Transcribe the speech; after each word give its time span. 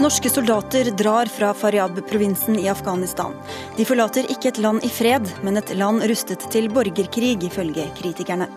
Norske 0.00 0.30
soldater 0.30 0.84
drar 0.96 1.26
fra 1.26 1.54
Faryab-provinsen 1.54 2.58
i 2.58 2.68
Afghanistan. 2.68 3.34
De 3.76 3.84
forlater 3.84 4.24
ikke 4.32 4.48
et 4.48 4.60
land 4.64 4.80
i 4.84 4.88
fred, 4.88 5.28
men 5.44 5.60
et 5.60 5.74
land 5.76 6.00
rustet 6.08 6.46
til 6.54 6.70
borgerkrig, 6.72 7.34
ifølge 7.44 7.84
kritikerne. 7.98 8.48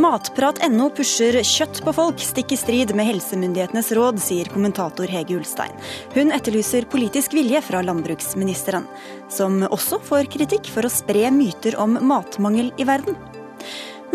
Matprat.no 0.00 0.88
pusher 0.96 1.36
kjøtt 1.44 1.82
på 1.84 1.92
folk, 1.98 2.24
stikk 2.24 2.56
i 2.56 2.60
strid 2.60 2.96
med 2.96 3.08
helsemyndighetenes 3.10 3.92
råd, 4.00 4.20
sier 4.20 4.48
kommentator 4.48 5.12
Hege 5.12 5.36
Ulstein. 5.36 5.76
Hun 6.16 6.32
etterlyser 6.32 6.88
politisk 6.88 7.36
vilje 7.36 7.60
fra 7.68 7.84
landbruksministeren, 7.84 8.88
som 9.28 9.60
også 9.68 10.00
får 10.08 10.32
kritikk 10.32 10.72
for 10.72 10.88
å 10.88 10.92
spre 10.92 11.28
myter 11.36 11.76
om 11.80 12.00
matmangel 12.00 12.72
i 12.80 12.88
verden. 12.88 13.20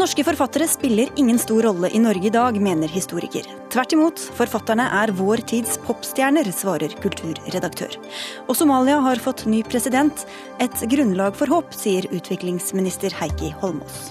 Norske 0.02 0.24
forfattere 0.26 0.66
spiller 0.66 1.12
ingen 1.16 1.38
stor 1.38 1.62
rolle 1.62 1.90
i 1.94 2.00
Norge 2.02 2.26
i 2.26 2.32
dag, 2.34 2.56
mener 2.58 2.90
historiker. 2.90 3.46
Tvert 3.70 3.92
imot, 3.94 4.24
forfatterne 4.34 4.88
er 4.98 5.14
vår 5.14 5.44
tids 5.52 5.76
popstjerner, 5.86 6.50
svarer 6.58 6.96
kulturredaktør. 7.04 8.00
Og 8.48 8.58
Somalia 8.58 8.98
har 9.06 9.22
fått 9.22 9.46
ny 9.46 9.60
president. 9.62 10.26
Et 10.58 10.82
grunnlag 10.90 11.38
for 11.38 11.54
håp, 11.54 11.70
sier 11.78 12.10
utviklingsminister 12.10 13.14
Heikki 13.20 13.54
Holmås. 13.62 14.10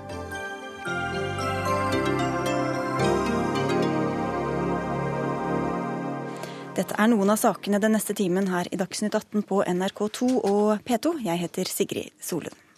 Dette 6.79 6.95
er 6.95 7.11
noen 7.11 7.35
av 7.35 7.43
sakene 7.43 7.83
den 7.83 7.99
neste 7.99 8.15
timen 8.15 8.47
her 8.55 8.71
i 8.71 8.79
Dagsnytt 8.79 9.19
18 9.19 9.43
på 9.43 9.65
NRK2 9.67 10.35
og 10.39 10.75
P2. 10.87 11.19
Jeg 11.27 11.49
heter 11.49 11.79
Sigrid 11.81 12.15
Solund. 12.23 12.70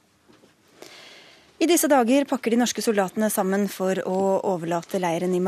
I 1.62 1.66
disse 1.70 1.86
dager 1.86 2.24
pakker 2.26 2.50
de 2.50 2.56
norske 2.58 2.82
soldatene 2.82 3.28
sammen 3.30 3.68
for 3.70 3.94
å 4.02 4.16
overlate 4.50 4.98
leiren 4.98 5.30
i 5.36 5.42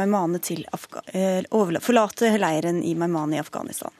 til 0.47 0.61
eh, 1.11 1.43
forlate 1.83 2.29
leiren 2.39 2.85
i 2.87 2.93
Maimane 2.95 3.35
i 3.35 3.41
Afghanistan. 3.43 3.91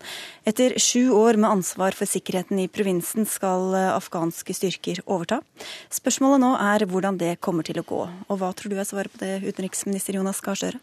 Etter 0.47 0.79
sju 0.79 1.11
år 1.11 1.35
med 1.35 1.51
ansvar 1.51 1.91
for 1.91 2.07
sikkerheten 2.07 2.61
i 2.63 2.69
provinsen 2.69 3.27
skal 3.27 3.75
eh, 3.75 3.91
afghanske 3.97 4.55
styrker 4.55 5.03
overta. 5.07 5.41
Spørsmålet 5.91 6.45
nå 6.45 6.55
er 6.55 6.87
hvordan 6.87 7.19
det 7.19 7.41
kommer 7.43 7.67
til 7.67 7.83
å 7.83 7.87
gå. 7.89 8.03
Og 8.29 8.39
hva 8.39 8.53
tror 8.55 8.71
du 8.71 8.79
er 8.79 8.87
svaret 8.87 9.11
på 9.11 9.19
det, 9.25 9.41
utenriksminister 9.49 10.15
Jonas 10.15 10.39
Gahr 10.45 10.61
Støre? 10.61 10.79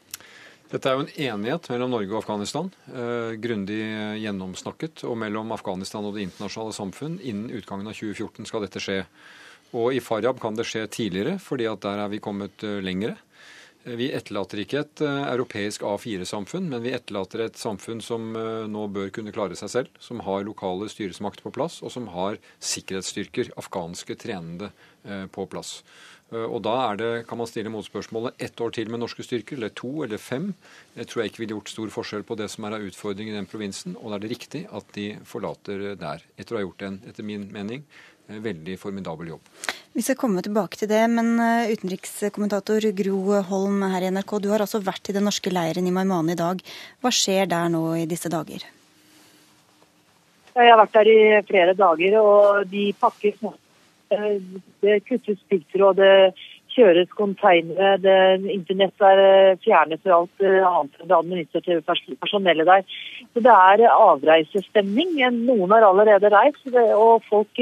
Dette 0.73 0.89
er 0.89 0.99
jo 0.99 1.05
en 1.05 1.15
enighet 1.15 1.69
mellom 1.71 1.95
Norge 1.95 2.11
og 2.11 2.25
Afghanistan, 2.25 2.73
eh, 2.91 3.37
grundig 3.39 3.79
gjennomsnakket. 4.19 5.05
Og 5.07 5.15
mellom 5.23 5.55
Afghanistan 5.55 6.03
og 6.03 6.19
det 6.19 6.27
internasjonale 6.27 6.75
samfunn. 6.75 7.21
Innen 7.23 7.55
utgangen 7.55 7.87
av 7.87 7.95
2014 7.95 8.51
skal 8.51 8.67
dette 8.67 8.83
skje. 8.83 9.05
Og 9.77 9.95
i 9.95 10.01
Faryab 10.03 10.39
kan 10.43 10.57
det 10.57 10.67
skje 10.67 10.85
tidligere, 10.91 11.37
fordi 11.39 11.67
at 11.71 11.83
der 11.85 12.03
er 12.03 12.11
vi 12.11 12.21
kommet 12.23 12.63
eh, 12.67 12.81
lengre. 12.83 13.15
Eh, 13.85 13.95
vi 13.99 14.09
etterlater 14.11 14.59
ikke 14.63 14.83
et 14.83 15.03
eh, 15.05 15.23
europeisk 15.31 15.85
A4-samfunn, 15.87 16.67
men 16.73 16.83
vi 16.83 16.91
etterlater 16.95 17.45
et 17.45 17.59
samfunn 17.59 18.03
som 18.03 18.33
nå 18.35 18.85
bør 18.91 19.11
kunne 19.15 19.33
klare 19.35 19.55
seg 19.59 19.71
selv, 19.71 19.99
som 20.03 20.23
har 20.27 20.43
lokale 20.47 20.91
styresmakter 20.91 21.47
på 21.47 21.55
plass, 21.55 21.79
og 21.85 21.93
som 21.95 22.11
har 22.11 22.39
sikkerhetsstyrker, 22.59 23.53
afghanske 23.59 24.19
trenende, 24.19 24.73
på 25.33 25.47
plass. 25.49 25.79
Og 26.29 26.59
da 26.61 26.75
er 26.91 26.99
det, 26.99 27.07
kan 27.25 27.39
man 27.39 27.47
stille 27.49 27.71
motspørsmålet, 27.73 28.35
ett 28.37 28.61
år 28.61 28.69
til 28.75 28.91
med 28.93 29.01
norske 29.01 29.25
styrker, 29.25 29.57
eller 29.57 29.71
to 29.73 29.89
eller 30.05 30.21
fem. 30.21 30.51
Jeg 30.93 31.09
tror 31.09 31.23
jeg 31.23 31.31
ikke 31.31 31.41
ville 31.41 31.55
gjort 31.55 31.71
stor 31.73 31.93
forskjell 31.95 32.25
på 32.29 32.37
det 32.37 32.51
som 32.53 32.67
er 32.67 32.75
av 32.77 32.85
utfordring 32.85 33.31
i 33.31 33.33
den 33.33 33.49
provinsen, 33.49 33.95
og 33.97 34.13
da 34.13 34.19
er 34.19 34.23
det 34.23 34.31
riktig 34.35 34.61
at 34.69 34.93
de 34.93 35.07
forlater 35.25 35.87
der, 35.97 36.21
etter 36.37 36.53
å 36.53 36.61
ha 36.61 36.63
gjort 36.67 36.85
en, 36.85 37.01
etter 37.09 37.25
min 37.25 37.49
mening, 37.49 37.81
veldig 38.39 38.77
formidabel 38.79 39.33
jobb. 39.33 39.49
Vi 39.91 40.03
skal 40.05 40.15
komme 40.15 40.39
tilbake 40.43 40.79
til 40.79 40.87
det, 40.87 41.01
men 41.11 41.33
eh, 41.43 41.71
utenrikskommentator 41.75 42.85
Gro 42.95 43.41
Holm 43.49 43.81
her 43.91 44.05
i 44.07 44.11
NRK, 44.15 44.37
du 44.39 44.51
har 44.53 44.63
altså 44.63 44.79
vært 44.79 45.11
i 45.11 45.15
den 45.17 45.25
norske 45.27 45.51
leiren 45.51 45.87
i 45.87 45.91
Maimane 45.91 46.31
i 46.31 46.39
dag. 46.39 46.61
Hva 47.03 47.11
skjer 47.11 47.49
der 47.51 47.67
nå 47.73 47.83
i 47.99 48.05
disse 48.07 48.31
dager? 48.31 48.63
Jeg 50.51 50.71
har 50.71 50.79
vært 50.79 50.95
der 50.95 51.09
i 51.11 51.19
flere 51.47 51.75
dager, 51.75 52.15
og 52.21 52.71
de 52.71 52.85
pakker 52.99 53.35
eh, 54.15 54.39
Det 54.79 55.01
kuttes 55.09 55.43
piggtråd, 55.51 55.99
det 55.99 56.15
kjøres 56.71 57.09
konteinere, 57.17 58.39
internett 58.47 59.03
er 59.03 59.57
fjernet 59.63 59.99
fra 60.05 60.21
alt 60.21 60.45
annet 60.45 61.01
enn 61.01 61.09
det 61.09 61.17
administrative 61.17 61.97
personellet 62.21 62.69
der. 62.69 62.85
Så 63.33 63.43
det 63.43 63.55
er 63.55 63.83
avreisestemning. 63.91 65.17
Noen 65.41 65.75
har 65.75 65.89
allerede 65.89 66.31
reist, 66.31 66.63
og 66.71 67.27
folk 67.27 67.59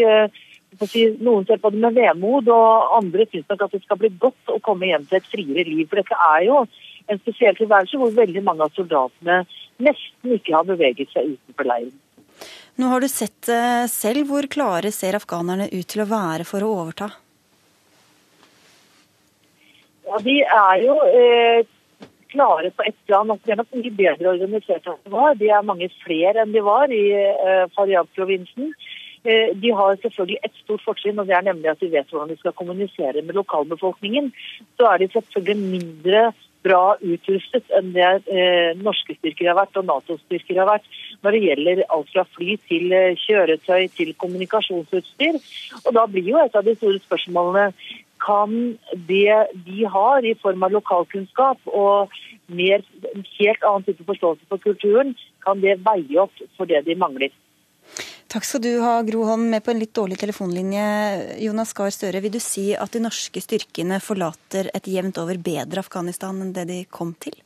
noen 1.20 1.46
ser 1.48 1.58
på 1.58 1.72
det 1.74 1.80
med 1.82 1.98
vemod, 1.98 2.50
og 2.54 2.98
andre 2.98 3.26
syns 3.30 3.48
nok 3.50 3.66
at 3.66 3.72
det 3.74 3.82
skal 3.84 4.00
bli 4.02 4.12
godt 4.22 4.54
å 4.54 4.60
komme 4.64 4.90
hjem 4.90 5.08
til 5.10 5.18
et 5.20 5.32
friere 5.32 5.66
liv. 5.68 5.88
For 5.90 6.02
dette 6.02 6.20
er 6.30 6.46
jo 6.46 6.60
en 7.10 7.22
spesiell 7.24 7.58
tilværelse 7.58 7.98
hvor 7.98 8.14
veldig 8.14 8.44
mange 8.46 8.68
av 8.68 8.76
soldatene 8.76 9.42
nesten 9.80 10.36
ikke 10.36 10.56
har 10.56 10.68
beveget 10.68 11.10
seg 11.14 11.34
utenfor 11.34 11.70
leiren. 11.72 11.98
Nå 12.80 12.88
har 12.88 13.04
du 13.04 13.10
sett 13.12 13.50
eh, 13.52 13.88
selv. 13.92 14.30
Hvor 14.30 14.48
klare 14.52 14.92
ser 14.96 15.18
afghanerne 15.18 15.68
ut 15.74 15.88
til 15.90 16.06
å 16.06 16.08
være 16.08 16.46
for 16.48 16.64
å 16.64 16.70
overta? 16.84 17.10
Ja, 20.08 20.22
De 20.24 20.38
er 20.42 20.86
jo 20.86 20.96
eh, 21.10 21.68
klare 22.32 22.72
på 22.72 22.86
ett 22.88 22.96
plan. 23.10 23.28
De 23.28 23.52
er 23.52 23.60
nok 23.60 23.76
mye 23.76 23.92
bedre 23.98 24.32
organisert 24.32 24.88
enn 24.88 25.02
de 25.04 25.14
var. 25.14 25.36
De 25.42 25.52
er 25.52 25.68
mange 25.68 25.90
flere 26.06 26.46
enn 26.46 26.56
de 26.56 26.64
var 26.64 26.94
i 26.94 27.04
eh, 27.20 27.66
Faryab-provinsen. 27.76 28.72
Eh, 29.24 29.56
de 29.56 29.72
har 29.76 29.98
selvfølgelig 30.00 30.40
et 30.44 30.60
stort 30.64 30.84
fortrinn, 30.86 31.20
og 31.20 31.28
det 31.28 31.36
er 31.36 31.48
nemlig 31.48 31.72
at 31.72 31.82
de 31.82 31.92
vet 31.92 32.12
hvordan 32.12 32.32
de 32.32 32.38
skal 32.40 32.56
kommunisere 32.56 33.22
med 33.22 33.36
lokalbefolkningen. 33.36 34.32
Så 34.80 34.88
er 34.88 35.02
de 35.02 35.10
selvfølgelig 35.12 35.72
mindre 35.80 36.30
bra 36.64 36.98
utrustet 37.00 37.70
enn 37.76 37.94
det 37.96 38.08
eh, 38.28 38.76
norske 38.80 39.16
styrker 39.16 39.48
har 39.48 39.58
vært 39.62 39.80
og 39.80 39.88
Nato-styrker 39.88 40.60
har 40.60 40.68
vært 40.68 40.88
når 41.24 41.36
det 41.36 41.42
gjelder 41.46 41.82
alt 41.96 42.12
fra 42.12 42.26
fly 42.36 42.58
til 42.68 42.92
eh, 42.96 43.16
kjøretøy 43.20 43.88
til 43.96 44.14
kommunikasjonsutstyr. 44.20 45.40
Og 45.86 45.92
Da 45.96 46.06
blir 46.12 46.32
jo 46.34 46.40
et 46.44 46.56
av 46.56 46.68
de 46.68 46.76
store 46.76 47.00
spørsmålene 47.06 47.72
kan 48.20 48.56
det 49.08 49.36
de 49.66 49.86
har 49.88 50.26
i 50.28 50.36
form 50.42 50.64
av 50.68 50.74
lokalkunnskap 50.76 51.70
og 51.72 52.12
mer, 52.52 52.84
helt 53.40 53.64
annen 53.64 53.86
type 53.88 54.04
forståelse 54.04 54.50
for 54.50 54.60
kulturen, 54.64 55.14
kan 55.46 55.62
det 55.64 55.80
veie 55.86 56.20
opp 56.20 56.44
for 56.58 56.68
det 56.68 56.84
de 56.88 56.98
mangler. 57.00 57.32
Takk 58.30 58.46
skal 58.46 58.62
du 58.62 58.76
ha, 58.84 59.00
Gro 59.02 59.24
Holm. 59.26 59.48
Med 59.50 59.64
på 59.66 59.74
en 59.74 59.80
litt 59.82 59.96
dårlig 59.98 60.20
telefonlinje. 60.22 60.86
Jonas 61.42 61.74
Gahr 61.74 61.90
Støre, 61.90 62.22
vil 62.22 62.36
du 62.36 62.42
si 62.44 62.70
at 62.78 62.94
de 62.94 63.02
norske 63.02 63.42
styrkene 63.42 63.98
forlater 64.06 64.70
et 64.78 64.90
jevnt 64.92 65.18
over 65.18 65.40
bedre 65.42 65.82
Afghanistan 65.82 66.38
enn 66.46 66.52
det 66.54 66.68
de 66.70 66.84
kom 66.94 67.16
til? 67.18 67.40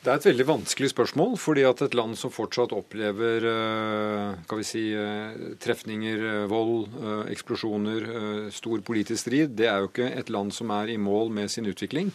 Det 0.00 0.08
er 0.08 0.16
et 0.16 0.26
veldig 0.30 0.46
vanskelig 0.48 0.90
spørsmål, 0.92 1.34
fordi 1.40 1.64
at 1.68 1.80
et 1.84 1.96
land 1.96 2.16
som 2.16 2.32
fortsatt 2.32 2.72
opplever 2.72 3.44
kan 3.44 4.54
eh, 4.56 4.60
vi 4.60 4.68
si, 4.68 4.84
eh, 4.96 5.56
trefninger, 5.60 6.24
eh, 6.24 6.44
vold, 6.48 6.86
eksplosjoner, 7.32 8.06
stor 8.52 8.80
politisk 8.84 9.26
strid, 9.26 9.52
det 9.56 9.68
er 9.68 9.80
jo 9.80 9.90
ikke 9.90 10.08
et 10.12 10.32
land 10.32 10.52
som 10.56 10.72
er 10.76 10.92
i 10.92 10.96
mål 11.00 11.32
med 11.36 11.52
sin 11.52 11.68
utvikling. 11.68 12.12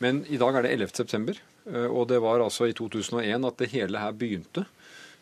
Men 0.00 0.22
i 0.28 0.40
dag 0.40 0.56
er 0.56 0.64
det 0.64 0.72
11. 0.76 0.96
september, 0.96 1.40
og 1.88 2.06
det 2.08 2.20
var 2.24 2.40
altså 2.40 2.68
i 2.68 2.72
2001 2.72 3.44
at 3.44 3.60
det 3.60 3.72
hele 3.74 4.00
her 4.00 4.12
begynte. 4.16 4.64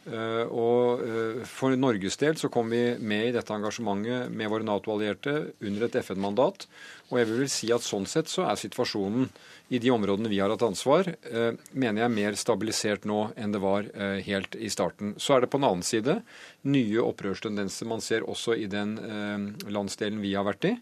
Eh, 0.06 0.46
og 0.54 1.02
eh, 1.02 1.40
For 1.50 1.74
Norges 1.74 2.18
del 2.20 2.36
så 2.38 2.50
kom 2.52 2.70
vi 2.70 2.82
med 3.02 3.28
i 3.28 3.32
dette 3.34 3.54
engasjementet 3.54 4.30
med 4.30 4.50
våre 4.52 4.66
Nato-allierte 4.66 5.34
under 5.66 5.86
et 5.86 5.98
FN-mandat. 6.04 6.68
Og 7.10 7.18
jeg 7.20 7.28
vil 7.32 7.50
si 7.50 7.70
at 7.74 7.86
Sånn 7.86 8.06
sett 8.10 8.30
så 8.30 8.46
er 8.46 8.58
situasjonen 8.58 9.28
i 9.74 9.80
de 9.82 9.90
områdene 9.90 10.30
vi 10.30 10.38
har 10.38 10.52
hatt 10.52 10.62
ansvar, 10.62 11.10
eh, 11.10 11.58
mener 11.72 12.04
jeg 12.04 12.14
mer 12.14 12.38
stabilisert 12.38 13.06
nå 13.06 13.32
enn 13.34 13.54
det 13.54 13.62
var 13.62 13.90
helt 14.26 14.54
i 14.54 14.70
starten. 14.70 15.14
Så 15.18 15.34
er 15.34 15.42
det 15.42 15.50
på 15.50 15.58
den 15.58 15.68
annen 15.68 15.86
side 15.86 16.20
nye 16.66 17.02
opprørstendenser 17.02 17.90
man 17.90 18.02
ser 18.04 18.26
også 18.26 18.54
i 18.58 18.66
den 18.70 18.96
landsdelen 19.70 20.22
vi 20.22 20.34
har 20.34 20.46
vært 20.46 20.70
i. 20.70 20.74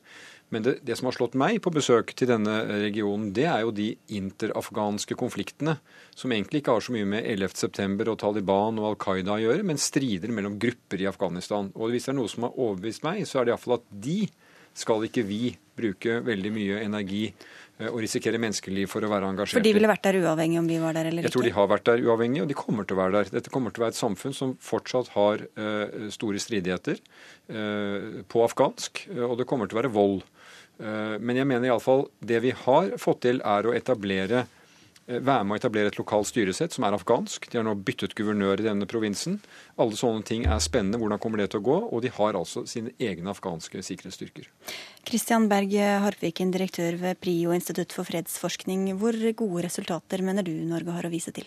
Men 0.53 0.63
det, 0.63 0.75
det, 0.87 0.97
som 0.99 1.09
har 1.09 1.17
slått 1.17 1.37
meg 1.41 1.59
på 1.65 1.73
besøk 1.75 2.13
til 2.15 2.29
denne 2.31 2.59
regionen, 2.85 3.33
det 3.35 3.47
er 3.51 3.65
jo 3.65 3.73
de 3.75 3.89
interafghanske 4.15 5.17
konfliktene, 5.19 5.79
som 6.15 6.33
egentlig 6.35 6.63
ikke 6.63 6.77
har 6.77 6.85
så 6.85 6.95
mye 6.95 7.09
med 7.17 7.27
11.9. 7.33 7.97
og 8.05 8.19
Taliban 8.21 8.79
og 8.79 8.93
Al 8.93 9.01
Qaida 9.03 9.35
å 9.35 9.43
gjøre, 9.43 9.67
men 9.67 9.81
strider 9.81 10.35
mellom 10.35 10.59
grupper 10.63 11.03
i 11.03 11.11
Afghanistan. 11.11 11.73
Og 11.75 11.95
hvis 11.95 12.07
det 12.07 12.15
er 12.15 12.21
noe 12.21 12.31
som 12.31 12.47
har 12.47 12.55
overbevist 12.55 13.07
meg, 13.07 13.25
så 13.27 13.41
er 13.41 13.49
det 13.49 13.55
iallfall 13.55 13.81
at 13.81 13.89
de 14.05 14.21
skal 14.75 15.07
ikke 15.07 15.23
vi 15.27 15.55
bruke 15.75 16.19
veldig 16.27 16.51
mye 16.55 16.81
energi 16.83 17.23
eh, 17.29 17.89
og 17.89 18.01
risikere 18.03 18.41
menneskeliv 18.43 18.91
for 18.91 19.07
å 19.07 19.11
være 19.11 19.31
engasjert. 19.31 19.59
For 19.59 19.67
de 19.67 19.75
ville 19.77 19.91
vært 19.91 20.07
der 20.07 20.19
uavhengig 20.23 20.61
om 20.61 20.71
vi 20.71 20.79
var 20.83 20.97
der 20.97 21.11
eller 21.11 21.23
ikke? 21.23 21.31
Jeg 21.31 21.37
tror 21.37 21.47
de 21.47 21.55
har 21.57 21.71
vært 21.71 21.89
der 21.89 22.05
uavhengig, 22.05 22.43
og 22.45 22.51
de 22.51 22.59
kommer 22.59 22.87
til 22.87 22.99
å 22.99 23.01
være 23.03 23.17
der. 23.17 23.33
Dette 23.39 23.55
kommer 23.55 23.75
til 23.75 23.83
å 23.83 23.87
være 23.87 23.97
et 23.97 24.01
samfunn 24.01 24.37
som 24.37 24.55
fortsatt 24.63 25.13
har 25.15 25.47
uh, 25.59 26.11
store 26.15 26.43
stridigheter 26.43 27.03
på 27.45 28.41
afghansk, 28.41 29.03
og 29.27 29.35
det 29.37 29.45
kommer 29.45 29.69
til 29.69 29.77
å 29.77 29.83
være 29.83 29.91
vold. 29.93 30.23
Eh, 30.79 31.17
men 31.21 31.39
jeg 31.39 31.49
mener 31.49 31.71
iallfall 31.71 32.09
det 32.25 32.43
vi 32.45 32.53
har 32.65 32.95
fått 33.01 33.25
til, 33.27 33.41
er 33.47 33.67
å 33.67 33.75
etablere 33.77 34.45
eh, 34.45 35.21
være 35.21 35.47
med 35.47 35.57
å 35.57 35.61
etablere 35.61 35.93
et 35.93 35.99
lokalt 36.01 36.29
styresett 36.31 36.75
som 36.75 36.87
er 36.87 36.97
afghansk. 36.97 37.47
De 37.51 37.61
har 37.61 37.67
nå 37.67 37.77
byttet 37.87 38.17
guvernør 38.19 38.63
i 38.63 38.69
denne 38.69 38.89
provinsen. 38.91 39.39
Alle 39.81 39.99
sånne 39.99 40.27
ting 40.27 40.47
er 40.49 40.63
spennende. 40.65 41.01
Hvordan 41.03 41.23
kommer 41.23 41.43
det 41.43 41.51
til 41.55 41.63
å 41.63 41.67
gå? 41.69 41.79
Og 41.95 42.05
de 42.05 42.13
har 42.17 42.39
altså 42.39 42.65
sine 42.71 42.95
egne 42.99 43.31
afghanske 43.35 43.85
sikkerhetsstyrker. 43.87 44.51
Kristian 45.07 45.51
Berg 45.53 45.77
Harpviken, 46.07 46.55
direktør 46.55 46.99
ved 47.03 47.21
PRIO, 47.23 47.55
Institutt 47.57 47.95
for 47.95 48.09
fredsforskning. 48.09 48.89
Hvor 48.99 49.19
gode 49.37 49.69
resultater 49.69 50.27
mener 50.27 50.47
du 50.47 50.57
Norge 50.67 50.97
har 50.97 51.07
å 51.07 51.13
vise 51.13 51.35
til? 51.37 51.47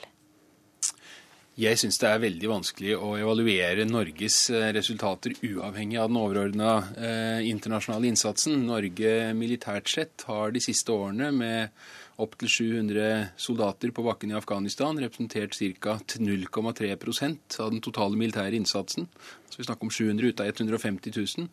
Jeg 1.58 1.80
syns 1.82 1.98
det 1.98 2.06
er 2.06 2.20
veldig 2.22 2.50
vanskelig 2.52 2.92
å 3.02 3.16
evaluere 3.18 3.82
Norges 3.90 4.36
eh, 4.54 4.68
resultater 4.76 5.34
uavhengig 5.42 5.98
av 5.98 6.12
den 6.12 6.20
overordna 6.22 6.74
eh, 6.94 7.48
internasjonale 7.50 8.12
innsatsen. 8.12 8.60
Norge 8.68 9.14
militært 9.34 9.90
sett 9.90 10.28
har 10.30 10.54
de 10.54 10.62
siste 10.62 10.94
årene 10.94 11.32
med 11.34 11.74
opptil 12.22 12.52
700 12.54 13.10
soldater 13.42 13.90
på 13.90 14.06
bakken 14.06 14.36
i 14.36 14.38
Afghanistan 14.38 15.02
representert 15.02 15.58
ca. 15.82 15.98
0,3% 16.22 17.60
av 17.66 17.74
den 17.74 17.82
totale 17.82 18.22
militære 18.22 18.54
innsatsen. 18.62 19.10
Så 19.50 19.58
vi 19.58 19.66
snakker 19.66 19.90
om 19.90 19.96
700 19.98 20.30
ut 20.30 20.46
av 20.46 20.54
150 20.54 21.18
000. 21.18 21.50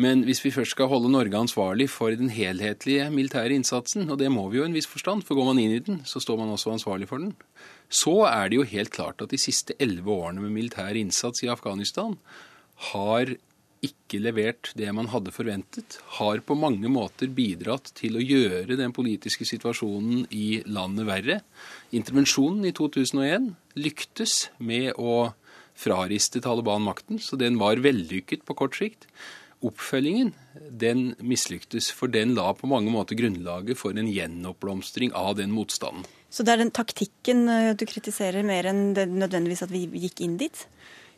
Men 0.00 0.22
hvis 0.24 0.40
vi 0.44 0.52
først 0.54 0.76
skal 0.76 0.88
holde 0.88 1.10
Norge 1.12 1.36
ansvarlig 1.36 1.90
for 1.92 2.14
den 2.16 2.30
helhetlige 2.32 3.10
militære 3.12 3.52
innsatsen, 3.58 4.08
og 4.08 4.20
det 4.20 4.30
må 4.32 4.46
vi 4.48 4.60
jo 4.60 4.64
i 4.64 4.70
en 4.70 4.76
viss 4.76 4.88
forstand, 4.88 5.26
for 5.26 5.36
går 5.36 5.50
man 5.50 5.60
inn 5.60 5.74
i 5.76 5.82
den, 5.84 6.00
så 6.08 6.22
står 6.22 6.38
man 6.40 6.52
også 6.54 6.72
ansvarlig 6.72 7.10
for 7.10 7.20
den, 7.20 7.34
så 7.90 8.14
er 8.30 8.48
det 8.48 8.60
jo 8.60 8.68
helt 8.70 8.94
klart 8.94 9.20
at 9.20 9.34
de 9.34 9.40
siste 9.40 9.76
elleve 9.82 10.14
årene 10.14 10.44
med 10.44 10.54
militær 10.54 10.96
innsats 10.96 11.44
i 11.44 11.50
Afghanistan 11.52 12.16
har 12.92 13.34
ikke 13.84 14.20
levert 14.20 14.70
det 14.76 14.88
man 14.92 15.08
hadde 15.12 15.32
forventet, 15.32 15.98
har 16.20 16.40
på 16.44 16.56
mange 16.56 16.88
måter 16.92 17.32
bidratt 17.32 17.92
til 17.96 18.16
å 18.16 18.24
gjøre 18.24 18.76
den 18.78 18.92
politiske 18.96 19.46
situasjonen 19.48 20.26
i 20.36 20.60
landet 20.68 21.08
verre. 21.08 21.38
Intervensjonen 21.96 22.68
i 22.68 22.74
2001 22.76 23.52
lyktes 23.80 24.50
med 24.60 24.92
å 25.00 25.32
frariste 25.80 26.42
Taliban 26.44 26.84
makten, 26.84 27.20
så 27.20 27.40
den 27.40 27.56
var 27.60 27.80
vellykket 27.80 28.44
på 28.44 28.56
kort 28.58 28.76
sikt 28.76 29.08
oppfølgingen 29.66 30.32
den 30.70 31.10
mislyktes, 31.20 31.90
for 31.92 32.12
den 32.12 32.34
la 32.36 32.50
på 32.56 32.68
mange 32.70 32.92
måter 32.92 33.18
grunnlaget 33.18 33.78
for 33.78 33.96
en 33.96 34.08
gjenoppblomstring 34.10 35.12
av 35.16 35.36
den 35.38 35.52
motstanden. 35.54 36.06
Så 36.30 36.46
det 36.46 36.54
er 36.54 36.62
den 36.62 36.74
taktikken 36.74 37.48
eh, 37.50 37.72
du 37.74 37.84
kritiserer 37.90 38.46
mer 38.46 38.68
enn 38.70 38.92
det 38.96 39.08
nødvendigvis 39.10 39.64
at 39.66 39.72
vi 39.74 39.86
gikk 40.06 40.22
inn 40.24 40.38
dit? 40.40 40.66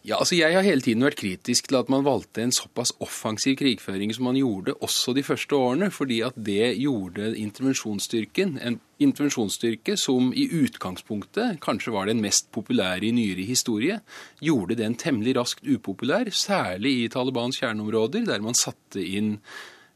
Ja, 0.03 0.17
altså 0.19 0.35
Jeg 0.35 0.57
har 0.57 0.65
hele 0.67 0.83
tiden 0.83 1.05
vært 1.07 1.21
kritisk 1.21 1.69
til 1.71 1.77
at 1.79 1.91
man 1.93 2.03
valgte 2.03 2.43
en 2.43 2.51
såpass 2.51 2.91
offensiv 3.05 3.55
krigføring 3.61 4.11
som 4.11 4.25
man 4.27 4.35
gjorde 4.35 4.75
også 4.83 5.15
de 5.15 5.23
første 5.23 5.55
årene, 5.55 5.93
fordi 5.95 6.19
at 6.27 6.35
det 6.35 6.73
gjorde 6.81 7.37
intervensjonsstyrken, 7.39 8.57
en 8.59 8.81
intervensjonsstyrke 8.99 9.95
som 9.97 10.33
i 10.35 10.49
utgangspunktet 10.65 11.63
kanskje 11.63 11.95
var 11.95 12.11
den 12.11 12.19
mest 12.25 12.51
populære 12.51 13.07
i 13.07 13.15
nyere 13.15 13.47
historie, 13.47 14.01
gjorde 14.43 14.81
den 14.83 14.99
temmelig 14.99 15.37
raskt 15.39 15.71
upopulær, 15.71 16.35
særlig 16.35 16.97
i 17.05 17.09
Talibans 17.09 17.63
kjerneområder, 17.63 18.27
der 18.27 18.43
man 18.43 18.59
satte 18.59 18.99
inn 18.99 19.37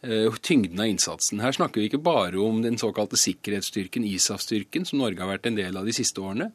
uh, 0.07 0.31
tyngden 0.39 0.87
av 0.87 0.87
innsatsen. 0.87 1.43
Her 1.43 1.59
snakker 1.59 1.83
vi 1.83 1.91
ikke 1.91 2.07
bare 2.07 2.39
om 2.39 2.63
den 2.63 2.79
såkalte 2.79 3.19
sikkerhetsstyrken, 3.19 4.07
ISAF-styrken, 4.07 4.87
som 4.87 5.03
Norge 5.03 5.19
har 5.19 5.35
vært 5.35 5.51
en 5.51 5.59
del 5.59 5.83
av 5.83 5.89
de 5.89 5.99
siste 5.99 6.23
årene. 6.23 6.53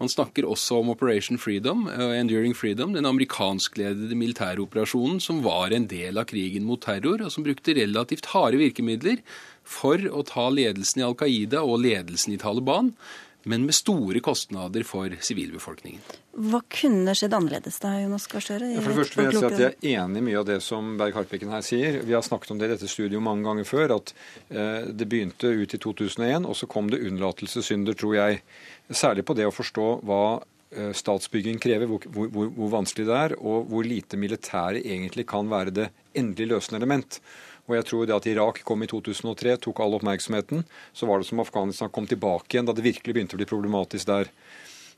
Man 0.00 0.08
snakker 0.08 0.48
også 0.48 0.80
om 0.80 0.90
Operation 0.94 1.38
Freedom, 1.38 1.84
uh, 1.86 2.16
Enduring 2.16 2.54
Freedom, 2.56 2.94
den 2.96 3.08
amerikanskledede 3.08 4.16
militæroperasjonen 4.16 5.20
som 5.20 5.42
var 5.44 5.74
en 5.76 5.88
del 5.90 6.20
av 6.20 6.28
krigen 6.30 6.64
mot 6.68 6.80
terror, 6.80 7.20
og 7.20 7.32
som 7.34 7.44
brukte 7.44 7.76
relativt 7.76 8.32
harde 8.32 8.60
virkemidler 8.62 9.20
for 9.62 10.00
å 10.08 10.24
ta 10.26 10.48
ledelsen 10.50 11.02
i 11.02 11.06
Al 11.06 11.18
Qaida 11.20 11.60
og 11.66 11.82
ledelsen 11.84 12.32
i 12.32 12.40
Taliban, 12.40 12.94
men 13.48 13.64
med 13.64 13.74
store 13.74 14.20
kostnader 14.20 14.84
for 14.84 15.12
sivilbefolkningen. 15.24 16.02
Hva 16.50 16.60
kunne 16.70 17.14
skjedd 17.16 17.34
annerledes 17.36 17.78
da, 17.82 17.94
Jonas 18.02 18.26
Gahr 18.30 18.44
Støre? 18.44 18.68
Ja, 18.74 18.82
for 18.84 18.92
det 18.92 19.00
første 19.00 19.18
vil 19.18 19.28
jeg 19.30 19.38
si 19.38 19.48
at 19.48 19.62
jeg 19.62 19.94
er 19.96 20.02
enig 20.04 20.20
i 20.20 20.26
mye 20.28 20.40
av 20.42 20.48
det 20.48 20.58
som 20.64 20.92
Berg 21.00 21.16
Harpiken 21.16 21.52
her 21.52 21.64
sier. 21.64 22.00
Vi 22.04 22.14
har 22.16 22.24
snakket 22.24 22.52
om 22.52 22.60
det 22.60 22.68
i 22.68 22.74
dette 22.74 22.90
studioet 22.90 23.24
mange 23.24 23.48
ganger 23.48 23.68
før, 23.68 23.96
at 23.96 24.12
eh, 24.52 24.90
det 24.92 25.08
begynte 25.08 25.52
ut 25.56 25.76
i 25.76 25.80
2001, 25.80 26.48
og 26.48 26.58
så 26.58 26.68
kom 26.70 26.92
det 26.92 27.00
unnlatelsessynder, 27.08 27.96
tror 27.98 28.18
jeg. 28.18 28.42
Særlig 28.90 29.24
på 29.26 29.36
det 29.38 29.46
å 29.46 29.54
forstå 29.54 29.86
hva 30.06 30.22
eh, 30.74 30.90
statsbygging 30.96 31.60
krever, 31.62 31.86
hvor, 31.90 32.02
hvor, 32.10 32.50
hvor, 32.50 32.72
vanskelig 32.72 33.06
det 33.06 33.18
er, 33.18 33.36
og 33.38 33.70
hvor 33.70 33.86
lite 33.86 34.18
militæret 34.18 34.82
egentlig 34.82 35.28
kan 35.30 35.50
være 35.50 35.74
det 35.76 35.88
endelig 36.18 36.50
løsende 36.54 36.80
element. 36.82 37.20
Og 37.70 37.76
jeg 37.76 37.86
tror 37.86 38.08
det 38.08 38.16
at 38.16 38.26
Irak 38.26 38.64
kom 38.66 38.82
i 38.82 38.88
2003, 38.90 39.54
tok 39.62 39.82
all 39.84 39.94
oppmerksomheten. 40.00 40.64
Så 40.92 41.06
var 41.06 41.20
det 41.20 41.28
som 41.28 41.42
Afghanistan 41.42 41.92
kom 41.94 42.08
tilbake 42.10 42.56
igjen 42.56 42.66
da 42.66 42.74
det 42.74 42.82
virkelig 42.82 43.14
begynte 43.14 43.38
å 43.38 43.40
bli 43.40 43.46
problematisk 43.46 44.10
der. 44.10 44.32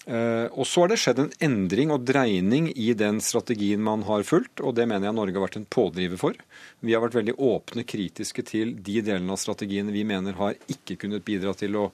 Uh, 0.03 0.51
og 0.59 0.67
så 0.67 0.83
har 0.83 0.91
det 0.91 0.97
skjedd 0.99 1.21
en 1.23 1.35
endring 1.47 1.93
og 1.95 2.03
dreining 2.03 2.65
i 2.75 2.89
den 2.99 3.21
strategien 3.23 3.83
man 3.87 4.03
har 4.09 4.25
fulgt, 4.27 4.59
og 4.59 4.75
det 4.75 4.89
mener 4.91 5.07
jeg 5.07 5.15
Norge 5.15 5.39
har 5.39 5.45
vært 5.45 5.59
en 5.61 5.69
pådriver 5.71 6.19
for. 6.19 6.41
Vi 6.83 6.97
har 6.97 7.05
vært 7.05 7.21
veldig 7.21 7.37
åpne, 7.39 7.85
kritiske 7.87 8.43
til 8.49 8.75
de 8.83 8.97
delene 9.07 9.37
av 9.37 9.39
strategiene 9.39 9.95
vi 9.95 10.03
mener 10.09 10.35
har 10.41 10.59
ikke 10.75 10.99
kunnet 11.05 11.23
bidra 11.27 11.55
til 11.55 11.79
å, 11.79 11.85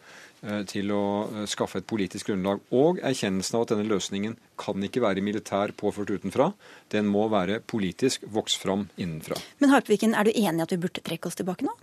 uh, 0.47 0.63
til 0.71 0.95
å 0.97 1.03
uh, 1.29 1.43
skaffe 1.51 1.83
et 1.83 1.91
politisk 1.91 2.33
grunnlag. 2.33 2.65
Og 2.73 3.03
erkjennelsen 3.05 3.61
av 3.61 3.67
at 3.67 3.75
denne 3.75 3.89
løsningen 3.93 4.39
kan 4.59 4.89
ikke 4.89 5.05
være 5.05 5.25
militær 5.25 5.77
påført 5.77 6.15
utenfra. 6.17 6.55
Den 6.95 7.13
må 7.13 7.27
være 7.29 7.61
politisk 7.61 8.25
vokst 8.33 8.63
fram 8.65 8.89
innenfra. 8.97 9.37
Men 9.61 9.77
Hartviken, 9.77 10.17
er 10.17 10.25
du 10.25 10.33
enig 10.33 10.65
i 10.65 10.65
at 10.65 10.73
vi 10.73 10.81
burde 10.87 11.05
trekke 11.05 11.29
oss 11.29 11.37
tilbake 11.37 11.69
nå? 11.69 11.77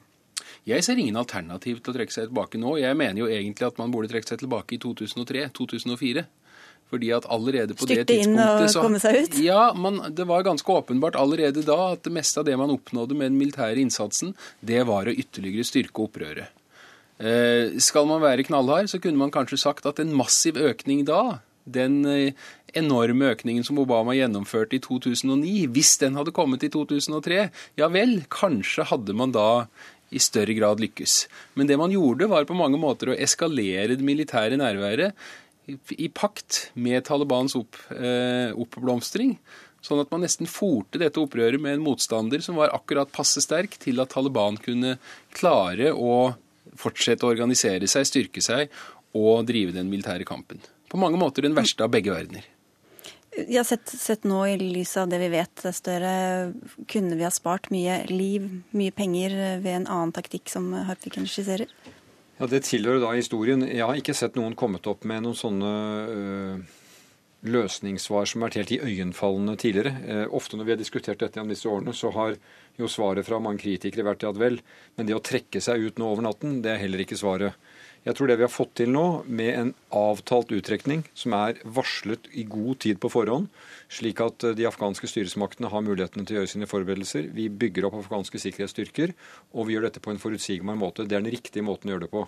Jeg 0.65 0.85
ser 0.85 0.97
ingen 0.97 1.17
alternativ 1.19 1.83
til 1.83 1.93
å 1.93 1.97
trekke 1.99 2.13
seg 2.13 2.31
tilbake 2.31 2.57
nå. 2.61 2.77
Jeg 2.81 2.97
mener 2.97 3.21
jo 3.21 3.29
egentlig 3.29 3.67
at 3.67 3.77
man 3.77 3.93
burde 3.93 4.09
trekke 4.09 4.31
seg 4.31 4.41
tilbake 4.41 4.77
i 4.77 4.81
2003-2004. 4.81 6.25
Fordi 6.89 7.09
at 7.15 7.25
allerede 7.33 7.73
på 7.73 7.87
Styrte 7.87 8.05
det 8.05 8.19
tidspunktet 8.19 8.45
Styrte 8.45 8.65
inn 8.65 8.73
så, 8.73 8.81
komme 8.83 9.01
seg 9.01 9.17
ut? 9.23 9.37
Ja, 9.41 9.61
man, 9.77 10.01
det 10.17 10.27
var 10.29 10.45
ganske 10.45 10.69
åpenbart 10.69 11.17
allerede 11.17 11.63
da 11.65 11.79
at 11.95 12.03
det 12.05 12.13
meste 12.13 12.41
av 12.41 12.45
det 12.49 12.57
man 12.61 12.73
oppnådde 12.73 13.17
med 13.17 13.31
den 13.31 13.39
militære 13.39 13.81
innsatsen, 13.81 14.35
det 14.61 14.83
var 14.89 15.09
å 15.09 15.15
ytterligere 15.15 15.65
styrke 15.65 16.05
opprøret. 16.05 16.53
Eh, 17.17 17.77
skal 17.81 18.05
man 18.09 18.21
være 18.21 18.45
knallhard, 18.45 18.91
så 18.91 19.01
kunne 19.01 19.21
man 19.21 19.33
kanskje 19.33 19.61
sagt 19.61 19.85
at 19.89 20.01
en 20.03 20.13
massiv 20.17 20.59
økning 20.61 21.05
da, 21.09 21.39
den 21.65 22.03
eh, 22.05 22.45
enorme 22.77 23.31
økningen 23.33 23.65
som 23.65 23.79
Obama 23.81 24.13
gjennomførte 24.13 24.77
i 24.77 24.81
2009, 24.83 25.65
hvis 25.73 25.95
den 26.01 26.19
hadde 26.19 26.35
kommet 26.35 26.65
i 26.67 26.69
2003, 26.73 27.47
ja 27.79 27.89
vel, 27.89 28.19
kanskje 28.29 28.85
hadde 28.91 29.15
man 29.17 29.33
da 29.33 29.65
i 30.15 30.21
større 30.23 30.55
grad 30.57 30.81
lykkes. 30.83 31.25
Men 31.59 31.69
det 31.69 31.77
man 31.79 31.93
gjorde, 31.93 32.29
var 32.31 32.47
på 32.47 32.57
mange 32.57 32.79
måter 32.81 33.11
å 33.11 33.17
eskalere 33.17 33.97
det 33.97 34.05
militære 34.05 34.59
nærværet 34.61 35.15
i 35.97 36.09
pakt 36.13 36.69
med 36.77 37.05
Talibans 37.07 37.55
opp, 37.57 37.77
eh, 37.91 38.53
oppblomstring. 38.53 39.35
Sånn 39.85 40.01
at 40.01 40.09
man 40.13 40.23
nesten 40.25 40.49
forte 40.49 41.01
dette 41.01 41.21
opprøret 41.21 41.61
med 41.61 41.77
en 41.77 41.85
motstander 41.85 42.41
som 42.41 42.57
var 42.57 42.73
akkurat 42.73 43.11
passe 43.13 43.41
sterk 43.43 43.77
til 43.81 44.01
at 44.01 44.13
Taliban 44.13 44.57
kunne 44.57 44.95
klare 45.35 45.91
å 45.93 46.33
fortsette 46.75 47.25
å 47.25 47.33
organisere 47.33 47.89
seg, 47.89 48.07
styrke 48.09 48.41
seg 48.41 48.73
og 49.15 49.45
drive 49.47 49.75
den 49.75 49.91
militære 49.91 50.25
kampen. 50.27 50.61
På 50.89 50.99
mange 51.01 51.19
måter 51.21 51.45
den 51.45 51.57
verste 51.57 51.85
av 51.85 51.93
begge 51.93 52.13
verdener. 52.13 52.45
Har 53.35 53.67
sett, 53.67 53.89
sett, 53.89 54.23
nå 54.23 54.45
i 54.47 54.55
lys 54.57 54.93
av 54.97 55.09
det 55.11 55.19
vi 55.19 55.27
vet, 55.33 55.65
Støre. 55.75 56.53
kunne 56.87 57.17
vi 57.19 57.25
ha 57.25 57.31
spart 57.33 57.67
mye 57.73 58.05
liv, 58.07 58.47
mye 58.71 58.93
penger 58.95 59.35
ved 59.59 59.81
en 59.81 59.87
annen 59.91 60.15
taktikk 60.15 60.47
som 60.53 60.71
Harpiken 60.87 61.27
skisserer? 61.27 61.67
Ja, 62.39 62.47
Det 62.47 62.63
tilhører 62.67 63.03
da 63.03 63.11
historien. 63.15 63.63
Jeg 63.67 63.83
har 63.83 63.95
ikke 63.95 64.15
sett 64.15 64.35
noen 64.39 64.55
kommet 64.55 64.87
opp 64.87 65.03
med 65.07 65.23
noen 65.23 65.37
sånne 65.39 65.73
øh, 66.11 66.63
løsningssvar 67.47 68.27
som 68.27 68.41
har 68.41 68.49
vært 68.49 68.59
helt 68.61 68.73
iøynefallende 68.75 69.55
tidligere. 69.61 69.93
Eh, 70.03 70.25
ofte 70.35 70.57
når 70.57 70.67
vi 70.67 70.73
har 70.73 70.81
diskutert 70.81 71.21
dette 71.21 71.39
gjennom 71.39 71.53
disse 71.53 71.69
årene, 71.69 71.93
så 71.95 72.11
har 72.15 72.35
jo 72.79 72.89
svaret 72.91 73.27
fra 73.27 73.39
mange 73.39 73.63
kritikere 73.63 74.07
vært 74.07 74.25
at 74.27 74.39
vel, 74.39 74.59
men 74.97 75.07
det 75.07 75.15
å 75.15 75.23
trekke 75.23 75.61
seg 75.63 75.85
ut 75.85 76.01
nå 76.01 76.09
over 76.11 76.25
natten, 76.27 76.61
det 76.65 76.73
er 76.73 76.81
heller 76.83 77.05
ikke 77.05 77.19
svaret. 77.19 77.55
Jeg 78.05 78.13
tror 78.19 78.29
det 78.29 78.35
vi 78.37 78.45
har 78.45 78.53
fått 78.53 78.75
til 78.77 78.91
nå, 78.93 79.23
med 79.25 79.51
en 79.57 79.69
avtalt 79.97 80.51
uttrekning 80.53 81.01
som 81.17 81.33
er 81.33 81.57
varslet 81.65 82.27
i 82.37 82.43
god 82.45 82.77
tid 82.83 82.99
på 83.01 83.09
forhånd, 83.09 83.47
slik 83.89 84.21
at 84.21 84.45
eh, 84.45 84.53
de 84.57 84.67
afghanske 84.69 85.09
styresmaktene 85.09 85.71
har 85.73 85.81
mulighetene 85.81 86.21
til 86.21 86.37
å 86.37 86.43
gjøre 86.43 86.51
sine 86.51 86.69
forberedelser. 86.69 87.31
Vi 87.33 87.47
bygger 87.49 87.87
opp 87.89 87.97
afghanske 88.03 88.43
sikkerhetsstyrker, 88.43 89.15
og 89.57 89.65
vi 89.65 89.73
gjør 89.73 89.87
dette 89.87 90.03
på 90.05 90.13
en 90.13 90.21
forutsigbar 90.21 90.77
måte. 90.77 91.07
Det 91.09 91.17
er 91.17 91.25
den 91.25 91.33
riktige 91.33 91.65
måten 91.65 91.89
å 91.89 91.95
gjøre 91.95 92.05
det 92.05 92.13
på. 92.13 92.27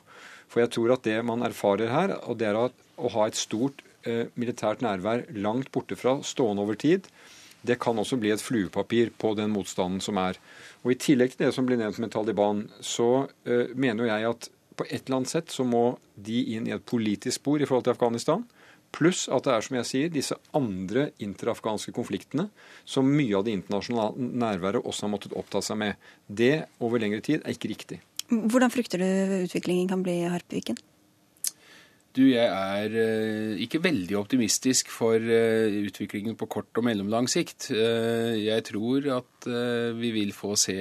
For 0.49 0.65
jeg 0.65 0.73
tror 0.73 0.95
at 0.97 1.05
det 1.05 1.19
man 1.29 1.45
erfarer 1.45 1.93
her, 1.93 2.17
og 2.25 2.41
det 2.41 2.49
er 2.49 2.57
å 2.57 3.13
ha 3.13 3.29
et 3.29 3.37
stort 3.37 3.85
eh, 4.09 4.33
militært 4.33 4.81
nærvær 4.81 5.27
langt 5.37 5.69
borte 5.75 5.99
fra, 5.99 6.17
stående 6.25 6.65
over 6.65 6.81
tid, 6.81 7.05
det 7.67 7.77
kan 7.83 7.97
også 7.99 8.17
bli 8.17 8.33
et 8.33 8.41
fluepapir 8.41 9.13
på 9.17 9.35
den 9.37 9.53
motstanden 9.53 10.01
som 10.01 10.17
er. 10.21 10.37
Og 10.81 10.93
I 10.93 11.01
tillegg 11.05 11.33
til 11.33 11.45
det 11.45 11.53
som 11.53 11.65
blir 11.69 11.77
nevnt 11.77 11.99
med 12.01 12.13
Taliban, 12.13 12.67
så 12.81 13.27
uh, 13.27 13.73
mener 13.75 14.07
jeg 14.07 14.29
at 14.29 14.49
på 14.77 14.85
et 14.87 15.07
eller 15.07 15.19
annet 15.19 15.33
sett 15.33 15.53
så 15.53 15.65
må 15.67 15.97
de 16.15 16.43
inn 16.55 16.69
i 16.69 16.75
et 16.75 16.85
politisk 16.85 17.41
spor 17.41 17.61
i 17.61 17.67
forhold 17.67 17.87
til 17.87 17.95
Afghanistan. 17.95 18.45
Pluss 18.95 19.25
at 19.33 19.45
det 19.45 19.53
er, 19.53 19.63
som 19.65 19.77
jeg 19.79 19.87
sier, 19.89 20.11
disse 20.11 20.37
andre 20.55 21.09
interafghanske 21.23 21.91
konfliktene 21.95 22.47
som 22.87 23.09
mye 23.09 23.35
av 23.35 23.45
det 23.47 23.57
internasjonale 23.57 24.29
nærværet 24.43 24.85
også 24.85 25.07
har 25.07 25.13
måttet 25.13 25.35
oppta 25.37 25.61
seg 25.65 25.81
med. 25.81 25.97
Det 26.27 26.67
over 26.79 27.03
lengre 27.03 27.23
tid 27.25 27.41
er 27.43 27.57
ikke 27.57 27.73
riktig. 27.73 27.99
Hvordan 28.27 28.71
frykter 28.71 29.01
du 29.01 29.07
utviklingen 29.47 29.89
kan 29.91 30.03
bli 30.03 30.21
i 30.23 30.31
Harpviken? 30.31 30.79
Du, 32.17 32.23
jeg 32.25 32.47
er 32.49 32.95
uh, 32.97 33.59
ikke 33.61 33.83
veldig 33.83 34.15
optimistisk 34.17 34.89
for 34.89 35.21
uh, 35.21 35.75
utviklingen 35.85 36.33
på 36.39 36.47
kort 36.49 36.79
og 36.79 36.87
mellomlang 36.87 37.27
sikt. 37.29 37.69
Uh, 37.69 38.33
jeg 38.33 38.65
tror 38.71 39.05
at 39.19 39.49
vi 39.99 40.09
vil 40.15 40.33
få 40.33 40.55
se 40.57 40.79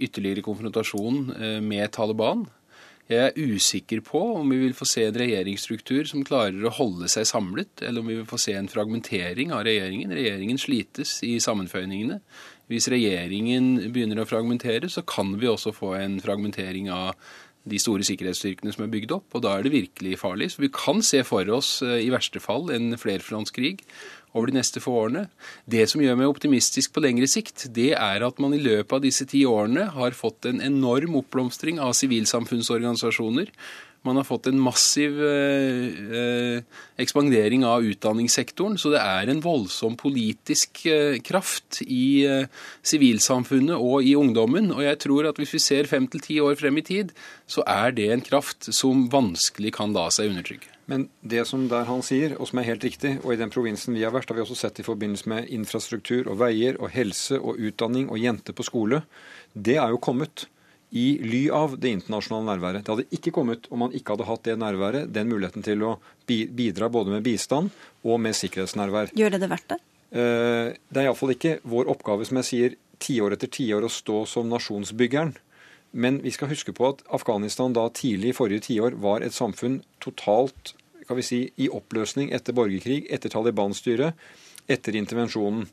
ytterligere 0.00 0.44
konfrontasjon 0.44 1.28
med 1.64 1.92
Taliban. 1.92 2.46
Jeg 3.06 3.22
er 3.22 3.36
usikker 3.38 4.00
på 4.02 4.18
om 4.40 4.48
vi 4.50 4.58
vil 4.64 4.74
få 4.74 4.86
se 4.90 5.04
en 5.06 5.18
regjeringsstruktur 5.20 6.08
som 6.10 6.24
klarer 6.26 6.64
å 6.66 6.74
holde 6.74 7.06
seg 7.12 7.28
samlet, 7.30 7.70
eller 7.86 8.02
om 8.02 8.10
vi 8.10 8.16
vil 8.18 8.26
få 8.26 8.38
se 8.42 8.56
en 8.58 8.70
fragmentering 8.70 9.52
av 9.54 9.62
regjeringen. 9.68 10.14
Regjeringen 10.16 10.58
slites 10.58 11.20
i 11.22 11.36
sammenføyningene. 11.42 12.18
Hvis 12.66 12.88
regjeringen 12.90 13.92
begynner 13.94 14.24
å 14.24 14.26
fragmentere, 14.26 14.90
så 14.90 15.04
kan 15.06 15.36
vi 15.38 15.46
også 15.46 15.70
få 15.76 15.94
en 16.00 16.18
fragmentering 16.24 16.90
av 16.90 17.14
de 17.66 17.78
store 17.82 18.06
sikkerhetsstyrkene 18.06 18.74
som 18.74 18.84
er 18.84 18.92
bygd 18.92 19.14
opp, 19.16 19.30
og 19.34 19.42
da 19.42 19.56
er 19.56 19.66
det 19.66 19.74
virkelig 19.74 20.20
farlig. 20.20 20.52
Så 20.54 20.62
vi 20.62 20.70
kan 20.74 21.02
se 21.02 21.22
for 21.26 21.46
oss 21.54 21.80
eh, 21.86 21.98
i 22.04 22.12
verste 22.14 22.42
fall 22.42 22.70
en 22.74 22.94
flerfrontskrig 22.98 23.80
over 24.34 24.50
de 24.50 24.58
neste 24.58 24.82
få 24.82 24.94
årene. 25.06 25.26
Det 25.64 25.86
som 25.90 26.02
gjør 26.02 26.18
meg 26.20 26.30
optimistisk 26.30 26.92
på 26.94 27.02
lengre 27.04 27.28
sikt, 27.30 27.68
det 27.76 27.92
er 27.96 28.24
at 28.26 28.40
man 28.42 28.54
i 28.56 28.62
løpet 28.62 28.98
av 28.98 29.04
disse 29.04 29.26
ti 29.28 29.44
årene 29.48 29.88
har 29.96 30.16
fått 30.16 30.48
en 30.50 30.62
enorm 30.64 31.18
oppblomstring 31.22 31.80
av 31.82 31.96
sivilsamfunnsorganisasjoner. 31.96 33.52
Man 34.06 34.20
har 34.20 34.26
fått 34.26 34.46
en 34.46 34.60
massiv 34.62 35.18
eh, 35.24 35.86
eh, 36.20 36.82
ekspandering 37.02 37.64
av 37.66 37.84
utdanningssektoren. 37.84 38.78
Så 38.78 38.92
det 38.94 39.00
er 39.02 39.32
en 39.32 39.42
voldsom 39.42 39.96
politisk 39.98 40.84
eh, 40.90 41.18
kraft 41.26 41.80
i 41.82 42.22
sivilsamfunnet 42.86 43.74
og 43.74 44.06
i 44.06 44.14
ungdommen. 44.18 44.70
Og 44.76 44.84
jeg 44.86 45.02
tror 45.02 45.30
at 45.30 45.42
hvis 45.42 45.56
vi 45.56 45.64
ser 45.64 45.90
fem 45.90 46.06
til 46.12 46.22
ti 46.22 46.38
år 46.44 46.58
frem 46.60 46.78
i 46.78 46.86
tid, 46.86 47.12
så 47.50 47.66
er 47.66 47.96
det 47.98 48.10
en 48.12 48.24
kraft 48.24 48.70
som 48.70 49.08
vanskelig 49.10 49.74
kan 49.80 49.96
la 49.96 50.08
seg 50.14 50.30
undertrygge. 50.30 50.75
Men 50.86 51.08
det 51.20 51.42
som 51.50 51.64
der 51.70 51.86
han 51.88 52.02
sier, 52.06 52.36
og 52.38 52.46
som 52.50 52.60
er 52.60 52.68
helt 52.68 52.84
riktig, 52.86 53.16
og 53.24 53.32
i 53.34 53.38
den 53.40 53.50
provinsen 53.50 53.96
vi 53.96 54.04
har 54.06 54.14
vært, 54.14 54.30
har 54.30 54.38
vi 54.38 54.44
også 54.44 54.58
sett 54.58 54.78
i 54.78 54.86
forbindelse 54.86 55.30
med 55.30 55.48
infrastruktur 55.54 56.30
og 56.30 56.38
veier 56.44 56.78
og 56.78 56.92
helse 56.94 57.40
og 57.40 57.58
utdanning 57.58 58.06
og 58.06 58.20
jenter 58.22 58.54
på 58.54 58.66
skole, 58.66 59.02
det 59.52 59.80
er 59.82 59.90
jo 59.90 60.02
kommet 60.02 60.46
i 60.94 61.18
ly 61.18 61.42
av 61.50 61.74
det 61.82 61.90
internasjonale 61.96 62.52
nærværet. 62.52 62.86
Det 62.86 62.94
hadde 62.94 63.18
ikke 63.18 63.34
kommet 63.34 63.66
om 63.74 63.82
man 63.82 63.94
ikke 63.96 64.14
hadde 64.14 64.28
hatt 64.28 64.46
det 64.46 64.54
nærværet, 64.62 65.10
den 65.12 65.28
muligheten 65.32 65.66
til 65.66 65.82
å 65.82 65.96
bidra 66.26 66.88
både 66.92 67.16
med 67.16 67.26
bistand 67.26 67.74
og 68.06 68.22
med 68.22 68.38
sikkerhetsnærvær. 68.38 69.10
Gjør 69.18 69.34
det 69.34 69.42
det 69.42 69.50
verdt 69.50 69.74
det? 69.74 69.80
Eh, 70.14 70.68
det 70.88 71.02
er 71.02 71.08
iallfall 71.08 71.34
ikke 71.34 71.58
vår 71.66 71.90
oppgave, 71.90 72.28
som 72.28 72.38
jeg 72.40 72.50
sier, 72.50 72.78
tiår 73.02 73.34
etter 73.36 73.50
tiår 73.52 73.84
å 73.84 73.92
stå 73.92 74.22
som 74.30 74.46
nasjonsbyggeren. 74.48 75.34
Men 75.96 76.20
vi 76.24 76.32
skal 76.34 76.52
huske 76.52 76.74
på 76.76 76.90
at 76.92 77.04
Afghanistan 77.16 77.72
da 77.76 77.88
tidlig 77.88 78.34
i 78.34 78.36
forrige 78.36 78.68
tiår 78.68 78.98
var 79.00 79.24
et 79.24 79.36
samfunn 79.36 79.80
totalt 80.04 80.76
kan 81.06 81.16
vi 81.16 81.22
si, 81.22 81.38
i 81.62 81.68
oppløsning 81.70 82.32
etter 82.34 82.54
borgerkrig, 82.56 83.04
etter 83.14 83.30
Taliban-styret, 83.32 84.16
etter 84.66 84.96
intervensjonen. 84.98 85.68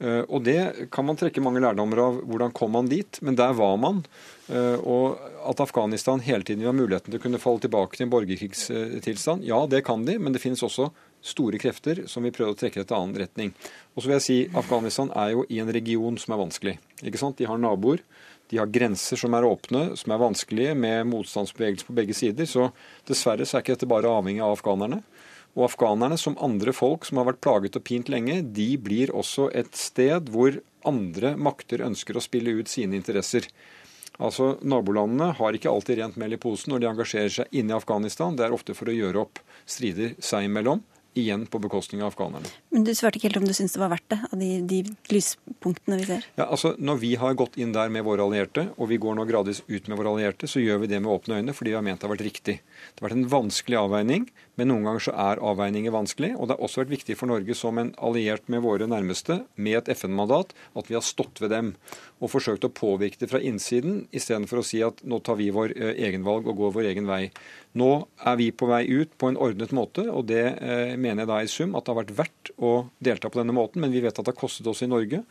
Eh, 0.00 0.22
og 0.24 0.44
det 0.46 0.88
kan 0.94 1.04
man 1.04 1.18
trekke 1.20 1.42
mange 1.44 1.60
lærdommer 1.60 2.00
av. 2.00 2.20
Hvordan 2.24 2.54
kom 2.56 2.72
man 2.72 2.88
dit? 2.88 3.20
Men 3.20 3.36
der 3.36 3.52
var 3.58 3.76
man. 3.80 4.00
Eh, 4.48 4.78
og 4.80 5.18
at 5.50 5.60
Afghanistan 5.60 6.22
hele 6.24 6.46
tiden 6.46 6.64
vil 6.64 6.70
ha 6.70 6.76
muligheten 6.76 7.12
til 7.12 7.20
å 7.20 7.24
kunne 7.26 7.42
falle 7.42 7.60
tilbake 7.64 7.98
til 7.98 8.06
en 8.06 8.14
borgerkrigstilstand, 8.14 9.44
ja, 9.48 9.60
det 9.68 9.84
kan 9.86 10.06
de, 10.08 10.16
men 10.16 10.32
det 10.32 10.42
finnes 10.42 10.64
også 10.64 10.88
store 11.28 11.58
krefter 11.60 12.04
som 12.08 12.24
vil 12.24 12.32
prøve 12.32 12.54
å 12.54 12.58
trekke 12.58 12.80
det 12.80 12.88
til 12.88 12.96
annen 12.96 13.20
retning. 13.20 13.52
Og 13.92 14.00
så 14.00 14.08
vil 14.08 14.16
jeg 14.16 14.26
si 14.28 14.38
Afghanistan 14.56 15.10
er 15.18 15.34
jo 15.34 15.44
i 15.50 15.60
en 15.60 15.72
region 15.74 16.16
som 16.20 16.34
er 16.34 16.44
vanskelig. 16.46 16.76
Ikke 17.02 17.20
sant? 17.20 17.36
De 17.40 17.48
har 17.50 17.60
naboer. 17.60 18.00
De 18.48 18.58
har 18.60 18.70
grenser 18.72 19.20
som 19.20 19.34
er 19.36 19.46
åpne, 19.46 19.90
som 20.00 20.12
er 20.14 20.22
vanskelige, 20.22 20.74
med 20.78 21.08
motstandsbevegelser 21.10 21.88
på 21.88 21.96
begge 21.98 22.16
sider. 22.16 22.48
Så 22.48 22.70
dessverre 23.08 23.46
så 23.46 23.58
er 23.58 23.64
ikke 23.64 23.76
dette 23.76 23.90
bare 23.90 24.10
avhengig 24.10 24.44
av 24.44 24.56
afghanerne. 24.56 25.02
Og 25.56 25.66
afghanerne, 25.66 26.18
som 26.20 26.38
andre 26.44 26.72
folk 26.76 27.08
som 27.08 27.20
har 27.20 27.28
vært 27.30 27.42
plaget 27.44 27.76
og 27.76 27.84
pint 27.84 28.08
lenge, 28.12 28.40
de 28.56 28.70
blir 28.80 29.12
også 29.12 29.48
et 29.56 29.74
sted 29.76 30.30
hvor 30.32 30.60
andre 30.88 31.34
makter 31.36 31.82
ønsker 31.84 32.16
å 32.16 32.24
spille 32.24 32.54
ut 32.60 32.70
sine 32.70 32.96
interesser. 32.96 33.48
Altså, 34.18 34.56
Nabolandene 34.66 35.32
har 35.38 35.54
ikke 35.54 35.70
alltid 35.70 36.00
rent 36.00 36.16
mel 36.18 36.34
i 36.34 36.40
posen 36.40 36.72
når 36.72 36.82
de 36.82 36.90
engasjerer 36.92 37.34
seg 37.40 37.58
inne 37.58 37.74
i 37.74 37.78
Afghanistan. 37.78 38.38
Det 38.38 38.46
er 38.46 38.54
ofte 38.54 38.74
for 38.74 38.90
å 38.90 38.96
gjøre 38.96 39.26
opp 39.26 39.42
strider 39.68 40.16
seg 40.24 40.48
imellom 40.48 40.82
igjen 41.18 41.46
på 41.50 41.60
bekostning 41.62 42.02
av 42.02 42.12
afghanerne. 42.12 42.50
Men 42.74 42.86
Du 42.86 42.92
svarte 42.96 43.18
ikke 43.18 43.28
helt 43.28 43.40
om 43.42 43.48
du 43.48 43.54
syns 43.56 43.74
det 43.74 43.82
var 43.82 43.92
verdt 43.92 44.08
det, 44.12 44.18
av 44.30 44.40
de, 44.40 44.50
de, 44.70 44.80
lyspunktene 45.12 45.98
vi 46.00 46.08
ser? 46.08 46.26
Ja, 46.38 46.46
altså 46.46 46.74
Når 46.78 47.00
vi 47.02 47.14
har 47.20 47.36
gått 47.38 47.58
inn 47.60 47.74
der 47.74 47.90
med 47.92 48.06
våre 48.06 48.24
allierte, 48.24 48.68
og 48.76 48.90
vi 48.92 49.00
går 49.02 49.18
nå 49.18 49.26
gradvis 49.28 49.62
ut 49.66 49.88
med 49.88 49.98
våre 50.00 50.14
allierte, 50.14 50.50
så 50.50 50.62
gjør 50.62 50.84
vi 50.84 50.90
det 50.92 51.02
med 51.02 51.12
åpne 51.12 51.40
øyne 51.40 51.56
fordi 51.56 51.74
vi 51.74 51.78
har 51.78 51.86
ment 51.86 52.00
det 52.00 52.08
har 52.08 52.14
vært 52.14 52.26
riktig. 52.28 52.58
Det 52.62 53.02
har 53.02 53.08
vært 53.08 53.18
en 53.18 53.30
vanskelig 53.32 53.80
avveining, 53.80 54.28
men 54.58 54.70
noen 54.70 54.86
ganger 54.86 55.06
så 55.08 55.14
er 55.28 55.42
avveininger 55.50 55.94
vanskelig. 55.94 56.34
Og 56.36 56.48
det 56.48 56.56
har 56.56 56.66
også 56.66 56.84
vært 56.84 56.94
viktig 56.96 57.18
for 57.18 57.30
Norge 57.30 57.56
som 57.58 57.78
en 57.80 57.94
alliert 57.98 58.48
med 58.52 58.62
våre 58.64 58.88
nærmeste, 58.90 59.42
med 59.56 59.82
et 59.82 59.92
FN-mandat, 59.98 60.54
at 60.78 60.90
vi 60.90 60.96
har 60.98 61.04
stått 61.04 61.42
ved 61.42 61.54
dem 61.54 61.74
og 62.18 62.32
forsøkt 62.32 62.66
å 62.66 62.72
påvirke 62.74 63.20
det 63.20 63.30
fra 63.30 63.40
innsiden, 63.44 64.02
istedenfor 64.14 64.60
å 64.60 64.66
si 64.66 64.80
at 64.84 65.00
nå 65.06 65.20
tar 65.24 65.38
vi 65.38 65.50
vår 65.54 65.74
eh, 65.76 65.94
egen 66.08 66.26
valg 66.26 66.48
og 66.50 66.58
går 66.58 66.74
vår 66.74 66.90
egen 66.90 67.06
vei. 67.10 67.28
Nå 67.78 67.92
er 68.26 68.38
vi 68.40 68.50
på 68.50 68.68
vei 68.70 68.82
ut 68.88 69.14
på 69.20 69.30
en 69.30 69.38
ordnet 69.38 69.74
måte, 69.76 70.08
og 70.10 70.26
det 70.30 70.44
eh, 70.56 70.96
mener 70.98 71.24
jeg 71.24 71.30
da 71.30 71.38
i 71.44 71.52
sum 71.52 71.78
at 71.78 71.86
det 71.86 71.94
har 71.94 72.00
vært 72.02 72.16
verdt 72.18 72.52
å 72.58 72.74
delta 72.98 73.30
på 73.30 73.40
denne 73.40 73.54
måten. 73.56 73.84
Men 73.84 73.94
vi 73.94 74.02
vet 74.04 74.18
at 74.18 74.24
det 74.24 74.34
har 74.34 74.40
kostet 74.40 74.66
oss 74.70 74.82
i 74.82 74.90
Norge. 74.90 75.22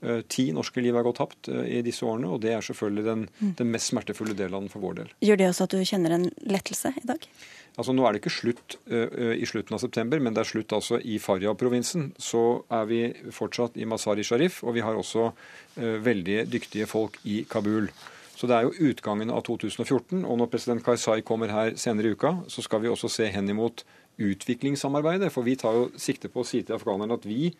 Eh, 0.00 0.22
ti 0.32 0.48
norske 0.56 0.80
liv 0.80 0.96
er 0.96 1.04
gått 1.04 1.20
tapt 1.20 1.52
i 1.52 1.82
disse 1.84 2.08
årene, 2.08 2.32
og 2.32 2.40
det 2.44 2.54
er 2.56 2.64
selvfølgelig 2.64 3.06
den, 3.10 3.26
mm. 3.40 3.54
den, 3.60 3.72
mest 3.74 3.92
smertefulle 3.92 4.36
delen 4.38 4.72
for 4.72 4.84
vår 4.84 5.00
del. 5.02 5.16
Gjør 5.28 5.42
det 5.42 5.50
også 5.52 5.68
at 5.68 5.76
du 5.76 5.84
kjenner 5.84 6.16
en 6.16 6.30
lettelse 6.48 6.94
i 6.96 7.08
dag? 7.12 7.28
Altså 7.80 7.94
Nå 7.96 8.04
er 8.04 8.12
det 8.12 8.20
ikke 8.20 8.34
slutt 8.34 8.76
uh, 8.92 9.32
i 9.32 9.48
slutten 9.48 9.76
av 9.76 9.80
september, 9.80 10.20
men 10.20 10.36
det 10.36 10.44
er 10.44 10.50
slutt 10.50 10.74
altså 10.76 11.00
i 11.00 11.16
Faryab-provinsen. 11.22 12.10
Så 12.20 12.42
er 12.68 12.88
vi 12.90 13.02
fortsatt 13.32 13.80
i 13.80 13.88
Masari 13.88 14.26
Sharif, 14.26 14.60
og 14.66 14.76
vi 14.76 14.84
har 14.84 14.98
også 15.00 15.30
uh, 15.32 15.96
veldig 16.04 16.42
dyktige 16.52 16.88
folk 16.90 17.16
i 17.24 17.42
Kabul. 17.48 17.88
Så 18.36 18.48
det 18.48 18.56
er 18.56 18.68
jo 18.68 18.92
utgangen 18.92 19.32
av 19.32 19.42
2014. 19.48 20.22
Og 20.24 20.38
når 20.40 20.52
president 20.52 20.84
Karzai 20.84 21.20
kommer 21.24 21.52
her 21.52 21.74
senere 21.80 22.08
i 22.08 22.16
uka, 22.16 22.38
så 22.48 22.64
skal 22.64 22.84
vi 22.84 22.92
også 22.92 23.10
se 23.12 23.26
hen 23.32 23.52
imot 23.52 23.84
utviklingssamarbeidet. 24.20 25.28
For 25.32 25.44
vi 25.44 25.58
tar 25.60 25.76
jo 25.76 25.90
sikte 26.00 26.30
på 26.32 26.44
å 26.44 26.48
si 26.48 26.62
til 26.64 26.76
afghanerne 26.76 27.16
at 27.16 27.28
vi 27.28 27.50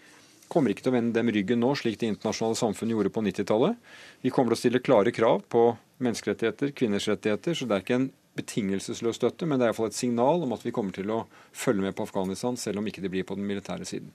kommer 0.50 0.72
ikke 0.72 0.86
til 0.86 0.92
å 0.92 0.96
vende 0.96 1.14
dem 1.14 1.30
ryggen 1.32 1.60
nå, 1.62 1.74
slik 1.78 2.00
det 2.00 2.08
internasjonale 2.10 2.58
samfunnet 2.58 2.96
gjorde 2.96 3.12
på 3.14 3.22
90-tallet. 3.26 3.76
Vi 4.24 4.32
kommer 4.34 4.52
til 4.52 4.58
å 4.58 4.62
stille 4.64 4.82
klare 4.84 5.12
krav 5.14 5.44
på 5.52 5.68
menneskerettigheter, 6.02 6.72
kvinners 6.76 7.06
rettigheter. 7.12 7.54
Så 7.54 7.68
det 7.68 7.76
er 7.76 7.84
ikke 7.84 8.00
en 8.00 8.10
betingelsesløs 8.38 9.18
støtte, 9.18 9.46
men 9.46 9.58
det 9.58 9.66
er 9.66 9.72
iallfall 9.72 9.90
et 9.90 9.98
signal 9.98 10.46
om 10.46 10.54
at 10.56 10.64
vi 10.66 10.72
kommer 10.74 10.94
til 10.94 11.10
å 11.12 11.24
følge 11.52 11.84
med 11.84 11.96
på 11.98 12.06
Afghanistan, 12.06 12.58
selv 12.60 12.80
om 12.80 12.90
ikke 12.90 13.02
det 13.04 13.12
blir 13.12 13.26
på 13.26 13.38
den 13.38 13.48
militære 13.48 13.88
siden. 13.88 14.12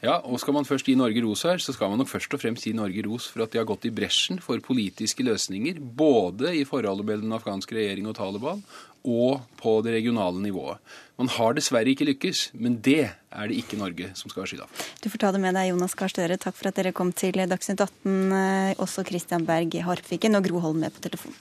Ja, 0.00 0.14
og 0.24 0.38
skal 0.40 0.54
man 0.56 0.64
først 0.64 0.86
gi 0.88 0.94
Norge 0.96 1.20
ros 1.20 1.42
her, 1.44 1.60
så 1.60 1.74
skal 1.76 1.90
man 1.92 2.00
nok 2.00 2.08
først 2.08 2.32
og 2.32 2.40
fremst 2.40 2.64
gi 2.64 2.72
Norge 2.72 3.02
ros 3.04 3.26
for 3.28 3.44
at 3.44 3.52
de 3.52 3.60
har 3.60 3.66
gått 3.68 3.84
i 3.84 3.92
bresjen 3.92 4.38
for 4.40 4.62
politiske 4.64 5.26
løsninger, 5.26 5.76
både 5.76 6.54
i 6.56 6.62
forholdet 6.64 7.04
mellom 7.04 7.28
den 7.28 7.36
afghanske 7.36 7.76
regjering 7.76 8.08
og 8.08 8.16
Taliban, 8.16 8.62
og 9.04 9.44
på 9.60 9.74
det 9.84 9.92
regionale 9.98 10.40
nivået. 10.40 10.80
Man 11.20 11.28
har 11.36 11.52
dessverre 11.56 11.92
ikke 11.92 12.08
lykkes, 12.08 12.46
men 12.56 12.78
det 12.80 13.12
er 13.12 13.52
det 13.52 13.60
ikke 13.60 13.76
Norge 13.80 14.08
som 14.16 14.32
skal 14.32 14.46
ha 14.46 14.48
skylda 14.48 14.70
for. 14.70 14.88
Du 15.04 15.12
får 15.12 15.20
ta 15.20 15.34
det 15.36 15.44
med 15.44 15.56
deg, 15.56 15.68
Jonas 15.74 15.96
Gahr 16.00 16.12
Støre. 16.12 16.40
Takk 16.40 16.56
for 16.56 16.72
at 16.72 16.80
dere 16.80 16.96
kom 16.96 17.12
til 17.12 17.36
Dagsnytt 17.36 17.84
18. 17.84 18.16
Eh, 18.40 18.72
også 18.80 19.04
Christian 19.08 19.44
Berg 19.48 19.76
Harpviken 19.84 20.40
og 20.40 20.48
Gro 20.48 20.64
Holm 20.64 20.80
med 20.80 20.96
på 20.96 21.04
telefon. 21.04 21.36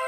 I 0.00 0.06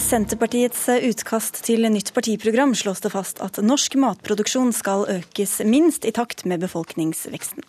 Senterpartiets 0.00 0.86
utkast 0.88 1.58
til 1.66 1.84
nytt 1.92 2.14
partiprogram 2.16 2.72
slås 2.72 3.02
det 3.04 3.10
fast 3.12 3.42
at 3.44 3.58
norsk 3.60 3.98
matproduksjon 4.00 4.72
skal 4.72 5.04
økes 5.18 5.58
minst 5.68 6.08
i 6.08 6.12
takt 6.16 6.46
med 6.48 6.62
befolkningsveksten. 6.64 7.60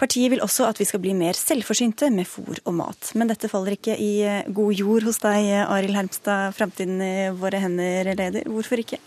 Partiet 0.00 0.32
vil 0.32 0.40
også 0.40 0.64
at 0.70 0.80
vi 0.80 0.86
skal 0.88 1.02
bli 1.04 1.12
mer 1.18 1.36
selvforsynte 1.36 2.08
med 2.08 2.24
fôr 2.24 2.56
og 2.64 2.78
mat. 2.80 3.12
Men 3.12 3.28
dette 3.28 3.52
faller 3.52 3.76
ikke 3.76 3.98
i 4.00 4.14
god 4.48 4.72
jord 4.80 5.04
hos 5.10 5.20
deg, 5.20 5.50
Arild 5.66 6.00
Hermstad, 6.00 6.56
framtiden 6.56 7.04
i 7.04 7.14
våre 7.36 7.60
hender, 7.66 8.14
leder. 8.16 8.48
Hvorfor 8.48 8.80
ikke? 8.80 9.02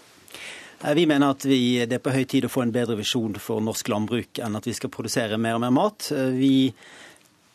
Vi 0.93 1.07
mener 1.09 1.33
at 1.33 1.41
vi, 1.49 1.81
det 1.89 1.97
er 1.97 2.05
på 2.05 2.13
høy 2.13 2.29
tid 2.29 2.45
å 2.45 2.53
få 2.53 2.61
en 2.61 2.75
bedre 2.75 2.99
visjon 2.99 3.33
for 3.41 3.57
norsk 3.65 3.89
landbruk 3.89 4.37
enn 4.45 4.61
at 4.61 4.69
vi 4.69 4.77
skal 4.77 4.93
produsere 4.93 5.41
mer 5.41 5.57
og 5.57 5.65
mer 5.65 5.73
mat. 5.73 6.11
Vi 6.37 6.75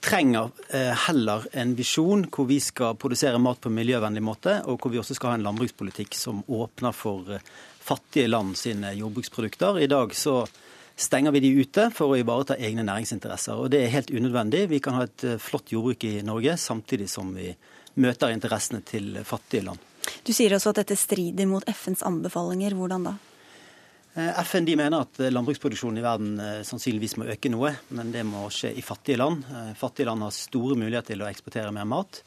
trenger 0.02 0.50
eh, 0.68 0.92
heller 1.06 1.46
en 1.52 1.74
visjon 1.78 2.24
hvor 2.26 2.48
vi 2.48 2.58
skal 2.60 2.96
produsere 2.98 3.38
mat 3.38 3.60
på 3.62 3.70
en 3.70 3.76
miljøvennlig 3.78 4.22
måte, 4.24 4.56
og 4.66 4.82
hvor 4.82 4.92
vi 4.92 4.98
også 5.00 5.16
skal 5.16 5.32
ha 5.32 5.38
en 5.38 5.46
landbrukspolitikk 5.46 6.16
som 6.18 6.42
åpner 6.50 6.94
for 6.96 7.30
eh, 7.36 7.44
fattige 7.82 8.30
land 8.30 8.56
sine 8.58 8.92
jordbruksprodukter. 8.98 9.78
I 9.78 9.90
dag 9.90 10.14
så 10.18 10.42
stenger 10.98 11.34
vi 11.34 11.44
de 11.44 11.52
ute 11.62 11.88
for 11.94 12.12
å 12.12 12.18
ivareta 12.18 12.58
egne 12.58 12.84
næringsinteresser. 12.86 13.62
Og 13.62 13.70
det 13.72 13.84
er 13.84 13.94
helt 13.94 14.10
unødvendig. 14.10 14.66
Vi 14.74 14.82
kan 14.82 14.98
ha 14.98 15.06
et 15.06 15.26
eh, 15.28 15.38
flott 15.42 15.72
jordbruk 15.72 16.06
i 16.10 16.18
Norge 16.26 16.58
samtidig 16.58 17.08
som 17.10 17.30
vi 17.36 17.52
møter 18.02 18.34
interessene 18.34 18.82
til 18.86 19.20
fattige 19.28 19.68
land. 19.68 19.90
Du 20.26 20.32
sier 20.34 20.54
også 20.56 20.72
at 20.72 20.82
dette 20.82 20.98
strider 20.98 21.46
mot 21.46 21.66
FNs 21.70 22.02
anbefalinger. 22.06 22.74
Hvordan 22.74 23.06
da? 23.06 23.18
Eh, 24.14 24.40
FN 24.44 24.66
mener 24.76 25.06
at 25.06 25.20
eh, 25.20 25.30
landbruksproduksjonen 25.32 26.00
i 26.02 26.04
verden 26.04 26.32
eh, 26.40 26.58
sannsynligvis 26.68 27.14
må 27.16 27.28
øke 27.32 27.48
noe, 27.52 27.70
men 27.96 28.10
det 28.12 28.26
må 28.28 28.44
skje 28.52 28.74
i 28.76 28.84
fattige 28.84 29.16
land. 29.16 29.46
Fattige 29.78 30.10
land 30.10 30.26
har 30.26 30.34
store 30.36 30.76
muligheter 30.76 31.14
til 31.14 31.24
å 31.24 31.30
eksportere 31.30 31.72
mer 31.72 31.88
mat. 31.88 32.20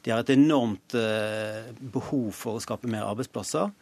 De 0.00 0.14
har 0.14 0.22
et 0.22 0.32
enormt 0.36 0.94
behov 0.94 2.28
for 2.36 2.56
å 2.56 2.62
skape 2.62 2.86
mer 2.86 3.08
arbeidsplasser. 3.08 3.72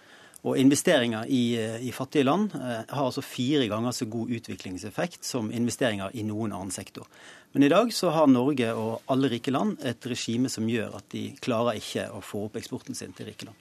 Og 0.45 0.57
investeringer 0.61 1.29
i, 1.29 1.57
i, 1.85 1.91
fattige 1.93 2.25
land 2.25 2.55
har 2.55 3.03
altså 3.03 3.21
fire 3.25 3.67
ganger 3.69 3.93
så 3.93 4.07
god 4.09 4.33
utviklingseffekt 4.39 5.25
som 5.25 5.51
investeringer 5.53 6.17
i 6.17 6.25
noen 6.25 6.55
annen 6.57 6.73
sektor. 6.73 7.05
Men 7.53 7.67
i 7.67 7.71
dag 7.73 7.93
så 7.93 8.15
har 8.17 8.33
Norge 8.33 8.71
og 8.73 9.05
alle 9.13 9.35
rike 9.35 9.53
land 9.53 9.85
et 9.85 10.09
regime 10.09 10.49
som 10.53 10.69
gjør 10.69 10.97
at 10.97 11.11
de 11.13 11.27
klarer 11.45 11.81
ikke 11.83 12.09
å 12.17 12.25
få 12.25 12.47
opp 12.49 12.57
eksporten 12.61 12.97
sin 12.97 13.13
til 13.17 13.29
rike 13.29 13.51
land. 13.51 13.61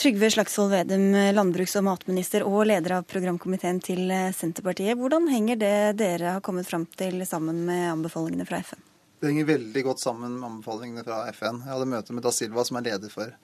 Trygve 0.00 0.30
Slagsvold 0.32 0.70
Vedum, 0.72 1.10
landbruks- 1.36 1.74
og 1.76 1.84
matminister 1.84 2.40
og 2.48 2.62
leder 2.70 2.94
av 2.96 3.02
programkomiteen 3.04 3.82
til 3.84 4.06
Senterpartiet. 4.32 4.96
Hvordan 4.96 5.26
henger 5.28 5.58
det 5.60 5.72
dere 6.00 6.38
har 6.38 6.44
kommet 6.44 6.64
fram 6.64 6.86
til 6.96 7.20
sammen 7.28 7.58
med 7.66 7.82
anbefalingene 7.90 8.46
fra 8.48 8.62
FN? 8.64 8.80
Det 9.20 9.28
henger 9.28 9.50
veldig 9.50 9.82
godt 9.84 10.00
sammen 10.00 10.38
med 10.38 10.46
anbefalingene 10.48 11.04
fra 11.04 11.18
FN. 11.36 11.58
Jeg 11.66 11.74
hadde 11.74 11.88
møte 11.92 12.16
med 12.16 12.24
Da 12.24 12.32
Silva, 12.32 12.64
som 12.64 12.78
er 12.80 12.86
leder 12.86 13.12
for 13.12 13.34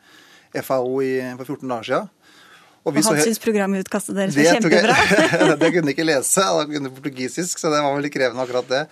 FAO 0.64 0.94
i, 1.04 1.10
for 1.42 1.58
14 1.58 1.74
dager 1.74 1.88
siden. 1.90 2.08
Og, 2.86 2.88
og 2.94 3.00
han 3.02 3.20
syns 3.26 3.42
programutkastet 3.44 4.16
deres 4.16 4.38
var 4.38 4.56
kjempebra? 4.56 5.56
det 5.60 5.70
kunne 5.74 5.92
ikke 5.92 6.06
lese, 6.08 6.46
han 6.46 6.70
kunne 6.70 6.94
portugisisk, 6.96 7.60
så 7.60 7.68
det 7.74 7.82
var 7.84 7.98
veldig 7.98 8.12
krevende 8.14 8.46
akkurat 8.46 8.72
det. 8.72 8.82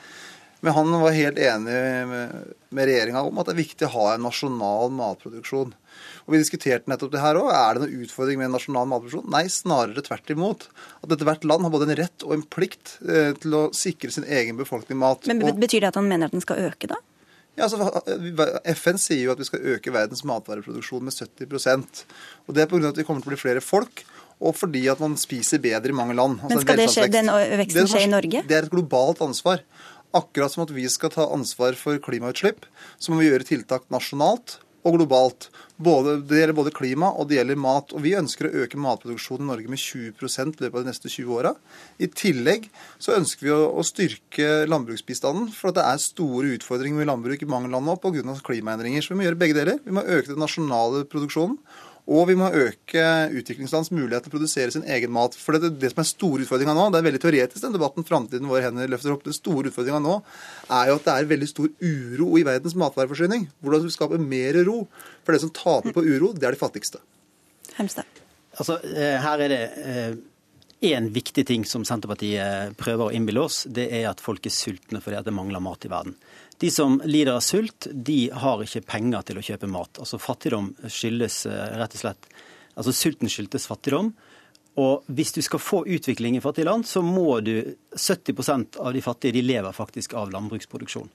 Men 0.60 0.76
han 0.76 0.92
var 1.00 1.16
helt 1.16 1.40
enig 1.40 1.80
med, 2.12 2.36
med 2.74 2.90
regjeringa 2.90 3.24
om 3.24 3.40
at 3.40 3.48
det 3.48 3.56
er 3.56 3.62
viktig 3.62 3.88
å 3.88 3.94
ha 3.94 4.06
en 4.12 4.28
nasjonal 4.28 4.92
matproduksjon. 5.00 5.72
Og 6.24 6.32
Vi 6.32 6.40
diskuterte 6.40 6.88
nettopp 6.88 7.12
det 7.12 7.20
her 7.20 7.36
òg. 7.36 7.50
Er 7.52 7.76
det 7.76 7.84
noen 7.84 8.04
utfordring 8.06 8.40
med 8.40 8.52
nasjonal 8.54 8.88
matproduksjon? 8.88 9.26
Nei, 9.32 9.44
snarere 9.52 10.04
tvert 10.04 10.30
imot. 10.32 10.68
At 11.04 11.12
ethvert 11.12 11.44
land 11.44 11.66
har 11.66 11.72
både 11.74 11.90
en 11.90 11.98
rett 12.00 12.24
og 12.24 12.36
en 12.38 12.44
plikt 12.48 12.96
eh, 13.04 13.34
til 13.40 13.56
å 13.58 13.64
sikre 13.76 14.12
sin 14.14 14.24
egen 14.24 14.56
befolkning 14.60 15.00
mat. 15.00 15.28
Men 15.28 15.44
Betyr 15.60 15.84
det 15.84 15.92
at 15.92 16.00
han 16.00 16.08
mener 16.08 16.32
at 16.32 16.36
den 16.36 16.44
skal 16.44 16.62
øke, 16.70 16.88
da? 16.94 17.00
Ja, 17.54 17.68
altså, 17.68 18.00
FN 18.74 18.98
sier 18.98 19.28
jo 19.28 19.34
at 19.34 19.38
vi 19.38 19.46
skal 19.46 19.68
øke 19.76 19.92
verdens 19.94 20.24
matvareproduksjon 20.26 21.04
med 21.06 21.14
70% 21.14 22.00
Og 22.48 22.56
Det 22.56 22.64
er 22.64 22.70
pga. 22.72 22.88
at 22.88 22.98
vi 22.98 23.04
kommer 23.06 23.22
til 23.22 23.30
å 23.30 23.34
bli 23.36 23.38
flere 23.44 23.62
folk, 23.62 24.02
og 24.42 24.56
fordi 24.58 24.82
at 24.90 24.98
man 24.98 25.14
spiser 25.20 25.62
bedre 25.62 25.94
i 25.94 25.94
mange 25.94 26.16
land. 26.18 26.40
Altså, 26.42 26.50
Men 26.50 26.64
skal 26.64 26.80
det 26.80 26.88
skje, 26.90 27.06
den 27.12 27.30
veksten 27.60 27.90
skje 27.92 28.02
i 28.08 28.10
Norge? 28.10 28.42
Det 28.48 28.56
er 28.56 28.66
et 28.66 28.74
globalt 28.74 29.22
ansvar. 29.22 29.62
Akkurat 30.14 30.50
som 30.50 30.64
at 30.64 30.74
vi 30.74 30.88
skal 30.90 31.12
ta 31.14 31.28
ansvar 31.30 31.78
for 31.78 32.00
klimautslipp, 32.02 32.66
så 32.98 33.12
må 33.12 33.22
vi 33.22 33.30
gjøre 33.30 33.46
tiltak 33.46 33.86
nasjonalt 33.94 34.58
og 34.84 34.98
globalt. 34.98 35.48
Både, 35.80 36.18
det 36.22 36.38
gjelder 36.38 36.56
både 36.56 36.72
klima 36.74 37.08
og 37.18 37.28
det 37.28 37.38
gjelder 37.38 37.58
mat. 37.58 37.94
Og 37.96 38.04
Vi 38.04 38.14
ønsker 38.18 38.48
å 38.48 38.64
øke 38.64 38.80
matproduksjonen 38.80 39.46
i 39.46 39.50
Norge 39.50 39.72
med 39.72 39.80
20 39.80 40.12
i 40.12 40.66
løpet 40.66 40.68
av 40.68 40.84
de 40.84 40.90
neste 40.90 41.10
20 41.10 41.32
åra. 41.38 41.54
I 41.98 42.10
tillegg 42.12 42.68
så 43.02 43.16
ønsker 43.16 43.48
vi 43.48 43.54
å, 43.54 43.62
å 43.72 43.86
styrke 43.86 44.68
landbruksbistanden, 44.70 45.48
for 45.56 45.74
det 45.74 45.86
er 45.88 46.02
store 46.02 46.52
utfordringer 46.58 47.00
med 47.00 47.10
landbruk 47.10 47.42
i 47.42 47.50
mange 47.50 47.72
land 47.72 47.88
nå 47.88 47.96
pga. 48.02 48.36
klimaendringer. 48.44 49.02
Så 49.02 49.14
vi 49.14 49.22
må 49.22 49.28
gjøre 49.28 49.40
begge 49.40 49.58
deler. 49.58 49.82
Vi 49.84 49.96
må 49.96 50.04
øke 50.04 50.34
den 50.34 50.44
nasjonale 50.44 51.04
produksjonen. 51.10 51.58
Og 52.04 52.26
vi 52.28 52.34
må 52.36 52.50
øke 52.52 53.04
utviklingslands 53.32 53.88
mulighet 53.94 54.26
til 54.26 54.32
å 54.32 54.34
produsere 54.34 54.72
sin 54.74 54.84
egen 54.84 55.12
mat. 55.14 55.36
For 55.40 55.56
det, 55.56 55.70
det 55.80 55.92
som 55.94 56.02
er 56.02 56.08
store 56.10 56.44
utfordringa 56.44 56.74
nå, 56.76 56.90
det 56.92 57.00
er 57.00 57.06
veldig 57.06 57.20
teoretisk 57.22 57.64
den 57.64 57.76
debatten 57.76 58.04
framtiden 58.04 58.50
våre 58.50 58.66
hender 58.66 58.90
løfter 58.92 59.14
opp. 59.14 59.24
Den 59.24 59.36
store 59.36 59.72
utfordringa 59.72 60.02
nå 60.04 60.18
er 60.68 60.90
jo 60.90 60.98
at 60.98 61.06
det 61.06 61.14
er 61.14 61.30
veldig 61.32 61.48
stor 61.48 61.70
uro 61.80 62.28
i 62.36 62.44
verdens 62.44 62.76
matvareforsyning. 62.82 63.48
Hvordan 63.64 63.84
skal 63.86 63.88
vi 63.88 63.96
skape 63.96 64.20
mer 64.20 64.60
ro. 64.68 64.82
For 65.24 65.32
det 65.32 65.40
som 65.46 65.54
taper 65.56 65.96
på 65.96 66.04
uro, 66.04 66.34
det 66.36 66.50
er 66.50 66.58
de 66.58 66.60
fattigste. 66.60 67.00
Hemstad. 67.78 68.22
Altså, 68.54 68.76
eh, 68.84 69.16
her 69.24 69.40
er 69.40 69.50
det 69.50 69.62
én 70.90 71.08
viktig 71.14 71.46
ting 71.48 71.64
som 71.68 71.84
Senterpartiet 71.86 72.76
prøver 72.80 73.08
å 73.08 73.14
innbille 73.14 73.44
oss. 73.44 73.64
Det 73.66 73.86
er 73.88 74.08
at 74.10 74.22
folk 74.22 74.46
er 74.46 74.54
sultne 74.54 75.00
fordi 75.04 75.22
det 75.24 75.34
mangler 75.34 75.62
mat 75.64 75.86
i 75.86 75.92
verden. 75.92 76.16
De 76.60 76.70
som 76.70 77.00
lider 77.04 77.34
av 77.34 77.42
sult, 77.44 77.88
de 77.90 78.28
har 78.32 78.62
ikke 78.62 78.84
penger 78.86 79.26
til 79.28 79.40
å 79.40 79.44
kjøpe 79.44 79.70
mat. 79.70 79.98
Altså 80.02 80.20
Fattigdom 80.22 80.70
skyldes 80.86 81.44
eh, 81.50 81.78
rett 81.80 81.96
og 81.96 82.04
slett 82.06 82.30
Altså 82.74 82.90
sulten 82.90 83.30
skyldtes 83.30 83.68
fattigdom. 83.70 84.08
Og 84.82 85.04
hvis 85.14 85.30
du 85.36 85.38
skal 85.46 85.62
få 85.62 85.84
utvikling 85.86 86.34
i 86.34 86.42
fattige 86.42 86.66
land, 86.66 86.86
så 86.90 86.98
må 87.06 87.38
du 87.46 87.76
70% 87.94 88.80
av 88.82 88.90
de 88.96 89.02
fattige 89.04 89.36
de 89.36 89.44
lever 89.46 89.76
faktisk 89.76 90.16
av 90.18 90.32
landbruksproduksjon. 90.34 91.06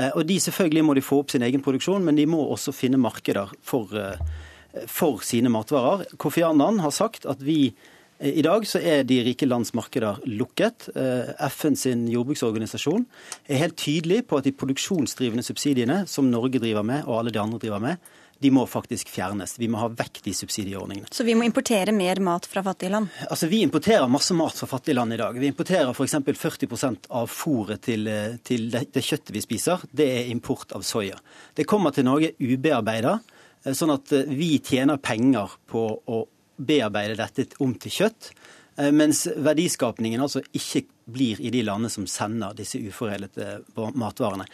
Eh, 0.00 0.08
og 0.16 0.24
de 0.28 0.38
selvfølgelig 0.40 0.84
må 0.88 0.96
de 0.96 1.04
få 1.04 1.20
opp 1.20 1.34
sin 1.34 1.44
egen 1.44 1.64
produksjon, 1.64 2.04
men 2.06 2.16
de 2.16 2.24
må 2.28 2.40
også 2.54 2.72
finne 2.72 3.00
markeder 3.00 3.52
for, 3.60 3.92
eh, 3.92 4.86
for 4.88 5.20
sine 5.20 5.52
matvarer. 5.52 6.06
Kofi 6.16 6.42
Annan 6.42 6.80
har 6.80 6.90
sagt 6.90 7.26
at 7.26 7.44
vi 7.44 7.74
i 8.22 8.42
dag 8.44 8.66
så 8.68 8.78
er 8.78 9.02
de 9.06 9.18
rike 9.26 9.46
lands 9.48 9.72
markeder 9.74 10.20
lukket. 10.30 10.86
Eh, 10.94 11.32
FN 11.50 11.74
sin 11.78 12.04
jordbruksorganisasjon 12.10 13.04
er 13.50 13.62
helt 13.64 13.78
tydelig 13.82 14.20
på 14.30 14.38
at 14.38 14.46
de 14.46 14.54
produksjonsdrivende 14.54 15.42
subsidiene 15.42 16.02
som 16.06 16.28
Norge 16.30 16.60
driver 16.62 16.86
med, 16.86 17.02
og 17.08 17.18
alle 17.18 17.32
de 17.34 17.40
andre 17.42 17.58
driver 17.62 17.82
med, 17.82 18.12
de 18.42 18.50
må 18.50 18.62
faktisk 18.66 19.10
fjernes. 19.10 19.54
Vi 19.58 19.68
må 19.70 19.78
ha 19.78 19.88
vekk 19.90 20.20
de 20.24 20.34
subsidieordningene. 20.34 21.10
Så 21.14 21.26
vi 21.26 21.34
må 21.38 21.46
importere 21.46 21.94
mer 21.94 22.18
mat 22.22 22.46
fra 22.50 22.62
fattige 22.66 22.90
land? 22.94 23.10
Altså, 23.28 23.46
Vi 23.50 23.62
importerer 23.62 24.10
masse 24.10 24.34
mat 24.34 24.58
fra 24.58 24.68
fattige 24.70 24.98
land 24.98 25.14
i 25.14 25.18
dag. 25.20 25.38
Vi 25.38 25.50
importerer 25.50 25.90
f.eks. 25.90 26.16
40 26.26 27.08
av 27.10 27.30
fôret 27.30 27.82
til, 27.82 28.06
eh, 28.06 28.36
til 28.42 28.68
det, 28.70 28.88
det 28.94 29.02
kjøttet 29.02 29.34
vi 29.34 29.42
spiser. 29.42 29.82
Det 29.90 30.06
er 30.06 30.30
import 30.30 30.74
av 30.74 30.86
soya. 30.86 31.18
Det 31.54 31.66
kommer 31.66 31.90
til 31.90 32.06
Norge 32.06 32.34
ubearbeida, 32.38 33.18
eh, 33.64 33.72
sånn 33.72 33.94
at 33.94 34.14
vi 34.30 34.58
tjener 34.58 35.02
penger 35.02 35.58
på 35.66 35.88
å 36.06 36.26
bearbeide 36.66 37.18
dette 37.18 37.48
om 37.62 37.74
til 37.80 37.94
kjøtt. 38.00 38.32
Eh, 38.78 38.92
mens 38.94 39.26
verdiskapningen 39.36 40.22
altså 40.22 40.40
ikke 40.56 40.86
blir 41.12 41.40
i 41.42 41.50
de 41.52 41.64
landene 41.66 41.92
som 41.92 42.06
sender 42.08 42.54
disse 42.56 42.80
uforedlede 42.80 43.60
matvarene. 43.98 44.46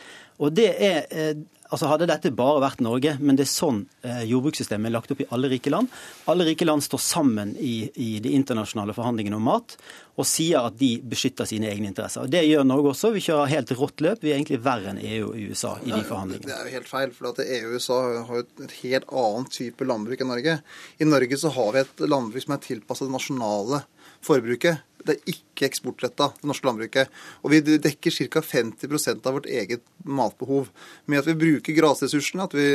Og 0.42 0.54
det 0.56 0.70
er, 0.74 1.06
eh, 1.10 1.36
altså 1.68 1.88
Hadde 1.90 2.08
dette 2.08 2.32
bare 2.36 2.62
vært 2.62 2.82
Norge, 2.84 3.14
men 3.20 3.38
det 3.38 3.44
er 3.46 3.50
sånn 3.52 3.82
eh, 4.06 4.24
jordbrukssystemet 4.28 4.88
er 4.88 4.94
lagt 4.94 5.12
opp 5.12 5.22
i 5.24 5.28
alle 5.34 5.50
rike 5.52 5.72
land. 5.72 5.92
Alle 6.30 6.46
rike 6.48 6.66
land 6.66 6.84
står 6.84 7.02
sammen 7.04 7.54
i, 7.60 7.90
i 7.94 8.10
de 8.24 8.32
internasjonale 8.36 8.96
forhandlingene 8.96 9.38
om 9.38 9.48
mat 9.48 9.76
og 10.18 10.26
sier 10.26 10.66
at 10.66 10.78
de 10.80 10.96
beskytter 11.06 11.46
sine 11.46 11.68
egne 11.70 11.92
interesser. 11.92 12.24
Og 12.24 12.32
Det 12.32 12.42
gjør 12.42 12.64
Norge 12.66 12.92
også. 12.92 13.12
Vi 13.14 13.22
kjører 13.22 13.52
helt 13.52 13.72
rått 13.78 14.02
løp. 14.02 14.24
Vi 14.24 14.32
er 14.32 14.40
egentlig 14.40 14.58
verre 14.64 14.90
enn 14.90 14.98
EU 14.98 15.28
og 15.28 15.36
USA 15.38 15.76
i 15.84 15.92
de 15.92 16.00
forhandlingene. 16.08 16.48
Det 16.48 16.56
er 16.56 16.66
jo 16.66 16.74
helt 16.74 16.90
feil, 16.90 17.14
for 17.14 17.44
EU 17.44 17.68
og 17.68 17.76
USA 17.76 18.00
har 18.16 18.40
jo 18.40 18.46
et 18.64 18.74
helt 18.80 19.14
annet 19.22 19.54
type 19.54 19.86
landbruk 19.86 20.24
enn 20.24 20.32
Norge. 20.32 20.58
I 20.98 21.08
Norge 21.08 21.38
så 21.38 21.52
har 21.54 21.70
vi 21.76 21.84
et 21.84 22.04
landbruk 22.08 22.44
som 22.44 22.56
er 22.56 22.64
tilpasset 22.66 23.06
det 23.06 23.14
nasjonale 23.14 23.84
forbruket. 24.26 24.82
Det 25.06 25.14
er 25.14 25.30
ikke 25.32 25.66
eksportretta, 25.68 26.30
det 26.40 26.48
norske 26.48 26.66
landbruket. 26.66 27.12
Og 27.44 27.52
vi 27.52 27.60
dekker 27.62 28.14
ca. 28.14 28.42
50% 28.44 29.28
av 29.28 29.36
vårt 29.38 29.46
eget 29.46 29.84
matbehov. 30.04 30.68
Med 31.06 31.22
at 31.22 31.28
vi 31.30 31.36
bruker 31.38 31.76
grasressursene, 31.76 32.48
at 32.48 32.56
vi 32.56 32.66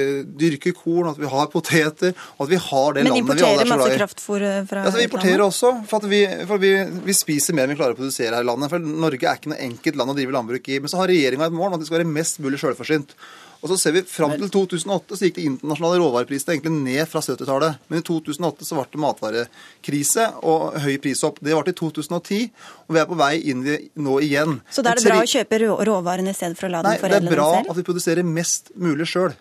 dyrker 0.43 0.75
korn, 0.77 1.11
at 1.11 1.19
vi 1.19 1.29
har 1.29 1.51
poteter, 1.53 2.15
og 2.37 2.45
at 2.47 2.53
vi 2.53 2.61
har 2.63 2.97
det 2.97 3.05
Men 3.05 3.15
landet 3.15 3.43
vi 3.43 3.47
alle 3.47 3.65
er 3.65 3.69
så 3.69 3.69
glad 3.69 3.69
i. 3.69 3.69
Men 3.69 3.69
importerer 3.69 3.75
masse 3.75 4.01
kraftfôr 4.01 4.47
eh, 4.49 4.59
fra 4.69 4.85
ja, 4.87 4.95
Vi 4.97 5.07
importerer 5.09 5.45
også, 5.45 5.73
for, 5.91 6.09
vi, 6.09 6.23
for 6.49 6.63
vi, 6.63 6.73
vi, 7.07 7.17
spiser 7.17 7.57
mer 7.57 7.67
enn 7.67 7.75
vi 7.75 7.79
klarer 7.81 7.97
å 7.97 8.01
produsere 8.01 8.35
her 8.35 8.45
i 8.45 8.51
landet. 8.51 8.73
For 8.73 8.91
Norge 9.07 9.29
er 9.29 9.39
ikke 9.39 9.53
noe 9.53 9.63
enkelt 9.69 9.99
land 9.99 10.15
å 10.15 10.17
drive 10.17 10.37
landbruk 10.37 10.69
i. 10.73 10.81
Men 10.83 10.93
så 10.93 11.03
har 11.03 11.11
regjeringa 11.11 11.49
et 11.51 11.57
mål 11.59 11.71
om 11.71 11.79
at 11.79 11.83
vi 11.83 11.89
skal 11.91 12.01
være 12.01 12.13
mest 12.17 12.43
mulig 12.43 12.61
sjølforsynt. 12.63 13.17
Og 13.63 13.71
så 13.71 13.77
ser 13.79 13.93
vi 13.95 14.01
Fram 14.03 14.33
til 14.35 14.49
2008 14.51 15.15
så 15.15 15.27
gikk 15.27 15.37
de 15.37 15.45
internasjonale 15.47 16.01
råvareprisene 16.01 16.57
egentlig 16.57 16.73
ned 16.75 17.07
fra 17.07 17.21
70-tallet. 17.23 17.79
Men 17.87 18.01
i 18.01 18.05
2008 18.09 18.67
så 18.67 18.75
ble 18.75 18.83
det 18.91 19.01
matvarekrise 19.03 20.25
og 20.43 20.75
høy 20.83 20.97
prisopp. 21.03 21.39
Det 21.39 21.55
ble 21.55 21.71
i 21.71 21.77
2010, 21.79 22.41
og 22.89 22.97
vi 22.97 23.01
er 23.01 23.07
på 23.07 23.19
vei 23.23 23.31
inn 23.53 23.63
i 23.63 23.77
nå 24.03 24.19
igjen. 24.25 24.59
Så 24.67 24.83
da 24.83 24.91
er 24.91 24.99
det 24.99 25.07
bra 25.07 25.21
å 25.23 25.31
kjøpe 25.31 25.61
råvarene 25.63 26.35
i 26.35 26.37
stedet 26.37 26.59
for 26.59 26.67
å 26.67 26.73
la 26.75 26.83
dem 26.83 26.99
foredle 26.99 27.23
dem 27.23 27.31
selv? 27.31 27.39
Nei, 27.39 27.39
det 27.39 27.39
er 27.39 27.63
bra 27.63 27.71
at 27.71 27.79
vi 27.79 27.87
produserer 27.87 28.27
mest 28.27 28.73
mulig 28.75 29.07
sjøl. 29.13 29.31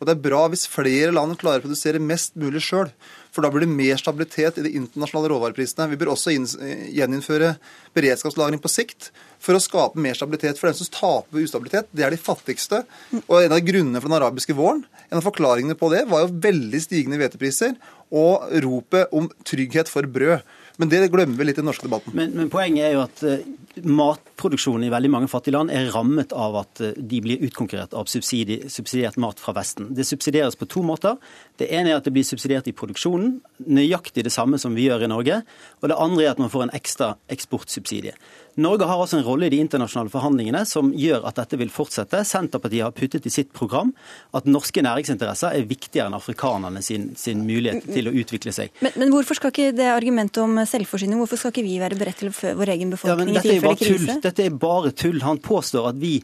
Og 0.00 0.08
det 0.08 0.14
er 0.14 0.22
bra 0.24 0.46
hvis 0.48 0.64
flere 0.70 1.12
land 1.12 1.36
klarer 1.40 1.60
å 1.60 1.66
produsere 1.66 2.00
mest 2.00 2.32
mulig 2.40 2.62
sjøl. 2.64 2.88
For 3.30 3.44
da 3.44 3.50
blir 3.52 3.62
det 3.62 3.74
mer 3.76 3.98
stabilitet 4.00 4.56
i 4.58 4.64
de 4.64 4.72
internasjonale 4.78 5.28
råvareprisene. 5.30 5.86
Vi 5.92 5.98
bør 6.00 6.14
også 6.14 6.32
gjeninnføre 6.32 7.52
beredskapslagring 7.94 8.62
på 8.62 8.72
sikt 8.72 9.10
for 9.40 9.54
å 9.54 9.62
skape 9.62 10.00
mer 10.00 10.16
stabilitet. 10.18 10.58
For 10.58 10.70
dem 10.70 10.78
som 10.80 10.90
taper 10.96 11.44
ustabilitet, 11.44 11.92
det 11.92 12.06
er 12.06 12.16
de 12.16 12.20
fattigste. 12.20 12.82
Og 13.26 13.36
en 13.42 13.54
av 13.54 13.62
grunnene 13.66 14.00
for 14.00 14.08
den 14.08 14.18
arabiske 14.18 14.56
våren, 14.56 14.82
en 15.10 15.20
av 15.20 15.26
forklaringene 15.28 15.78
på 15.78 15.92
det, 15.92 16.06
var 16.10 16.24
jo 16.24 16.40
veldig 16.48 16.80
stigende 16.82 17.20
hvetepriser 17.20 17.76
og 18.10 18.50
ropet 18.64 19.12
om 19.14 19.28
trygghet 19.46 19.92
for 19.92 20.08
brød. 20.10 20.42
Men 20.80 20.90
det 20.92 21.02
glemmer 21.12 21.36
vi 21.36 21.46
litt 21.46 21.58
i 21.58 21.62
den 21.62 21.68
norske 21.68 21.86
debatten. 21.86 22.14
Men, 22.16 22.32
men 22.36 22.50
poenget 22.52 22.86
er 22.88 22.94
jo 22.96 23.02
at 23.04 23.22
uh, 23.26 23.82
matproduksjonen 23.84 24.86
i 24.86 24.92
veldig 24.92 25.10
mange 25.12 25.28
fattige 25.30 25.58
land 25.58 25.72
er 25.74 25.90
rammet 25.94 26.32
av 26.32 26.56
at 26.62 26.82
uh, 26.82 26.94
de 26.96 27.20
blir 27.24 27.44
utkonkurrert 27.46 27.96
av 27.96 28.08
subsidiert 28.08 29.20
mat 29.20 29.42
fra 29.42 29.54
Vesten. 29.56 29.90
Det 29.96 30.08
subsidieres 30.08 30.56
på 30.56 30.68
to 30.70 30.84
måter. 30.86 31.20
Det 31.60 31.68
ene 31.68 31.92
er 31.92 31.98
at 32.00 32.06
det 32.06 32.14
blir 32.14 32.24
subsidiert 32.24 32.68
i 32.70 32.76
produksjonen, 32.76 33.34
nøyaktig 33.68 34.24
det 34.24 34.32
samme 34.32 34.56
som 34.60 34.72
vi 34.76 34.86
gjør 34.88 35.04
i 35.04 35.10
Norge. 35.12 35.42
Og 35.82 35.90
det 35.92 35.98
andre 36.00 36.24
er 36.24 36.32
at 36.32 36.40
man 36.40 36.52
får 36.52 36.66
en 36.66 36.76
ekstra 36.78 37.14
eksportsubsidie. 37.32 38.14
Norge 38.60 38.86
har 38.88 38.98
altså 38.98 39.18
en 39.18 39.24
rolle 39.24 39.46
i 39.46 39.52
de 39.52 39.60
internasjonale 39.62 40.10
forhandlingene 40.12 40.62
som 40.68 40.90
gjør 40.96 41.26
at 41.28 41.38
dette 41.38 41.58
vil 41.60 41.70
fortsette. 41.72 42.22
Senterpartiet 42.26 42.84
har 42.84 42.94
puttet 42.96 43.28
i 43.28 43.32
sitt 43.32 43.52
program 43.56 43.92
at 44.36 44.48
norske 44.48 44.82
næringsinteresser 44.84 45.54
er 45.56 45.68
viktigere 45.70 46.08
enn 46.10 46.16
afrikanerne 46.18 46.82
sin, 46.84 47.10
sin 47.20 47.44
mulighet 47.46 47.86
til 47.92 48.10
å 48.10 48.14
utvikle 48.22 48.54
seg. 48.56 48.72
Men, 48.80 48.96
men, 48.96 49.14
hvorfor 49.14 49.38
skal 49.38 49.54
ikke 49.54 49.70
det 49.76 49.88
argumentet 49.92 50.42
om 50.42 50.58
selvforsyning, 50.66 51.20
hvorfor 51.22 51.40
skal 51.40 51.54
ikke 51.54 51.66
vi 51.68 51.78
være 51.82 52.00
beredt 52.00 52.24
til 52.24 52.32
vår 52.32 52.74
egen 52.76 52.94
befolkning 52.96 53.34
ja, 53.36 53.44
i 53.44 53.54
tilfelle 53.54 53.80
krise? 53.80 54.18
Dette 54.24 54.48
er 54.48 54.60
bare 54.66 54.94
tull. 54.96 55.20
Han 55.24 55.40
påstår 55.44 55.92
at 55.92 56.00
vi 56.00 56.16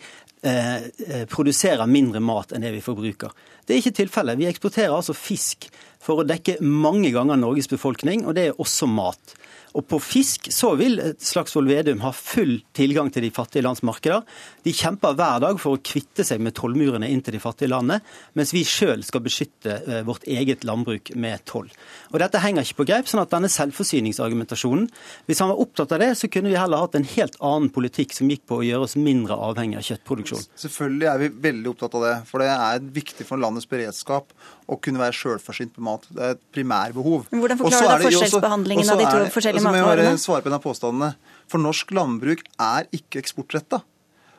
produserer 1.33 1.89
mindre 1.91 2.21
mat 2.23 2.53
enn 2.55 2.65
det 2.65 2.73
vi 2.77 2.85
forbruker. 2.85 3.33
Det 3.67 3.75
er 3.75 3.83
ikke 3.83 3.97
tilfellet. 3.99 4.39
Vi 4.39 4.49
eksporterer 4.49 4.95
altså 4.95 5.17
fisk 5.17 5.67
for 6.03 6.23
å 6.23 6.27
dekke 6.27 6.61
mange 6.63 7.11
ganger 7.15 7.41
Norges 7.41 7.71
befolkning, 7.71 8.27
og 8.27 8.37
det 8.39 8.49
er 8.51 8.61
også 8.63 8.87
mat. 8.91 9.35
Og 9.77 9.85
på 9.91 9.99
fisk 10.01 10.49
så 10.55 10.73
vil 10.81 10.99
Slagsvold 11.21 11.69
Vedum 11.69 12.01
ha 12.05 12.13
full 12.17 12.59
tilgang 12.77 13.11
til 13.13 13.27
de 13.27 13.31
fattige 13.35 13.65
lands 13.67 13.83
markeder. 13.85 14.25
De 14.65 14.73
kjemper 14.75 15.17
hver 15.19 15.43
dag 15.45 15.61
for 15.61 15.77
å 15.77 15.83
kvitte 15.85 16.25
seg 16.25 16.41
med 16.43 16.57
tollmurene 16.57 17.11
inn 17.13 17.21
til 17.25 17.37
de 17.37 17.43
fattige 17.43 17.71
landene, 17.73 18.01
mens 18.39 18.55
vi 18.57 18.65
sjøl 18.67 19.05
skal 19.05 19.25
beskytte 19.27 19.77
eh, 19.85 20.03
vårt 20.07 20.25
eget 20.31 20.65
landbruk 20.67 21.13
med 21.21 21.45
toll. 21.49 21.69
Og 22.13 22.19
Dette 22.23 22.41
henger 22.41 22.65
ikke 22.65 22.81
på 22.81 22.89
greip. 22.89 23.11
sånn 23.11 23.23
at 23.23 23.35
denne 23.35 23.51
selvforsyningsargumentasjonen 23.53 24.89
Hvis 25.29 25.41
han 25.43 25.51
var 25.53 25.61
opptatt 25.61 25.93
av 25.93 26.01
det, 26.03 26.13
så 26.19 26.31
kunne 26.33 26.51
vi 26.51 26.59
heller 26.59 26.83
hatt 26.83 26.97
en 26.97 27.09
helt 27.17 27.37
annen 27.45 27.71
politikk 27.75 28.15
som 28.17 28.31
gikk 28.33 28.47
på 28.49 28.61
å 28.61 28.67
gjøre 28.67 28.89
oss 28.89 28.97
mindre 28.97 29.37
avhengig 29.37 29.81
av 29.81 29.87
kjøttproduksjon. 29.91 30.47
Selvfølgelig 30.65 31.11
er 31.13 31.23
vi 31.23 31.33
veldig 31.49 31.73
opptatt 31.75 31.97
av 31.99 32.07
det, 32.07 32.15
for 32.31 32.43
det 32.43 32.51
er 32.55 32.93
viktig 32.97 33.29
for 33.29 33.41
landets 33.43 33.69
beredskap 33.69 34.33
å 34.67 34.79
kunne 34.83 34.99
være 34.99 35.15
sjølforsynt 35.15 35.77
på 35.77 35.85
mat. 35.85 36.07
Det 36.11 36.23
er 36.23 36.35
et 36.35 36.43
primærbehov. 36.55 37.29
Hvordan 37.31 37.61
forklarer 37.61 38.03
du 38.03 38.09
forskjellsbehandlingen 38.09 38.91
av 38.91 39.03
de 39.03 39.07
to 39.07 39.35
forskjellige 39.37 39.66
så 39.67 39.75
må 39.75 39.81
jeg 39.81 39.91
bare 39.91 40.17
svare 40.23 40.45
på 40.45 40.51
en 40.51 40.57
av 40.59 40.65
påstandene. 40.65 41.13
For 41.51 41.63
norsk 41.63 41.93
landbruk 41.97 42.43
er 42.63 42.89
ikke 42.95 43.21
eksportretta. 43.23 43.83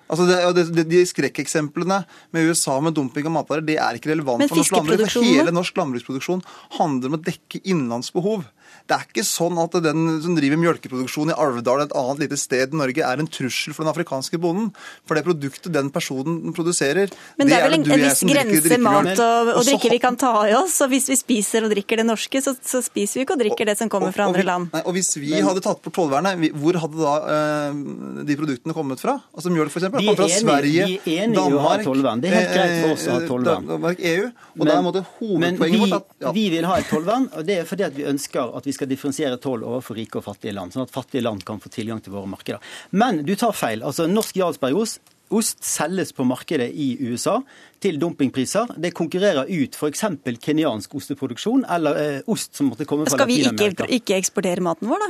Altså 0.08 0.24
det, 0.56 0.64
det, 0.72 0.86
de 0.88 1.02
skrekkeksemplene 1.04 2.00
med 2.36 2.48
USA 2.48 2.78
med 2.84 2.96
dumping 2.96 3.28
av 3.28 3.34
matvarer, 3.42 3.66
det 3.68 3.76
er 3.84 3.98
ikke 4.00 4.14
relevant 4.14 4.46
for 4.48 4.62
norsk 4.62 4.76
landbruk. 4.78 5.04
For 5.12 5.28
hele 5.28 5.52
norsk 5.56 5.82
landbruksproduksjon 5.82 6.44
handler 6.78 7.12
om 7.12 7.18
å 7.18 7.24
dekke 7.28 7.60
innenlandsbehov. 7.66 8.48
Det 8.88 8.96
er 8.96 9.04
ikke 9.08 9.24
sånn 9.28 9.58
at 9.60 9.72
den 9.84 10.22
som 10.24 10.36
driver 10.38 10.58
melkeproduksjon 10.62 11.32
i 11.34 11.36
Alvdal, 11.38 11.82
et 11.84 11.92
annet 11.98 12.20
lite 12.24 12.38
sted 12.40 12.74
i 12.74 12.78
Norge, 12.78 13.04
er 13.04 13.20
en 13.20 13.28
trussel 13.28 13.74
for 13.76 13.84
den 13.84 13.92
afrikanske 13.94 14.40
bonden. 14.40 14.70
For 15.06 15.16
det 15.16 15.26
produktet 15.28 15.72
den 15.76 15.90
personen 15.92 16.54
produserer, 16.56 17.10
Men 17.38 17.48
det 17.48 17.58
er 17.58 17.64
vel 17.68 17.72
det 17.72 17.80
en, 17.80 17.84
du 17.84 17.92
og 17.92 17.98
en 17.98 18.00
jeg 18.04 18.10
viss 18.10 18.20
som 18.20 18.30
drikker 18.32 18.48
grense 18.52 18.68
drikkemjølk. 18.70 19.04
mat 19.12 19.20
og, 19.20 19.48
og 19.48 19.56
Og 19.58 19.64
så 19.64 19.70
drikke 19.74 19.92
vi 19.92 20.00
kan 20.00 20.16
ta 20.16 20.32
i 20.48 20.54
oss. 20.56 20.78
Og 20.82 20.90
hvis 20.94 21.08
vi 21.12 21.16
spiser 21.20 21.64
og 21.68 21.72
drikker 21.76 21.98
det 22.02 22.06
norske, 22.08 22.42
så, 22.42 22.56
så 22.64 22.82
spiser 22.86 23.20
vi 23.20 23.26
ikke 23.26 23.36
og 23.38 23.42
drikker 23.44 23.66
det 23.72 23.78
som 23.78 23.90
kommer 23.90 24.12
fra 24.16 24.24
Og- 24.28 24.32
og 24.32 24.36
andre 24.36 24.44
vi- 24.44 24.48
land. 24.52 24.70
Nei, 24.74 24.82
og 24.86 24.94
hvis 24.96 25.12
vi 25.20 25.34
hadde 25.42 25.62
tatt 25.62 25.82
bort 25.84 25.94
tollvernet, 25.98 26.52
hvor 26.56 26.80
hadde 26.80 26.98
da 26.98 27.14
eh, 27.36 28.24
de 28.28 28.36
produktene 28.40 28.74
kommet 28.74 29.00
fra? 29.04 29.18
Altså 29.36 29.52
Mjølk 29.52 29.72
f.eks. 29.72 29.84
Er 29.84 29.92
kommer 29.92 30.16
fra 30.16 30.28
enig- 30.28 30.42
Sverige, 30.42 30.86
vi 30.88 30.98
er 31.18 31.24
enig 31.28 31.38
i 31.38 31.54
å 31.58 31.60
ha 31.68 31.78
tollvern. 31.84 32.22
Det 32.22 32.32
er 32.32 32.36
helt 32.40 32.54
greit 32.56 32.76
for 32.84 32.92
oss 32.96 33.08
å 33.08 33.12
ha 33.12 33.20
eh, 33.22 33.28
tollvern. 33.28 33.68
Danmark, 33.68 34.00
EU. 34.00 34.26
Og 34.58 34.66
Men- 34.66 34.68
da 34.68 34.82
Men 34.82 35.04
hovedpoenget 35.20 35.72
vi, 35.78 35.92
vårt 35.92 35.98
at 35.98 36.06
ja. 36.22 36.32
vi 36.32 36.50
vil 36.50 36.66
ha 36.66 36.76
et 36.78 36.88
tollvern, 36.90 37.30
og 37.36 37.46
det 37.46 37.58
er 37.60 37.66
fordi 37.66 37.84
at 37.86 37.94
vi 37.96 38.04
ønsker 38.04 38.56
at 38.58 38.68
vi 38.68 38.76
skal 38.76 38.90
differensiere 38.90 39.40
toll 39.42 39.66
overfor 39.66 39.98
rike 40.00 40.20
og 40.20 40.28
fattige 40.28 40.56
land, 40.58 40.74
sånn 40.74 40.88
at 40.88 40.94
fattige 40.94 41.26
land 41.26 41.46
kan 41.48 41.62
få 41.64 41.72
tilgang 41.74 42.02
til 42.04 42.16
våre 42.16 42.30
markeder. 42.30 42.74
Men 42.92 43.24
du 43.28 43.36
tar 43.36 43.56
feil. 43.58 43.84
altså 43.84 44.10
Norsk 44.10 44.42
Jarlsbergost 44.42 45.14
Ost 45.28 45.60
selges 45.66 46.14
på 46.16 46.24
markedet 46.24 46.70
i 46.72 46.94
USA 47.04 47.42
til 47.84 47.98
dumpingpriser. 48.00 48.70
Det 48.80 48.94
konkurrerer 48.96 49.50
ut 49.50 49.76
f.eks. 49.76 50.06
kenyansk 50.40 50.96
osteproduksjon 50.96 51.66
eller 51.68 52.00
eh, 52.00 52.30
ost 52.32 52.56
som 52.56 52.70
måtte 52.72 52.88
komme 52.88 53.04
fra 53.10 53.20
Skal 53.20 53.28
vi 53.28 53.42
ikke, 53.44 53.90
ikke 54.00 54.16
eksportere 54.16 54.64
maten 54.64 54.88
vår, 54.88 55.04
da? 55.04 55.10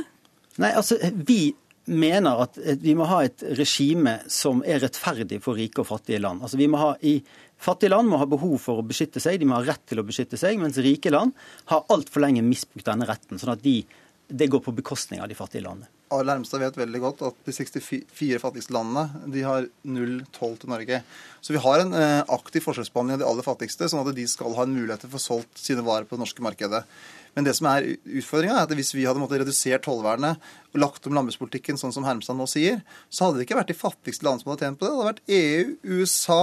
Nei, 0.64 0.72
altså, 0.74 0.98
vi 1.14 1.52
mener 1.88 2.42
at 2.44 2.58
eh, 2.58 2.78
vi 2.82 2.96
må 2.98 3.06
ha 3.08 3.22
et 3.28 3.44
regime 3.60 4.18
som 4.26 4.64
er 4.66 4.82
rettferdig 4.82 5.38
for 5.44 5.58
rike 5.58 5.84
og 5.84 5.90
fattige 5.92 6.18
land. 6.24 6.42
Altså, 6.42 6.58
vi 6.58 6.66
må 6.70 6.82
ha 6.82 6.92
i 6.98 7.20
Fattige 7.58 7.90
land 7.90 8.10
må 8.10 8.20
ha 8.20 8.26
behov 8.30 8.56
for 8.62 8.78
å 8.80 8.86
beskytte 8.86 9.20
seg, 9.22 9.40
de 9.40 9.48
må 9.48 9.58
ha 9.58 9.66
rett 9.66 9.82
til 9.90 9.98
å 9.98 10.06
beskytte 10.06 10.38
seg, 10.38 10.60
mens 10.62 10.78
rike 10.78 11.10
land 11.10 11.34
har 11.72 11.86
altfor 11.90 12.22
lenge 12.22 12.44
misbrukt 12.46 12.86
denne 12.86 13.08
retten. 13.08 13.40
sånn 13.40 13.56
at 13.56 13.64
de, 13.64 13.80
det 14.28 14.50
går 14.52 14.62
på 14.62 14.76
bekostning 14.78 15.22
av 15.24 15.30
de 15.30 15.38
fattige 15.38 15.66
landene. 15.66 15.90
Arild 16.14 16.32
Hermstad 16.32 16.62
vet 16.62 16.78
veldig 16.78 17.00
godt 17.02 17.22
at 17.26 17.40
de 17.44 17.52
64 17.52 18.40
fattigste 18.40 18.72
landene 18.72 19.32
de 19.34 19.42
har 19.44 19.66
null 19.90 20.22
toll 20.32 20.54
til 20.60 20.70
Norge. 20.72 21.02
Så 21.44 21.52
vi 21.52 21.60
har 21.60 21.82
en 21.82 21.92
eh, 21.98 22.22
aktiv 22.32 22.64
forskjellsbehandling 22.64 23.18
av 23.18 23.22
de 23.22 23.28
aller 23.28 23.46
fattigste, 23.46 23.90
sånn 23.90 24.06
at 24.06 24.16
de 24.16 24.24
skal 24.30 24.56
ha 24.56 24.64
en 24.64 24.72
mulighet 24.72 25.04
til 25.04 25.10
å 25.10 25.16
få 25.18 25.24
solgt 25.26 25.60
sine 25.60 25.84
varer 25.84 26.08
på 26.08 26.16
det 26.16 26.24
norske 26.24 26.44
markedet. 26.44 26.84
Men 27.38 27.46
det 27.46 27.52
som 27.54 27.68
er 27.70 27.84
utfordringa, 28.18 28.56
er 28.58 28.66
at 28.66 28.72
hvis 28.74 28.90
vi 28.96 29.04
hadde 29.06 29.20
måttet 29.22 29.44
redusert 29.44 29.84
tollvernet 29.86 30.40
og 30.72 30.80
lagt 30.82 31.04
om 31.06 31.14
landbrukspolitikken 31.14 31.78
sånn 31.78 31.92
som 31.94 32.02
Hermstad 32.02 32.34
nå 32.34 32.48
sier, 32.50 32.80
så 33.14 33.28
hadde 33.28 33.38
det 33.38 33.44
ikke 33.46 33.60
vært 33.60 33.70
de 33.70 33.76
fattigste 33.78 34.26
landene 34.26 34.42
som 34.42 34.50
hadde 34.50 34.66
tjent 34.66 34.80
på 34.80 34.88
det. 34.88 34.90
Det 34.90 34.98
hadde 34.98 35.12
vært 35.12 35.36
EU, 35.36 36.00
USA, 36.00 36.40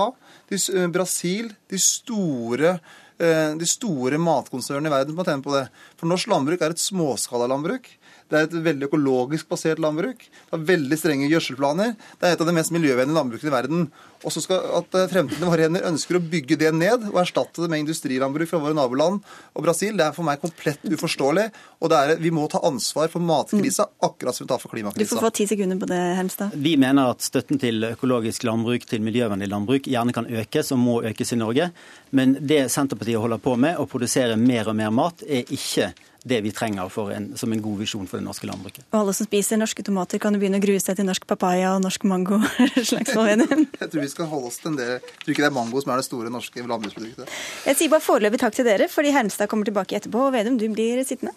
de, 0.48 0.62
eh, 0.72 0.88
Brasil, 0.96 1.52
de 1.68 1.82
store 1.84 2.78
eh, 3.20 3.52
de 3.60 3.68
store 3.68 4.22
matkonsernene 4.24 4.88
i 4.88 4.96
verden 4.96 5.12
som 5.12 5.20
har 5.20 5.32
tjent 5.34 5.50
på 5.50 5.58
det. 5.58 5.66
For 6.00 6.08
norsk 6.08 6.32
landbruk 6.32 6.64
er 6.64 6.78
et 6.78 6.86
småskalalandbruk. 6.86 7.92
Det 8.26 8.38
er 8.40 8.48
et 8.48 8.56
veldig 8.66 8.88
økologisk 8.88 9.50
basert 9.52 9.80
landbruk. 9.82 10.24
Det 10.26 10.54
har 10.56 10.66
veldig 10.66 10.98
strenge 10.98 11.30
gjødselplaner. 11.30 11.94
Det 12.18 12.26
er 12.26 12.34
et 12.34 12.42
av 12.42 12.50
de 12.50 12.56
mest 12.58 12.74
miljøvennlige 12.74 13.18
landbrukene 13.18 13.52
i 13.52 13.54
verden. 13.54 13.84
Og 14.26 14.34
så 14.34 14.42
skal 14.42 14.64
at 14.80 14.98
eh, 14.98 15.06
fremtiden 15.12 15.46
våre 15.46 15.68
hender 15.68 15.86
ønsker 15.86 16.18
å 16.18 16.24
bygge 16.24 16.58
det 16.58 16.72
ned 16.74 17.06
og 17.12 17.20
erstatte 17.22 17.62
det 17.62 17.70
med 17.70 17.84
industrilandbruk 17.84 18.50
fra 18.50 18.62
våre 18.64 18.74
naboland 18.78 19.20
og 19.22 19.66
Brasil. 19.66 19.94
Det 20.00 20.08
er 20.08 20.16
for 20.16 20.26
meg 20.26 20.42
komplett 20.42 20.82
uforståelig. 20.90 21.46
Og 21.86 21.92
det 21.92 22.00
er, 22.00 22.16
vi 22.24 22.32
må 22.34 22.48
ta 22.50 22.64
ansvar 22.66 23.12
for 23.14 23.22
matkrisa 23.22 23.86
akkurat 24.08 24.38
som 24.38 24.48
vi 24.48 24.50
tar 24.50 24.64
for 24.64 24.74
Du 24.74 25.06
får 25.06 25.22
få 25.28 25.32
ti 25.38 25.46
sekunder 25.52 25.78
på 25.78 25.92
det, 25.92 26.02
Helmstad. 26.18 26.58
Vi 26.58 26.74
mener 26.82 27.14
at 27.14 27.22
støtten 27.22 27.62
til 27.62 27.86
økologisk 27.92 28.48
landbruk, 28.48 28.90
til 28.90 29.06
miljøvennlig 29.06 29.52
landbruk, 29.52 29.92
gjerne 29.92 30.16
kan 30.16 30.26
økes 30.26 30.74
og 30.74 30.82
må 30.82 30.98
økes 31.06 31.36
i 31.36 31.40
Norge. 31.40 31.70
Men 32.10 32.38
det 32.42 32.66
Senterpartiet 32.74 33.22
holder 33.22 33.42
på 33.44 33.54
med, 33.60 33.78
å 33.78 33.86
produsere 33.90 34.40
mer 34.40 34.74
og 34.74 34.80
mer 34.82 34.94
mat, 34.96 35.22
er 35.30 35.46
ikke 35.54 35.94
det 36.26 36.40
vi 36.42 36.52
trenger 36.56 36.90
for 36.90 37.14
en, 37.14 37.28
som 37.38 37.54
en 37.54 37.62
god 37.62 37.78
visjon 37.84 38.08
for 38.10 38.18
det 38.18 38.26
norske 38.26 38.48
landbruket. 38.50 38.88
Og 38.90 38.98
alle 39.04 39.14
som 39.14 39.28
spiser 39.28 39.60
norske 39.62 39.86
tomater, 39.86 40.22
kan 40.22 40.34
jo 40.34 40.42
begynne 40.42 40.58
å 40.58 40.64
grue 40.64 40.82
seg 40.82 40.98
til 40.98 41.06
norsk 41.06 41.28
papaya 41.30 41.76
og 41.76 41.84
norsk 41.86 42.08
mango. 42.10 42.40
Slagsvold 42.90 43.30
Vedum. 43.30 43.68
Jeg 43.78 43.92
tror 43.94 44.02
vi 44.02 44.10
skal 44.16 44.32
holde 44.34 44.50
oss 44.50 44.58
til 44.64 44.74
en 44.74 44.80
del. 44.82 44.96
Jeg 44.98 45.22
tror 45.22 45.36
ikke 45.36 45.46
det 45.46 45.52
er 45.52 45.58
mango 45.60 45.86
som 45.86 45.94
er 45.94 46.02
det 46.02 46.08
store 46.10 46.34
norske 46.34 46.66
landbruksproduktet. 46.66 47.38
Jeg 47.70 47.82
sier 47.82 47.94
bare 47.94 48.08
foreløpig 48.08 48.42
takk 48.42 48.58
til 48.58 48.70
dere, 48.72 48.90
fordi 48.90 49.14
Hermstad 49.14 49.52
kommer 49.54 49.70
tilbake 49.70 50.02
etterpå. 50.02 50.28
Og 50.28 50.34
Vedum, 50.34 50.58
du 50.58 50.66
blir 50.74 51.06
sittende. 51.06 51.36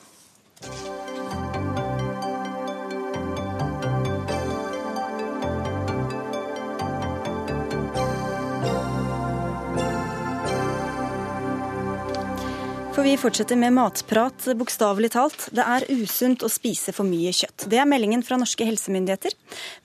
For 12.99 13.07
vi 13.07 13.17
fortsetter 13.17 13.57
med 13.57 13.73
matprat, 13.73 14.49
bokstavelig 14.59 15.13
talt. 15.15 15.45
Det 15.55 15.63
er 15.63 15.85
usunt 15.87 16.43
å 16.43 16.49
spise 16.51 16.91
for 16.91 17.07
mye 17.07 17.31
kjøtt. 17.31 17.69
Det 17.71 17.79
er 17.79 17.87
meldingen 17.87 18.25
fra 18.27 18.35
norske 18.41 18.67
helsemyndigheter. 18.67 19.37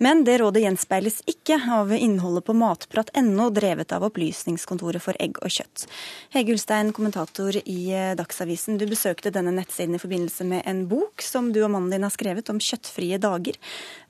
Men 0.01 0.23
det 0.25 0.39
rådet 0.41 0.63
gjenspeiles 0.63 1.19
ikke 1.29 1.59
av 1.77 1.93
innholdet 1.93 2.47
på 2.47 2.55
matprat.no, 2.57 3.51
drevet 3.53 3.93
av 3.93 4.07
Opplysningskontoret 4.07 5.05
for 5.05 5.13
egg 5.21 5.37
og 5.45 5.53
kjøtt. 5.53 5.85
Hege 6.33 6.55
Ulstein, 6.55 6.89
kommentator 6.97 7.59
i 7.61 7.77
eh, 7.93 8.15
Dagsavisen. 8.17 8.79
Du 8.81 8.87
besøkte 8.89 9.29
denne 9.35 9.53
nettsiden 9.59 9.93
i 9.93 10.01
forbindelse 10.01 10.49
med 10.49 10.65
en 10.65 10.87
bok 10.89 11.21
som 11.21 11.51
du 11.53 11.61
og 11.61 11.69
mannen 11.75 11.93
din 11.93 12.09
har 12.09 12.15
skrevet 12.17 12.49
om 12.49 12.57
kjøttfrie 12.57 13.21
dager. 13.21 13.61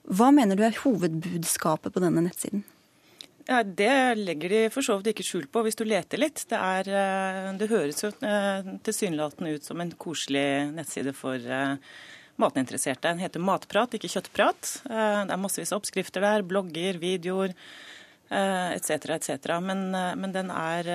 Hva 0.08 0.32
mener 0.32 0.56
du 0.56 0.64
er 0.64 0.80
hovedbudskapet 0.80 1.92
på 1.92 2.06
denne 2.08 2.24
nettsiden? 2.24 2.64
Ja, 3.46 3.64
Det 3.64 4.16
legger 4.16 4.50
de 4.50 4.62
for 4.72 4.86
så 4.86 4.96
vidt 5.00 5.12
ikke 5.12 5.26
skjul 5.28 5.48
på 5.52 5.64
hvis 5.66 5.76
du 5.76 5.84
leter 5.84 6.22
litt. 6.22 6.46
Det, 6.48 6.58
er, 6.58 6.88
eh, 6.88 7.50
det 7.60 7.70
høres 7.72 8.04
jo 8.06 8.12
eh, 8.24 8.70
tilsynelatende 8.88 9.58
ut 9.58 9.68
som 9.68 9.82
en 9.84 9.92
koselig 10.00 10.72
nettside 10.72 11.12
for 11.18 11.36
eh, 11.36 11.76
matinteresserte. 12.40 13.10
Den 13.10 13.24
heter 13.24 13.44
Matprat, 13.44 13.98
ikke 13.98 14.12
Kjøttprat. 14.14 14.70
Det 14.88 15.36
er 15.36 15.42
massevis 15.42 15.74
av 15.74 15.82
oppskrifter 15.82 16.24
der, 16.24 16.46
blogger, 16.48 16.98
videoer 17.02 17.54
etc. 18.34 19.12
etc. 19.14 19.52
Men, 19.62 19.92
men 20.18 20.32
den 20.34 20.50
er 20.50 20.88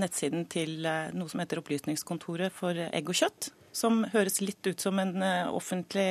nettsiden 0.00 0.46
til 0.48 0.86
noe 1.12 1.28
som 1.28 1.42
heter 1.42 1.60
Opplysningskontoret 1.60 2.54
for 2.54 2.80
egg 2.86 3.12
og 3.12 3.18
kjøtt. 3.18 3.50
Som 3.76 4.06
høres 4.14 4.40
litt 4.40 4.64
ut 4.64 4.80
som 4.80 4.96
en 5.02 5.20
offentlig 5.52 6.08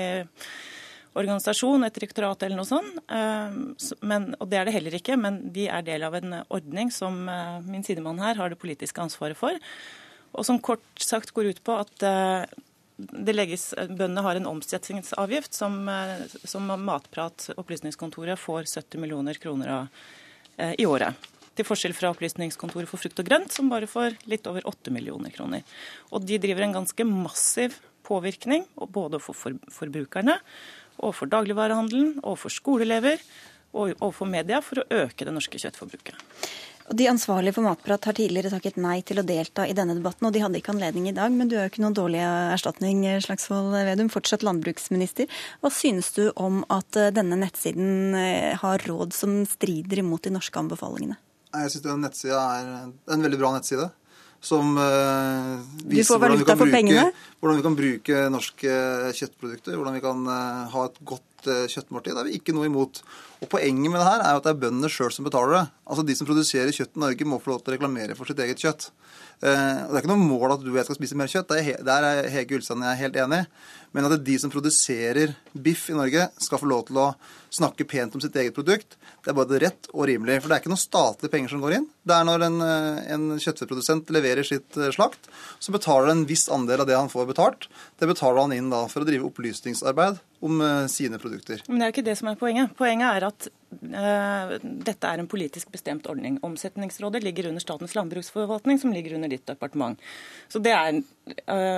organisasjon, 1.15 1.83
et 1.87 1.93
direktorat 1.95 2.43
eller 2.43 2.59
noe 2.59 2.67
sånt. 2.67 2.99
Eh, 3.09 3.95
Men, 4.01 4.35
og 4.39 4.49
det 4.49 4.59
er 4.59 4.65
det 4.65 4.73
heller 4.73 4.97
ikke, 4.99 5.17
men 5.17 5.51
de 5.53 5.67
er 5.67 5.81
del 5.87 6.03
av 6.03 6.15
en 6.15 6.41
ordning 6.49 6.91
som 6.91 7.27
eh, 7.29 7.59
min 7.65 7.83
sidemann 7.83 8.19
her 8.19 8.35
har 8.35 8.49
det 8.49 8.59
politiske 8.59 9.01
ansvaret 9.01 9.37
for. 9.37 9.57
Og 10.33 10.45
som 10.45 10.59
kort 10.59 10.83
sagt 10.99 11.33
går 11.33 11.53
ut 11.53 11.63
på 11.63 11.77
at 11.79 12.03
eh, 12.03 12.45
det 12.97 13.35
legges, 13.35 13.73
bøndene 13.77 14.23
har 14.25 14.35
en 14.35 14.49
omsetningsavgift 14.49 15.53
som, 15.53 15.87
eh, 15.89 16.27
som 16.43 16.65
Matprat 16.83 17.51
Opplysningskontoret 17.57 18.39
får 18.41 18.65
70 18.67 19.01
millioner 19.01 19.33
kroner 19.41 19.67
av 19.67 19.87
eh, 20.57 20.73
i 20.77 20.85
året. 20.85 21.13
Til 21.57 21.65
forskjell 21.65 21.95
fra 21.97 22.11
Opplysningskontoret 22.13 22.89
for 22.89 23.01
frukt 23.01 23.17
og 23.21 23.25
grønt, 23.25 23.53
som 23.53 23.69
bare 23.69 23.89
får 23.89 24.19
litt 24.29 24.45
over 24.45 24.65
8 24.69 24.91
millioner 24.93 25.33
kroner. 25.33 25.63
Og 26.13 26.21
de 26.25 26.37
driver 26.37 26.67
en 26.67 26.75
ganske 26.83 27.05
massiv 27.09 27.79
påvirkning, 28.05 28.67
både 28.77 29.19
for- 29.19 29.57
forbrukerne, 29.73 30.37
overfor 30.97 31.29
dagligvarehandelen, 31.31 32.17
overfor 32.23 32.53
skoleelever 32.53 33.21
og 33.77 33.93
overfor 33.99 34.29
media, 34.29 34.61
for 34.63 34.81
å 34.81 35.03
øke 35.03 35.27
det 35.27 35.35
norske 35.35 35.59
kjøttforbruket. 35.61 36.17
De 36.87 37.03
ansvarlige 37.11 37.57
for 37.57 37.65
Matprat 37.65 38.05
har 38.07 38.15
tidligere 38.15 38.53
takket 38.53 38.77
nei 38.79 39.01
til 39.03 39.19
å 39.19 39.25
delta 39.27 39.65
i 39.67 39.73
denne 39.75 39.97
debatten, 39.97 40.23
og 40.29 40.31
de 40.31 40.39
hadde 40.39 40.61
ikke 40.61 40.71
anledning 40.71 41.09
i 41.09 41.15
dag. 41.17 41.33
Men 41.35 41.49
du 41.51 41.57
er 41.57 41.65
jo 41.65 41.71
ikke 41.73 41.83
noen 41.83 41.97
dårlig 41.97 42.21
erstatning, 42.23 43.01
Slagsvold 43.25 43.75
Vedum, 43.89 44.11
fortsatt 44.13 44.45
landbruksminister. 44.47 45.27
Hva 45.59 45.71
synes 45.73 46.13
du 46.15 46.29
om 46.39 46.61
at 46.71 46.95
eh, 46.95 47.11
denne 47.11 47.35
nettsiden 47.41 48.15
eh, 48.15 48.55
har 48.61 48.87
råd 48.87 49.11
som 49.17 49.41
strider 49.49 49.99
imot 49.99 50.23
de 50.23 50.31
norske 50.37 50.63
anbefalingene? 50.63 51.19
Jeg 51.51 51.73
synes 51.73 51.85
den 51.89 52.07
nettsida 52.07 52.39
er 52.55 52.71
en 52.87 53.27
veldig 53.27 53.41
bra 53.41 53.51
nettside. 53.57 53.89
Som 54.43 54.75
uh, 54.77 55.57
viser 55.89 56.19
hvordan 56.19 56.37
vi, 56.37 56.45
bruke, 56.45 57.05
hvordan 57.41 57.57
vi, 57.57 57.63
kan 57.65 57.77
bruke, 57.77 58.19
norske 58.31 58.75
kjøttprodukter. 59.17 59.77
Hvordan 59.77 59.97
vi 59.97 60.03
kan 60.03 60.27
uh, 60.29 60.67
ha 60.73 60.85
et 60.87 61.01
godt 61.07 61.23
kjøttmåltid. 61.47 62.13
Det 62.13 62.21
er 62.21 62.27
vi 62.27 62.37
ikke 62.39 62.55
noe 62.55 62.67
imot. 62.67 63.01
Og 63.43 63.49
Poenget 63.51 63.91
med 63.91 63.99
det 64.01 64.07
her 64.07 64.23
er 64.25 64.39
at 64.39 64.45
det 64.45 64.53
er 64.53 64.61
bøndene 64.61 64.89
sjøl 64.91 65.11
som 65.13 65.27
betaler 65.27 65.53
det. 65.53 65.63
Altså 65.87 66.05
De 66.05 66.15
som 66.17 66.27
produserer 66.29 66.73
kjøtt 66.73 66.97
i 66.97 67.03
Norge, 67.03 67.27
må 67.29 67.39
få 67.41 67.53
lov 67.53 67.61
til 67.61 67.73
å 67.73 67.77
reklamere 67.77 68.17
for 68.17 68.29
sitt 68.29 68.41
eget 68.43 68.61
kjøtt. 68.61 68.89
Eh, 69.37 69.81
og 69.85 69.91
Det 69.91 69.99
er 69.99 70.01
ikke 70.01 70.09
noe 70.09 70.25
mål 70.25 70.55
at 70.55 70.63
du 70.63 70.71
og 70.71 70.79
jeg 70.79 70.87
skal 70.87 70.97
spise 70.97 71.17
mer 71.19 71.29
kjøtt. 71.31 71.53
Der 71.85 72.07
er 72.07 72.29
Hege 72.33 72.57
Ulstein 72.57 72.81
og 72.81 72.89
jeg 72.89 73.01
helt 73.03 73.19
enig. 73.21 73.43
Men 73.93 74.09
at 74.09 74.23
de 74.25 74.37
som 74.41 74.53
produserer 74.53 75.35
biff 75.53 75.87
i 75.91 75.97
Norge, 75.97 76.27
skal 76.41 76.61
få 76.61 76.69
lov 76.69 76.87
til 76.89 76.99
å 77.01 77.11
snakke 77.53 77.87
pent 77.87 78.17
om 78.17 78.23
sitt 78.23 78.35
eget 78.35 78.57
produkt, 78.57 78.97
det 79.23 79.31
er 79.31 79.37
både 79.37 79.61
rett 79.63 79.87
og 79.93 80.09
rimelig. 80.09 80.41
For 80.41 80.49
det 80.49 80.57
er 80.57 80.63
ikke 80.63 80.73
noen 80.73 80.81
statlige 80.81 81.33
penger 81.33 81.53
som 81.53 81.63
går 81.63 81.77
inn. 81.79 81.87
Det 82.07 82.15
er 82.15 82.27
når 82.27 82.45
en, 82.47 82.61
eh, 82.63 82.99
en 83.15 83.27
kjøttprodusent 83.41 84.11
leverer 84.15 84.45
sitt 84.47 84.77
eh, 84.79 84.93
slakt, 84.95 85.27
så 85.59 85.73
betaler 85.75 86.13
en 86.13 86.25
viss 86.29 86.47
andel 86.53 86.85
av 86.85 86.89
det 86.89 86.95
han 86.95 87.11
får 87.11 87.27
betalt. 87.33 87.67
Det 87.99 88.07
betaler 88.07 88.45
han 88.45 88.55
inn 88.55 88.71
da 88.71 88.85
for 88.91 89.03
å 89.03 89.09
drive 89.09 89.27
opplysningsarbeid 89.27 90.21
om 90.47 90.59
sine 90.85 91.17
produkter. 91.17 91.63
Men 91.65 91.79
det 91.79 91.85
er 91.85 91.89
jo 91.89 91.95
ikke 91.95 92.09
det 92.11 92.17
som 92.19 92.27
er 92.29 92.35
poenget. 92.37 92.75
Poenget 92.77 93.09
er 93.09 93.25
at 93.25 93.47
dette 93.67 95.09
er 95.09 95.19
en 95.19 95.27
politisk 95.27 95.71
bestemt 95.73 96.05
ordning. 96.07 96.37
Omsetningsrådet 96.45 97.23
ligger 97.25 97.49
under 97.49 97.63
Statens 97.63 97.95
landbruksforvaltning, 97.97 98.77
som 98.79 98.93
ligger 98.93 99.15
under 99.17 99.31
ditt 99.33 99.47
departement. 99.49 99.99
Så 100.47 100.61
det 100.63 100.75
er, 100.77 100.99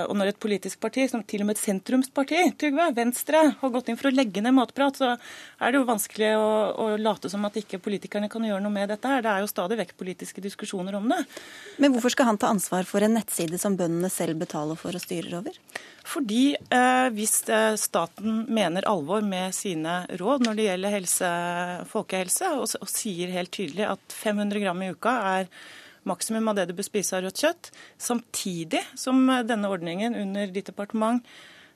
og 0.04 0.12
når 0.14 0.34
et 0.34 0.42
politisk 0.44 0.78
parti, 0.84 1.08
som 1.10 1.24
til 1.24 1.42
og 1.42 1.48
med 1.48 1.56
et 1.56 1.62
sentrumsparti, 1.64 2.42
Trygve, 2.60 2.90
Venstre, 2.94 3.42
har 3.62 3.72
gått 3.72 3.88
inn 3.88 3.98
for 3.98 4.10
å 4.10 4.14
legge 4.14 4.44
ned 4.44 4.54
Matprat, 4.54 5.00
så 5.00 5.14
er 5.16 5.72
det 5.72 5.80
jo 5.80 5.88
vanskelig 5.88 6.30
å, 6.36 6.52
å 6.84 6.86
late 7.00 7.32
som 7.32 7.48
at 7.48 7.58
ikke 7.58 7.80
politikerne 7.82 8.28
kan 8.30 8.44
gjøre 8.44 8.62
noe 8.62 8.76
med 8.76 8.92
dette 8.92 9.10
her. 9.10 9.24
Det 9.24 9.32
er 9.32 9.42
jo 9.42 9.50
stadig 9.50 9.80
vekk 9.80 9.96
politiske 10.20 10.40
diskusjoner 10.40 10.94
om 10.94 11.08
det. 11.08 11.24
Men 11.78 11.92
hvorfor 11.92 12.12
skal 12.12 12.26
han 12.26 12.38
ta 12.38 12.50
ansvar 12.52 12.84
for 12.84 13.00
en 13.00 13.14
nettside 13.16 13.58
som 13.58 13.76
bøndene 13.76 14.10
selv 14.12 14.36
betaler 14.40 14.76
for 14.76 14.94
og 14.94 15.00
styrer 15.00 15.38
over? 15.40 15.56
Fordi 16.04 16.56
eh, 16.56 17.08
hvis 17.16 17.48
eh, 17.48 17.76
staten 17.80 18.44
mener 18.48 18.88
alvor 18.88 19.22
med 19.24 19.54
sine 19.54 20.04
råd 20.20 20.44
når 20.44 20.58
det 20.58 20.66
gjelder 20.66 20.96
helse, 20.96 21.30
folkehelse, 21.90 22.50
og, 22.58 22.66
og, 22.80 22.90
sier 22.90 23.32
helt 23.32 23.52
tydelig 23.54 23.86
at 23.88 24.04
500 24.12 24.60
gram 24.60 24.82
i 24.82 24.90
uka 24.92 25.14
er 25.38 25.48
maksimum 26.08 26.52
av 26.52 26.58
det 26.58 26.68
du 26.68 26.76
bør 26.76 26.88
spise 26.88 27.16
av 27.16 27.24
rødt 27.24 27.40
kjøtt, 27.40 27.72
samtidig 28.00 28.82
som 28.98 29.24
denne 29.46 29.72
ordningen 29.72 30.16
under 30.16 30.52
ditt 30.52 30.68
departement 30.72 31.24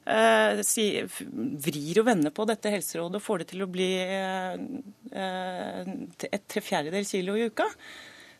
eh, 0.05 0.63
si, 0.67 0.89
vrir 1.65 2.01
og 2.01 2.09
vender 2.09 2.35
på 2.35 2.47
dette 2.49 2.73
helserådet 2.73 3.21
og 3.21 3.25
får 3.25 3.43
det 3.43 3.51
til 3.53 3.65
å 3.65 3.71
bli 3.71 3.93
eh, 4.05 4.57
eh 5.13 5.95
et 6.31 6.45
tre 6.51 6.63
fjerdedels 6.65 7.13
kilo 7.15 7.37
i 7.39 7.47
uka, 7.49 7.67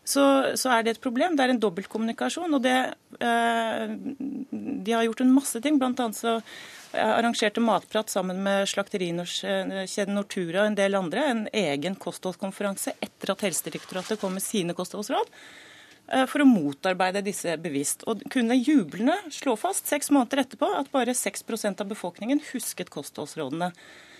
så, 0.05 0.23
så, 0.53 0.69
er 0.69 0.85
det 0.85 0.95
et 0.95 1.01
problem. 1.01 1.33
Det 1.35 1.43
er 1.43 1.55
en 1.55 1.59
dobbeltkommunikasjon. 1.61 2.53
Og 2.53 2.61
det, 2.61 2.77
eh, 3.25 3.83
de 3.89 4.93
har 4.93 5.05
gjort 5.07 5.23
en 5.25 5.33
masse 5.33 5.61
ting. 5.65 5.79
Blant 5.81 5.99
annet 6.03 6.19
så 6.19 6.37
arrangerte 6.95 7.59
Matprat 7.59 8.09
sammen 8.13 8.43
med 8.45 8.69
slakterikjeden 8.69 10.15
Nortura 10.15 10.61
og 10.63 10.69
en 10.69 10.77
del 10.77 10.95
andre 10.95 11.25
en 11.31 11.43
egen 11.51 11.97
kostholdskonferanse 11.99 12.93
etter 13.03 13.33
at 13.33 13.43
Helsedirektoratet 13.43 14.21
kom 14.21 14.37
med 14.37 14.45
sine 14.45 14.75
kostholdsråd 14.77 15.31
eh, 16.13 16.25
for 16.29 16.43
å 16.43 16.47
motarbeide 16.47 17.25
disse 17.25 17.57
bevisst. 17.61 18.05
Og 18.07 18.21
kunne 18.31 18.59
jublende 18.61 19.17
slå 19.33 19.57
fast 19.59 19.89
seks 19.91 20.13
måneder 20.13 20.45
etterpå 20.45 20.69
at 20.77 20.91
bare 20.93 21.17
6% 21.17 21.81
av 21.81 21.89
befolkningen 21.89 22.43
husket 22.53 22.93
kostholdsrådene. 22.93 23.73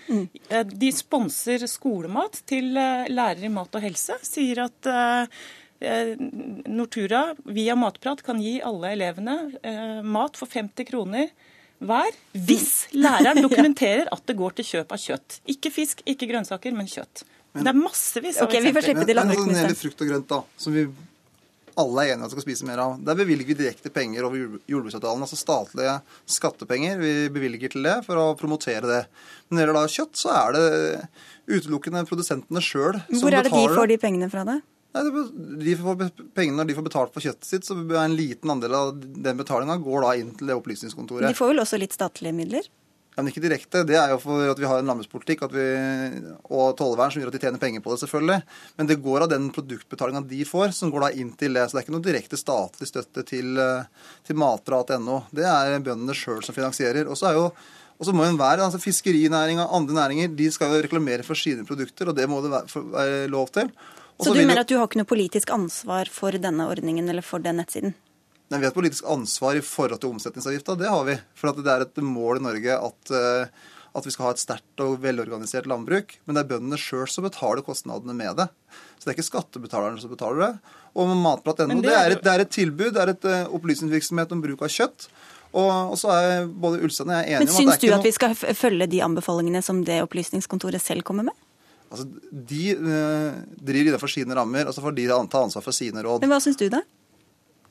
Mm. 0.06 0.26
De 0.70 0.90
sponser 0.94 1.64
skolemat 1.70 2.42
til 2.50 2.74
eh, 2.74 3.06
lærere 3.06 3.46
i 3.48 3.54
mat 3.54 3.78
og 3.78 3.86
helse. 3.86 4.18
Sier 4.26 4.66
at 4.66 4.90
Eh, 4.90 5.38
Nortura 5.80 7.34
via 7.44 7.76
Matprat 7.76 8.22
kan 8.24 8.40
gi 8.40 8.58
alle 8.64 8.94
elevene 8.94 9.36
eh, 9.60 9.98
mat 10.02 10.38
for 10.38 10.48
50 10.48 10.88
kroner 10.88 11.28
hver 11.84 12.14
hvis 12.32 12.86
læreren 13.04 13.42
dokumenterer 13.44 14.08
at 14.12 14.22
det 14.28 14.36
går 14.38 14.56
til 14.56 14.70
kjøp 14.70 14.94
av 14.96 15.02
kjøtt. 15.02 15.40
Ikke 15.52 15.72
fisk, 15.74 16.00
ikke 16.08 16.30
grønnsaker, 16.30 16.72
men 16.76 16.88
kjøtt. 16.88 17.26
Men, 17.52 17.66
det 17.66 17.72
er 17.72 17.80
massevis 17.80 18.40
av 18.40 18.48
okay, 18.48 18.64
vi 18.64 18.72
får 18.76 18.88
slippe 18.88 19.04
til 19.08 19.20
Men, 19.20 19.30
men 19.32 19.38
sånn 19.42 19.60
gjelder 19.60 19.78
frukt 19.80 20.02
og 20.04 20.10
grønt, 20.10 20.26
da, 20.32 20.40
som 20.60 20.74
vi 20.76 20.88
alle 21.76 22.02
er 22.06 22.14
enige 22.14 22.24
om 22.24 22.24
at 22.24 22.32
vi 22.32 22.36
skal 22.38 22.44
spise 22.46 22.66
mer 22.68 22.80
av, 22.80 22.92
der 23.04 23.16
bevilger 23.18 23.48
vi 23.50 23.56
direkte 23.58 23.90
penger 23.92 24.24
over 24.24 24.60
jordbruksavtalen. 24.64 25.24
Altså 25.26 25.36
statlige 25.36 25.96
skattepenger. 26.38 26.96
Vi 27.02 27.10
bevilger 27.32 27.74
til 27.74 27.84
det 27.84 27.98
for 28.06 28.20
å 28.20 28.30
promotere 28.40 28.88
det. 28.88 29.02
Men 29.48 29.58
når 29.58 29.60
det 29.60 29.66
gjelder 29.66 29.76
da 29.76 29.96
kjøtt, 29.96 30.20
så 30.20 30.32
er 30.32 30.56
det 30.56 30.64
utelukkende 31.58 32.04
produsentene 32.08 32.62
sjøl 32.64 32.96
som 32.96 33.02
betaler. 33.02 33.20
Hvor 33.20 33.36
er 33.36 33.44
det 33.44 33.52
de 33.52 33.76
får 33.76 33.92
de 33.92 34.00
pengene 34.06 34.30
fra, 34.32 34.46
da? 34.48 34.56
De 34.96 35.76
får 35.76 35.98
pengene 36.36 36.56
Når 36.56 36.68
de 36.70 36.76
får 36.78 36.86
betalt 36.86 37.12
for 37.12 37.24
kjøttet 37.24 37.48
sitt, 37.48 37.66
så 37.68 37.76
en 37.76 38.16
liten 38.16 38.52
andel 38.52 38.74
av 38.78 38.94
den 38.96 39.36
betalinga 39.36 39.76
går 39.82 40.06
da 40.06 40.16
inn 40.20 40.32
til 40.38 40.48
det 40.50 40.56
opplysningskontoret. 40.56 41.28
De 41.28 41.36
får 41.36 41.52
vel 41.52 41.62
også 41.64 41.80
litt 41.82 41.96
statlige 41.96 42.36
midler? 42.36 42.68
Ja, 43.16 43.22
men 43.22 43.30
ikke 43.30 43.44
direkte. 43.46 43.80
Det 43.88 43.96
er 43.96 44.10
jo 44.12 44.18
for 44.20 44.44
at 44.44 44.58
vi 44.60 44.68
har 44.68 44.82
en 44.82 44.90
landbrukspolitikk 44.90 45.46
og 45.46 46.66
tollvern 46.76 47.12
som 47.12 47.22
gjør 47.22 47.30
at 47.30 47.36
de 47.38 47.40
tjener 47.40 47.60
penger 47.60 47.80
på 47.84 47.94
det, 47.94 48.02
selvfølgelig. 48.02 48.42
Men 48.76 48.90
det 48.90 48.98
går 49.04 49.24
av 49.24 49.30
den 49.32 49.46
produktbetalinga 49.56 50.20
de 50.28 50.42
får, 50.44 50.74
som 50.76 50.92
går 50.92 51.06
da 51.06 51.10
inn 51.22 51.30
til 51.40 51.56
det. 51.56 51.64
Så 51.64 51.76
det 51.76 51.80
er 51.80 51.86
ikke 51.86 51.96
noe 51.96 52.04
direkte 52.04 52.40
statlig 52.40 52.90
støtte 52.90 53.24
til, 53.24 53.56
til 54.28 54.36
matprat.no. 54.36 55.22
Det 55.32 55.48
er 55.48 55.78
bøndene 55.80 56.16
sjøl 56.16 56.44
som 56.44 56.56
finansierer. 56.56 57.08
Og 57.08 57.16
så 57.16 57.30
er 57.30 57.40
jo 57.40 57.48
og 57.96 58.04
så 58.04 58.12
må 58.12 58.26
enhver, 58.26 58.60
altså 58.60 58.76
Fiskerinæringa 58.76 59.64
og 59.64 59.78
andre 59.78 59.94
næringer 59.96 60.34
de 60.36 60.50
skal 60.52 60.74
jo 60.74 60.82
reklamere 60.84 61.24
for 61.24 61.38
sine 61.38 61.64
produkter, 61.64 62.10
og 62.10 62.16
det 62.18 62.26
må 62.28 62.42
det 62.44 62.50
være 62.52 63.22
lov 63.32 63.48
til. 63.56 63.70
Så 64.18 64.32
du 64.32 64.40
mener 64.40 64.62
at 64.62 64.70
du 64.70 64.76
har 64.78 64.88
ikke 64.88 65.00
noe 65.02 65.08
politisk 65.08 65.52
ansvar 65.52 66.08
for 66.12 66.36
denne 66.40 66.66
ordningen 66.70 67.08
eller 67.12 67.24
for 67.24 67.42
den 67.44 67.60
nettsiden? 67.60 67.94
Nei, 68.46 68.60
Vi 68.60 68.64
har 68.64 68.70
et 68.70 68.78
politisk 68.78 69.06
ansvar 69.10 69.58
i 69.58 69.64
forhold 69.64 70.00
til 70.00 70.12
omsetningsavgifta, 70.14 70.76
det 70.78 70.90
har 70.90 71.04
vi. 71.08 71.16
For 71.34 71.52
det 71.56 71.72
er 71.72 71.82
et 71.84 72.02
mål 72.04 72.38
i 72.38 72.44
Norge 72.46 72.78
at, 72.78 73.10
eh, 73.10 73.48
at 73.96 74.06
vi 74.06 74.12
skal 74.14 74.28
ha 74.28 74.34
et 74.36 74.42
sterkt 74.42 74.82
og 74.84 75.00
velorganisert 75.02 75.66
landbruk. 75.66 76.14
Men 76.24 76.36
det 76.36 76.44
er 76.44 76.50
bøndene 76.54 76.78
sjøl 76.78 77.08
som 77.10 77.26
betaler 77.26 77.64
kostnadene 77.66 78.14
med 78.14 78.38
det. 78.38 78.48
Så 78.96 79.04
det 79.04 79.12
er 79.12 79.16
ikke 79.18 79.30
skattebetalerne 79.32 80.00
som 80.00 80.12
betaler 80.12 80.44
det. 80.44 80.76
Og 80.94 81.10
Matprat.no 81.10 81.80
det, 81.82 81.90
det, 81.90 82.20
det, 82.22 82.32
er 82.32 82.44
et 82.44 82.54
tilbud, 82.54 82.92
det 82.94 83.02
er 83.02 83.12
et 83.12 83.26
uh, 83.28 83.56
opplysningsvirksomhet 83.58 84.32
om 84.32 84.44
bruk 84.44 84.62
av 84.62 84.70
kjøtt. 84.72 85.08
Og, 85.56 85.72
og 85.92 85.98
så 85.98 86.12
er 86.14 86.46
både 86.46 86.80
Ulstein 86.84 87.10
og 87.10 87.18
jeg 87.18 87.36
enige 87.36 87.46
Men 87.46 87.48
om 87.48 87.56
at 87.56 87.56
det 87.56 87.60
er 87.60 87.66
ikke 87.66 87.66
noe 87.66 87.66
Men 87.66 87.74
Syns 87.74 87.82
du 87.82 87.98
at 87.98 88.06
vi 88.06 88.14
skal 88.46 88.56
følge 88.62 88.88
de 88.94 89.02
anbefalingene 89.04 89.62
som 89.64 89.82
det 89.86 89.98
opplysningskontoret 90.04 90.82
selv 90.82 91.04
kommer 91.06 91.26
med? 91.28 91.36
Altså, 91.86 92.06
De 92.30 92.62
uh, 92.74 93.36
driver 93.62 93.92
innenfor 93.92 94.10
sine 94.10 94.36
rammer, 94.36 94.68
og 94.68 94.74
så 94.74 94.82
får 94.84 94.96
de 94.96 95.06
ta 95.30 95.42
ansvar 95.42 95.64
for 95.64 95.76
sine 95.76 96.02
råd. 96.02 96.24
Men 96.24 96.34
Hva 96.34 96.40
syns 96.42 96.58
du, 96.60 96.66
da? 96.72 96.82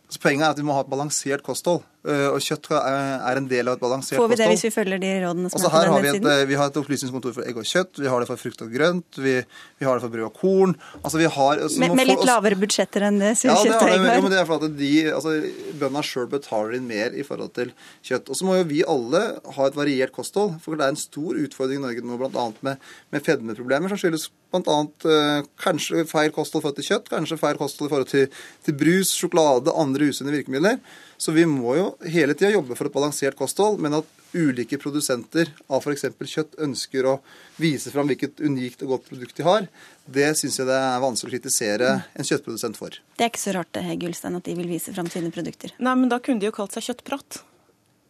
Så 0.09 0.21
Poenget 0.21 0.47
er 0.47 0.55
at 0.55 0.61
vi 0.61 0.65
må 0.67 0.75
ha 0.75 0.85
et 0.85 0.91
balansert 0.91 1.43
kosthold. 1.45 1.83
Eh, 2.05 2.25
og 2.29 2.37
kjøtt 2.43 2.67
er 2.77 3.39
en 3.39 3.47
del 3.49 3.65
av 3.65 3.77
et 3.77 3.81
balansert 3.81 4.19
kosthold. 4.19 4.29
Får 4.29 4.31
vi 4.35 4.37
det 4.37 4.47
hvis 4.51 4.63
vi 4.67 4.71
følger 4.73 4.99
de 5.01 5.11
rådene 5.23 5.49
som 5.49 5.63
er 5.63 5.71
på 5.73 5.79
denne 5.87 6.11
siden? 6.13 6.27
Et, 6.29 6.43
vi 6.51 6.57
har 6.59 6.69
et 6.69 6.77
opplysningskontor 6.81 7.33
for 7.33 7.49
egg 7.49 7.57
og 7.57 7.65
kjøtt, 7.65 8.01
vi 8.03 8.11
har 8.11 8.21
det 8.21 8.29
for 8.29 8.41
frukt 8.41 8.61
og 8.61 8.75
grønt, 8.75 9.17
vi, 9.17 9.33
vi 9.81 9.87
har 9.87 9.97
det 9.97 10.05
for 10.05 10.13
brød 10.13 10.27
og 10.27 10.37
korn. 10.37 10.75
Altså 11.01 11.21
vi 11.21 11.29
har, 11.37 11.63
altså, 11.65 11.81
med, 11.81 11.95
med, 11.97 12.09
litt 12.11 12.21
få, 12.21 12.27
lavere 12.29 12.59
budsjetter 12.61 13.07
enn 13.07 13.17
det 13.23 13.31
ja, 13.33 13.55
kjøtt 13.57 13.73
og 13.79 13.89
egg 13.89 14.05
har? 14.05 14.19
Jo, 14.19 14.25
men 14.27 14.35
det 14.35 14.39
er 14.43 14.49
fordi 14.51 14.71
de, 14.77 14.91
altså, 15.15 15.33
bøndene 15.81 16.05
sjøl 16.05 16.29
betaler 16.35 16.77
inn 16.77 16.85
mer 16.91 17.17
i 17.17 17.25
forhold 17.25 17.55
til 17.57 17.73
kjøtt. 18.05 18.29
Og 18.29 18.37
så 18.37 18.49
må 18.49 18.59
jo 18.59 18.67
vi 18.69 18.83
alle 18.95 19.23
ha 19.57 19.69
et 19.71 19.79
variert 19.79 20.13
kosthold. 20.13 20.59
For 20.61 20.77
det 20.77 20.85
er 20.85 20.93
en 20.93 21.01
stor 21.01 21.41
utfordring 21.41 21.81
i 21.81 21.85
Norge 21.87 22.05
nå 22.05 22.19
bl.a. 22.21 22.45
Med, 22.65 22.85
med 23.15 23.25
fedmeproblemer 23.25 23.89
som 23.89 24.01
skyldes 24.01 24.29
bl.a. 24.53 24.77
Uh, 25.09 25.49
kanskje 25.61 26.05
feil 26.09 26.29
kosthold 26.35 26.61
i 26.61 26.67
forhold 26.67 26.79
til 26.79 26.89
kjøtt, 26.91 27.09
kanskje 27.11 27.39
feil 27.41 27.59
kosthold 27.59 27.89
i 27.89 27.95
forhold 27.95 28.11
til, 28.13 28.45
til 28.67 28.77
brus, 28.77 29.15
sjokolade, 29.17 29.73
andre 29.73 30.13
usunne 30.13 30.35
virkemidler. 30.35 30.79
Så 31.17 31.31
vi 31.35 31.45
må 31.47 31.75
jo 31.77 31.87
hele 32.11 32.35
tida 32.35 32.53
jobbe 32.53 32.75
for 32.75 32.89
et 32.89 32.95
balansert 32.95 33.37
kosthold, 33.39 33.79
men 33.83 33.95
at 34.01 34.09
ulike 34.35 34.77
produsenter 34.81 35.49
av 35.71 35.79
f.eks. 35.79 36.05
kjøtt 36.19 36.59
ønsker 36.65 37.07
å 37.07 37.15
vise 37.61 37.91
fram 37.93 38.09
hvilket 38.11 38.43
unikt 38.43 38.83
og 38.83 38.95
godt 38.95 39.09
produkt 39.09 39.39
de 39.39 39.47
har, 39.47 39.67
det 40.05 40.27
syns 40.35 40.59
jeg 40.59 40.67
det 40.67 40.75
er 40.75 41.03
vanskelig 41.03 41.31
å 41.31 41.35
kritisere 41.37 41.91
en 42.13 42.27
kjøttprodusent 42.27 42.79
for. 42.79 42.99
Det 43.15 43.27
er 43.27 43.31
ikke 43.31 43.45
så 43.45 43.55
rart 43.55 43.71
det, 43.77 43.87
Gullstein, 44.01 44.35
at 44.35 44.47
de 44.47 44.57
vil 44.59 44.69
vise 44.69 44.93
fram 44.95 45.09
sine 45.11 45.31
produkter. 45.35 45.75
Nei, 45.79 45.95
men 45.95 46.11
da 46.11 46.19
kunne 46.19 46.43
de 46.43 46.51
jo 46.51 46.55
kalt 46.55 46.75
seg 46.75 46.89
kjøttprat. 46.89 47.45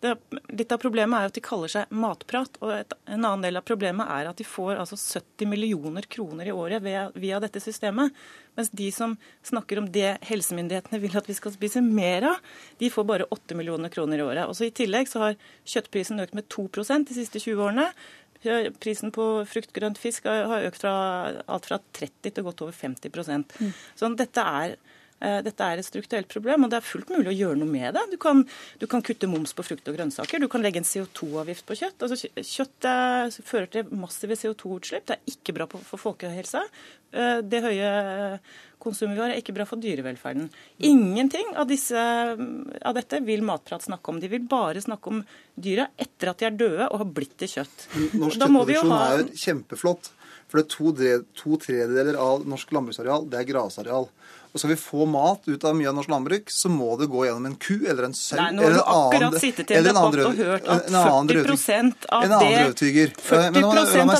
Det, 0.05 0.39
litt 0.53 0.73
av 0.73 0.81
problemet 0.81 1.17
er 1.17 1.29
at 1.29 1.35
de 1.37 1.41
kaller 1.43 1.71
seg 1.71 1.93
matprat. 1.93 2.57
og 2.61 2.71
et, 2.75 2.93
En 3.07 3.23
annen 3.23 3.45
del 3.45 3.57
av 3.57 3.65
problemet 3.65 4.09
er 4.13 4.29
at 4.29 4.37
de 4.37 4.45
får 4.45 4.77
altså 4.77 4.97
70 4.99 5.49
millioner 5.49 6.05
kroner 6.15 6.45
i 6.45 6.53
året 6.53 6.83
via, 6.85 7.07
via, 7.15 7.39
dette 7.41 7.61
systemet. 7.63 8.13
Mens 8.55 8.69
de 8.69 8.91
som 8.93 9.15
snakker 9.43 9.81
om 9.81 9.87
det 9.91 10.17
helsemyndighetene 10.29 11.01
vil 11.01 11.17
at 11.17 11.29
vi 11.29 11.37
skal 11.37 11.55
spise 11.55 11.81
mer 11.81 12.29
av, 12.29 12.43
de 12.77 12.91
får 12.93 13.07
bare 13.09 13.29
8 13.33 13.57
millioner 13.57 13.89
kroner 13.93 14.21
i 14.21 14.27
året. 14.27 14.45
Og 14.45 14.53
så 14.57 14.69
I 14.69 14.75
tillegg 14.75 15.09
så 15.09 15.23
har 15.23 15.39
kjøttprisen 15.65 16.21
økt 16.21 16.37
med 16.37 16.47
2% 16.53 17.09
de 17.09 17.17
siste 17.17 17.41
20 17.41 17.65
årene. 17.65 17.89
Prisen 18.79 19.09
på 19.15 19.25
frukt, 19.49 19.73
grønt, 19.73 19.97
fisk 19.97 20.27
har 20.29 20.67
økt 20.67 20.83
fra 20.83 20.93
alt 21.49 21.65
fra 21.65 21.79
30 21.97 22.35
til 22.35 22.45
godt 22.45 22.61
over 22.61 22.75
50 22.77 23.09
mm. 23.09 23.71
Så 23.97 24.11
dette 24.13 24.45
er 24.61 24.77
dette 25.19 25.63
er 25.63 25.79
et 25.79 25.87
strukturelt 25.87 26.27
problem, 26.29 26.65
og 26.65 26.71
det 26.73 26.77
er 26.77 26.85
fullt 26.85 27.09
mulig 27.13 27.31
å 27.31 27.35
gjøre 27.35 27.59
noe 27.61 27.71
med 27.71 27.95
det. 27.95 28.03
Du 28.11 28.17
kan, 28.21 28.43
du 28.81 28.85
kan 28.91 29.03
kutte 29.05 29.29
moms 29.31 29.55
på 29.55 29.63
frukt 29.65 29.87
og 29.89 29.95
grønnsaker, 29.95 30.43
du 30.43 30.49
kan 30.51 30.61
legge 30.65 30.81
en 30.81 30.87
CO2-avgift 30.87 31.65
på 31.65 31.77
kjøtt. 31.79 32.03
Altså, 32.05 32.29
kjøtt 32.35 32.89
er, 32.91 33.31
fører 33.47 33.71
til 33.71 33.95
massive 33.95 34.37
CO2-utslipp, 34.41 35.07
det 35.07 35.17
er 35.17 35.35
ikke 35.35 35.55
bra 35.55 35.69
for 35.71 36.01
folkehelsa. 36.01 36.65
Eh, 37.15 37.39
det 37.47 37.63
høye 37.63 37.91
konsumet 38.81 39.17
vi 39.17 39.23
har, 39.23 39.33
er 39.33 39.41
ikke 39.41 39.55
bra 39.55 39.67
for 39.69 39.81
dyrevelferden. 39.81 40.49
Ingenting 40.87 41.53
av, 41.55 41.67
disse, 41.69 41.95
av 41.95 42.97
dette 42.97 43.21
vil 43.25 43.45
Matprat 43.45 43.85
snakke 43.85 44.13
om. 44.13 44.21
De 44.21 44.31
vil 44.31 44.45
bare 44.49 44.83
snakke 44.83 45.13
om 45.13 45.23
dyra 45.55 45.89
etter 45.97 46.31
at 46.31 46.41
de 46.41 46.49
er 46.49 46.59
døde 46.59 46.89
og 46.89 47.01
har 47.03 47.11
blitt 47.17 47.35
til 47.41 47.57
kjøtt. 47.57 47.89
Norsk 48.17 48.39
kjøttproduksjon 48.39 48.95
ha... 48.95 49.01
er 49.15 49.27
kjempeflott. 49.45 50.13
For 50.45 50.61
det 50.61 51.09
er 51.09 51.23
to, 51.25 51.41
to 51.41 51.59
tredjedeler 51.63 52.19
av 52.21 52.45
norsk 52.47 52.73
landbruksareal 52.75 53.25
det 53.31 53.41
er 53.41 53.49
grasareal. 53.49 54.11
Og 54.55 54.61
skal 54.61 54.71
vi 54.71 54.75
få 54.79 55.03
mat 55.11 55.43
ut 55.51 55.65
av 55.67 55.73
mye 55.75 55.89
av 55.89 55.97
norsk 55.97 56.11
landbruk, 56.13 56.51
så 56.53 56.69
må 56.71 56.93
det 56.95 57.09
gå 57.11 57.25
gjennom 57.25 57.45
en 57.49 57.55
ku 57.59 57.73
eller 57.75 58.05
en 58.07 58.13
sau 58.15 58.39
eller 58.39 58.77
en 58.77 58.87
annen 58.87 59.35
i 59.35 59.49
en 59.51 59.83
debatt 59.83 60.15
og 60.21 60.37
hørt 60.39 60.63
at 60.71 60.87
40 60.87 60.95
av 60.95 61.27
det 61.27 61.43
40% 61.43 62.07
av 62.15 62.23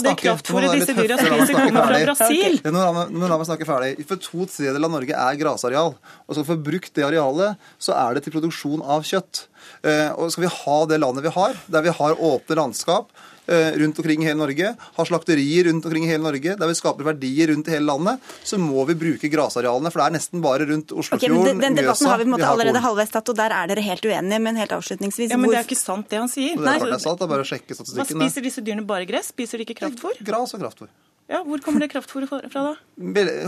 det 0.03 0.11
kraftfôret 0.19 0.75
disse 0.75 0.91
dyra 0.97 1.15
spiser, 1.21 1.55
kommer 1.55 1.87
fra 1.87 2.03
Brasil. 2.09 2.59
Ja, 2.67 3.07
nå 3.15 3.23
la 3.31 3.37
meg 3.39 3.47
snakke 3.47 3.63
ferdig. 3.69 4.03
For 4.09 4.17
to 4.27 4.44
tredjedeler 4.49 4.89
av 4.89 4.95
Norge 4.97 5.21
er 5.25 5.39
grasareal. 5.39 5.93
Og 6.25 6.33
skal 6.33 6.43
vi 6.43 6.51
få 6.53 6.59
brukt 6.69 6.95
det 6.97 7.05
arealet, 7.07 7.61
så 7.81 7.95
er 7.97 8.15
det 8.15 8.25
til 8.25 8.35
produksjon 8.35 8.83
av 8.83 9.05
kjøtt. 9.07 9.45
Eh, 9.85 10.11
og 10.13 10.33
skal 10.33 10.47
vi 10.47 10.55
ha 10.57 10.81
det 10.89 11.01
landet 11.01 11.25
vi 11.25 11.33
har, 11.37 11.57
der 11.71 11.85
vi 11.85 11.95
har 11.99 12.19
åpne 12.31 12.59
landskap, 12.61 13.13
Eh, 13.47 13.71
rundt 13.77 13.99
omkring 13.99 14.23
i 14.23 14.25
hele 14.25 14.39
Norge, 14.39 14.75
har 14.95 15.05
slakterier 15.05 15.63
rundt 15.63 15.85
omkring 15.85 16.03
i 16.03 16.09
hele 16.09 16.23
Norge, 16.23 16.55
der 16.57 16.67
vi 16.67 16.75
skaper 16.77 17.05
verdier 17.05 17.51
rundt 17.51 17.67
i 17.69 17.75
hele 17.75 17.85
landet, 17.85 18.31
så 18.43 18.57
må 18.57 18.81
vi 18.89 18.95
bruke 18.97 19.29
grasarealene. 19.29 19.91
For 19.93 20.01
det 20.01 20.07
er 20.07 20.15
nesten 20.17 20.41
bare 20.41 20.65
rundt 20.65 20.89
Oslofjorden, 20.89 21.43
okay, 21.43 21.61
Den 21.61 21.77
debatten 21.77 22.09
har 22.09 22.17
vi 22.17 22.25
på 22.25 22.31
en 22.31 22.33
måte 22.33 22.49
allerede 22.49 22.81
halvveis 22.81 23.13
tatt, 23.13 23.29
og 23.29 23.37
der 23.37 23.53
er 23.53 23.69
dere 23.69 23.85
helt 23.85 24.01
uenige. 24.01 24.41
Men 24.41 24.57
helt 24.57 24.73
avslutningsvis 24.73 25.29
Ja, 25.29 25.37
Men 25.37 25.53
det 25.53 25.59
er 25.61 25.69
ikke 25.69 25.77
sant 25.77 26.09
det 26.09 26.23
han 26.23 26.31
sier. 26.31 26.57
Det 26.57 26.65
er 26.65 26.71
Nei. 26.71 26.89
det 26.89 26.97
er 26.97 27.05
sant, 27.05 27.19
det 27.21 27.27
er 27.27 27.33
bare 27.35 27.45
å 27.45 27.49
sjekke 27.51 27.77
statistikken. 27.77 28.17
Hva 28.17 28.25
spiser 28.25 28.49
disse 28.49 28.65
dyrene 28.65 28.85
bare 28.85 29.05
gress? 29.05 29.29
Spiser 29.29 29.61
de 29.61 29.67
ikke 29.69 29.77
kraftfôr? 29.83 30.17
Gras 30.25 30.57
og 30.57 30.65
kraftfôr. 30.65 30.89
Ja, 31.25 31.39
Hvor 31.41 31.61
kommer 31.63 31.81
det 31.81 31.89
kraftfôret 31.89 32.29
fra, 32.29 32.41
da? 32.53 32.73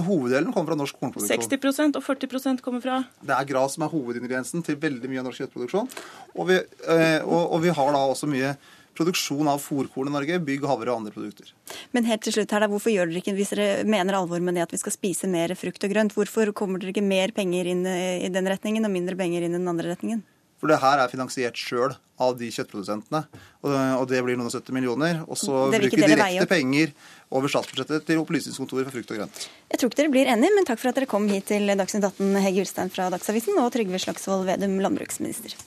Hoveddelen 0.01 0.49
kommer 0.53 0.71
fra 0.71 0.77
norsk 0.79 0.97
kornproduksjon. 0.97 1.43
60% 1.45 1.99
og 1.99 2.05
40% 2.05 2.63
kommer 2.65 2.81
fra 2.81 3.03
Det 3.21 3.35
er 3.35 3.49
gras 3.51 3.75
som 3.77 3.85
er 3.85 3.91
hovedingrediensen 3.91 4.65
til 4.65 4.79
veldig 4.81 5.11
mye 5.11 5.21
av 5.21 5.27
norsk 5.27 5.43
kjøttproduksjon. 5.43 5.91
Og 6.33 6.49
vi, 6.49 6.57
øh, 6.57 7.19
og, 7.27 7.43
og 7.53 7.61
vi 7.61 7.75
har 7.77 7.91
da 7.93 8.01
også 8.01 8.29
mye 8.31 8.55
produksjon 8.97 9.45
av 9.51 9.61
fôrkorn 9.61 10.09
i 10.09 10.13
Norge, 10.15 10.39
bygg, 10.41 10.65
havre 10.65 10.89
og 10.89 11.03
andre 11.03 11.13
produkter. 11.13 11.51
Men 11.93 12.07
helt 12.09 12.23
til 12.25 12.33
slutt 12.33 12.55
her, 12.55 12.65
hvorfor 12.71 12.89
gjør 12.89 13.11
dere 13.11 13.21
ikke, 13.21 13.35
hvis 13.37 13.53
dere 13.53 13.85
mener 13.85 14.17
alvor 14.17 14.41
med 14.41 14.57
det 14.57 14.65
at 14.65 14.73
vi 14.73 14.79
skal 14.81 14.95
spise 14.95 15.29
mer 15.29 15.53
frukt 15.59 15.85
og 15.85 15.93
grønt, 15.93 16.17
hvorfor 16.17 16.49
kommer 16.57 16.81
dere 16.81 16.95
ikke 16.95 17.05
mer 17.05 17.35
penger 17.35 17.69
inn 17.69 17.85
i 17.85 18.31
den 18.33 18.49
retningen 18.49 18.89
og 18.89 18.95
mindre 18.95 19.19
penger 19.19 19.45
inn 19.45 19.53
i 19.53 19.59
den 19.59 19.69
andre 19.69 19.93
retningen? 19.93 20.25
For 20.57 20.71
det 20.71 20.79
her 20.81 21.03
er 21.03 21.11
finansiert 21.11 21.59
sjøl 21.59 21.93
av 22.17 22.33
de 22.39 22.49
kjøttprodusentene. 22.49 23.21
Og 23.67 24.05
det 24.09 24.23
blir 24.25 24.39
noen 24.39 24.49
og 24.49 24.55
70 24.55 24.73
millioner. 24.73 25.21
Og 25.27 25.37
så 25.37 25.67
bruker 25.69 25.93
vi 25.93 26.09
direkte 26.09 26.47
penger 26.49 26.95
over 27.29 27.51
statsbudsjettet 27.51 28.07
til 28.07 28.23
Opplysningskontoret 28.23 28.87
for 28.87 28.97
frukt 28.97 29.13
og 29.13 29.21
grønt. 29.21 29.45
Jeg 29.69 29.81
tror 29.81 29.91
ikke 29.91 30.01
dere 30.01 30.13
blir 30.15 30.33
enige, 30.33 30.55
men 30.55 30.67
takk 30.67 30.81
for 30.81 30.89
at 30.91 30.97
dere 30.97 31.09
kom 31.11 31.29
hit 31.29 31.49
til 31.51 31.69
Dagsnytt 31.69 32.09
18, 32.09 32.41
Hegge 32.47 32.65
Ulstein 32.65 32.93
fra 32.93 33.11
Dagsavisen 33.13 33.61
og 33.61 33.69
Trygve 33.75 34.01
Slagsvold 34.01 34.47
Vedum, 34.49 34.79
landbruksminister. 34.81 35.57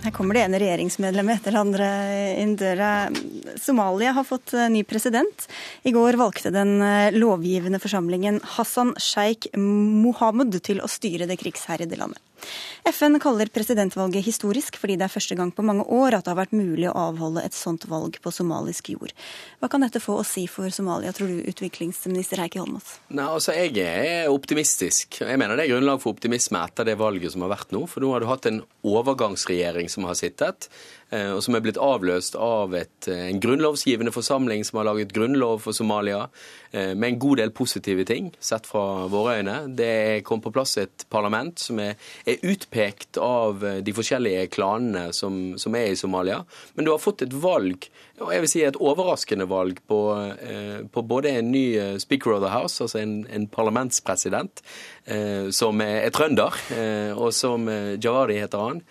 Her 0.00 0.14
kommer 0.16 0.36
det 0.36 0.46
ene 0.46 0.58
regjeringsmedlemmet 0.62 1.40
etter 1.40 1.52
det 1.52 1.60
andre 1.60 1.88
inn 2.40 2.54
døra. 2.56 2.90
Somalia 3.60 4.14
har 4.16 4.24
fått 4.24 4.54
eh, 4.56 4.70
ny 4.72 4.80
president. 4.88 5.44
I 5.84 5.92
går 5.92 6.16
valgte 6.20 6.52
den 6.54 6.78
eh, 6.80 7.12
lovgivende 7.12 7.80
forsamlingen 7.82 8.40
Hassan 8.56 8.94
Sheikh 8.96 9.52
Mohammed 9.60 10.56
til 10.64 10.80
å 10.80 10.88
styre 10.88 11.28
det 11.28 11.36
krigsherjede 11.42 12.00
landet. 12.00 12.22
FN 12.88 13.18
kaller 13.22 13.50
presidentvalget 13.52 14.24
historisk 14.24 14.78
fordi 14.80 14.96
det 15.00 15.06
er 15.06 15.12
første 15.12 15.36
gang 15.38 15.52
på 15.54 15.64
mange 15.66 15.84
år 15.84 16.18
at 16.18 16.26
det 16.26 16.32
har 16.32 16.40
vært 16.40 16.56
mulig 16.56 16.88
å 16.90 16.96
avholde 17.08 17.44
et 17.44 17.56
sånt 17.56 17.86
valg 17.90 18.18
på 18.22 18.32
somalisk 18.34 18.92
jord. 18.94 19.14
Hva 19.60 19.70
kan 19.72 19.84
dette 19.84 20.02
få 20.02 20.20
å 20.20 20.26
si 20.26 20.46
for 20.50 20.72
Somalia, 20.74 21.12
tror 21.16 21.30
du, 21.30 21.42
utviklingsminister 21.50 22.42
Heikki 22.42 22.62
Holmås? 22.62 22.96
Nei, 23.08 23.26
altså 23.26 23.56
Jeg 23.56 23.76
er 23.80 24.30
optimistisk. 24.32 25.20
Jeg 25.22 25.40
mener 25.40 25.58
det 25.58 25.66
er 25.66 25.74
grunnlag 25.74 26.00
for 26.02 26.16
optimisme 26.16 26.62
etter 26.64 26.88
det 26.88 26.98
valget 27.00 27.34
som 27.34 27.44
har 27.46 27.54
vært 27.54 27.74
nå. 27.76 27.84
For 27.90 28.04
nå 28.04 28.14
har 28.14 28.24
du 28.24 28.30
hatt 28.30 28.48
en 28.50 28.62
overgangsregjering 28.86 29.90
som 29.92 30.08
har 30.08 30.18
sittet. 30.18 30.70
Eh, 31.10 31.32
og 31.34 31.42
som 31.42 31.56
er 31.56 31.62
blitt 31.64 31.80
avløst 31.82 32.36
av 32.38 32.74
et, 32.78 33.08
eh, 33.08 33.26
en 33.30 33.40
grunnlovsgivende 33.42 34.12
forsamling 34.14 34.62
som 34.64 34.78
har 34.78 34.86
laget 34.86 35.12
grunnlov 35.12 35.60
for 35.62 35.72
Somalia, 35.72 36.28
eh, 36.72 36.94
med 36.94 37.08
en 37.08 37.18
god 37.18 37.36
del 37.38 37.50
positive 37.50 38.04
ting, 38.04 38.32
sett 38.38 38.66
fra 38.66 39.08
våre 39.08 39.42
øyne. 39.42 39.74
Det 39.74 40.24
kom 40.24 40.40
på 40.40 40.52
plass 40.52 40.78
et 40.78 41.04
parlament 41.10 41.58
som 41.58 41.80
er, 41.80 41.96
er 42.26 42.36
utpekt 42.42 43.18
av 43.18 43.82
de 43.82 43.92
forskjellige 43.92 44.50
klanene 44.50 45.12
som, 45.12 45.58
som, 45.58 45.74
er 45.74 45.90
i 45.90 45.96
Somalia. 45.96 46.44
Men 46.76 46.84
du 46.84 46.92
har 46.92 46.98
fått 46.98 47.22
et 47.22 47.32
valg, 47.32 47.88
jeg 48.28 48.44
vil 48.44 48.52
si 48.52 48.62
et 48.66 48.76
overraskende 48.76 49.48
valg, 49.48 49.80
på, 49.88 50.00
på 50.92 51.02
både 51.08 51.32
en 51.38 51.50
ny 51.50 51.64
speaker 51.98 52.36
of 52.36 52.42
the 52.44 52.52
house, 52.52 52.82
altså 52.84 53.00
en, 53.00 53.24
en 53.32 53.46
parlamentspresident, 53.48 54.60
som 55.56 55.80
er, 55.82 56.04
er 56.04 56.12
trønder, 56.14 56.54
og 57.16 57.32
som 57.34 57.64
Jawari 57.96 58.36
heter 58.38 58.62
han, 58.62 58.82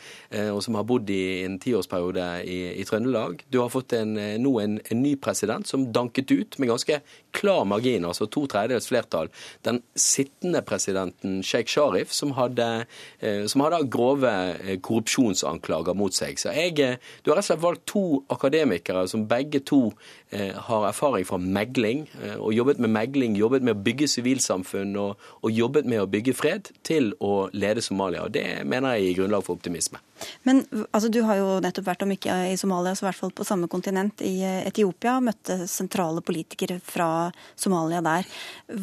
og 0.51 0.59
som 0.65 0.75
har 0.75 0.87
bodd 0.89 1.09
i 1.13 1.45
en 1.45 1.59
tiårsperiode 1.61 2.25
i, 2.43 2.59
i 2.81 2.85
Trøndelag. 2.87 3.43
Du 3.49 3.59
har 3.61 3.69
fått 3.69 3.93
en, 3.93 4.17
eh, 4.17 4.37
nå 4.41 4.53
en, 4.61 4.79
en, 4.91 5.01
ny 5.03 5.15
president 5.21 5.67
som 5.67 5.87
danket 5.93 6.31
ut 6.31 6.57
med 6.59 6.71
ganske 6.71 6.99
klar 7.35 7.65
margin, 7.69 8.05
altså 8.07 8.27
to 8.31 8.45
tredjedels 8.49 8.89
flertall, 8.89 9.29
den 9.67 9.81
sittende 9.95 10.61
presidenten 10.65 11.39
Sheikh 11.45 11.71
Sharif, 11.71 12.13
som 12.15 12.33
hadde, 12.37 12.85
eh, 13.19 13.45
som 13.51 13.63
hadde 13.65 13.83
grove 13.91 14.31
eh, 14.31 14.77
korrupsjonsanklager 14.85 15.97
mot 15.97 16.15
seg. 16.15 16.39
Så 16.39 16.53
jeg, 16.55 16.99
Du 17.23 17.31
har 17.31 17.39
rett 17.39 17.45
og 17.45 17.49
slett 17.49 17.63
valgt 17.63 17.85
to 17.89 18.03
akademikere 18.31 19.05
som 19.09 19.18
begge 19.27 19.59
to 19.65 19.91
har 20.29 20.83
erfaring 20.85 21.25
fra 21.25 21.39
megling, 21.41 22.03
og 22.37 22.53
jobbet 22.53 22.77
med 22.79 22.91
megling, 22.93 23.33
jobbet 23.37 23.63
med 23.65 23.73
å 23.73 23.81
bygge 23.81 24.05
sivilsamfunn 24.11 24.93
og, 25.01 25.23
og 25.41 25.49
jobbet 25.49 25.89
med 25.89 26.03
å 26.03 26.09
bygge 26.09 26.35
fred, 26.37 26.69
til 26.85 27.11
å 27.19 27.49
lede 27.53 27.81
Somalia. 27.81 28.27
og 28.27 28.35
Det 28.35 28.45
mener 28.69 28.95
jeg 28.95 29.07
gir 29.07 29.23
grunnlag 29.23 29.45
for 29.47 29.57
optimisme. 29.57 29.97
Men 30.43 30.61
altså, 30.91 31.09
Du 31.09 31.21
har 31.27 31.39
jo 31.39 31.57
nettopp 31.63 31.87
vært, 31.87 32.03
om 32.05 32.13
ikke 32.13 32.35
i 32.51 32.57
Somalia, 32.59 32.95
så 32.95 33.05
i 33.05 33.09
hvert 33.09 33.19
fall 33.19 33.33
på 33.35 33.47
samme 33.47 33.69
kontinent, 33.71 34.21
i 34.25 34.39
eh, 34.45 34.61
Etiopia. 34.67 35.17
Møtte 35.23 35.63
sentrale 35.69 36.23
politikere 36.25 36.79
fra 36.83 37.29
Somalia 37.59 38.03
der. 38.05 38.29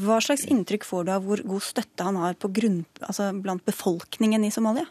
Hva 0.03 0.21
slags 0.25 0.47
inntrykk 0.51 0.87
får 0.89 1.07
du 1.07 1.15
av 1.15 1.27
hvor 1.27 1.43
god 1.47 1.65
støtte 1.65 2.07
han 2.07 2.21
har 2.21 2.37
grunn, 2.47 2.85
altså, 3.01 3.33
blant 3.35 3.65
befolkningen 3.67 4.47
i 4.47 4.53
Somalia? 4.55 4.87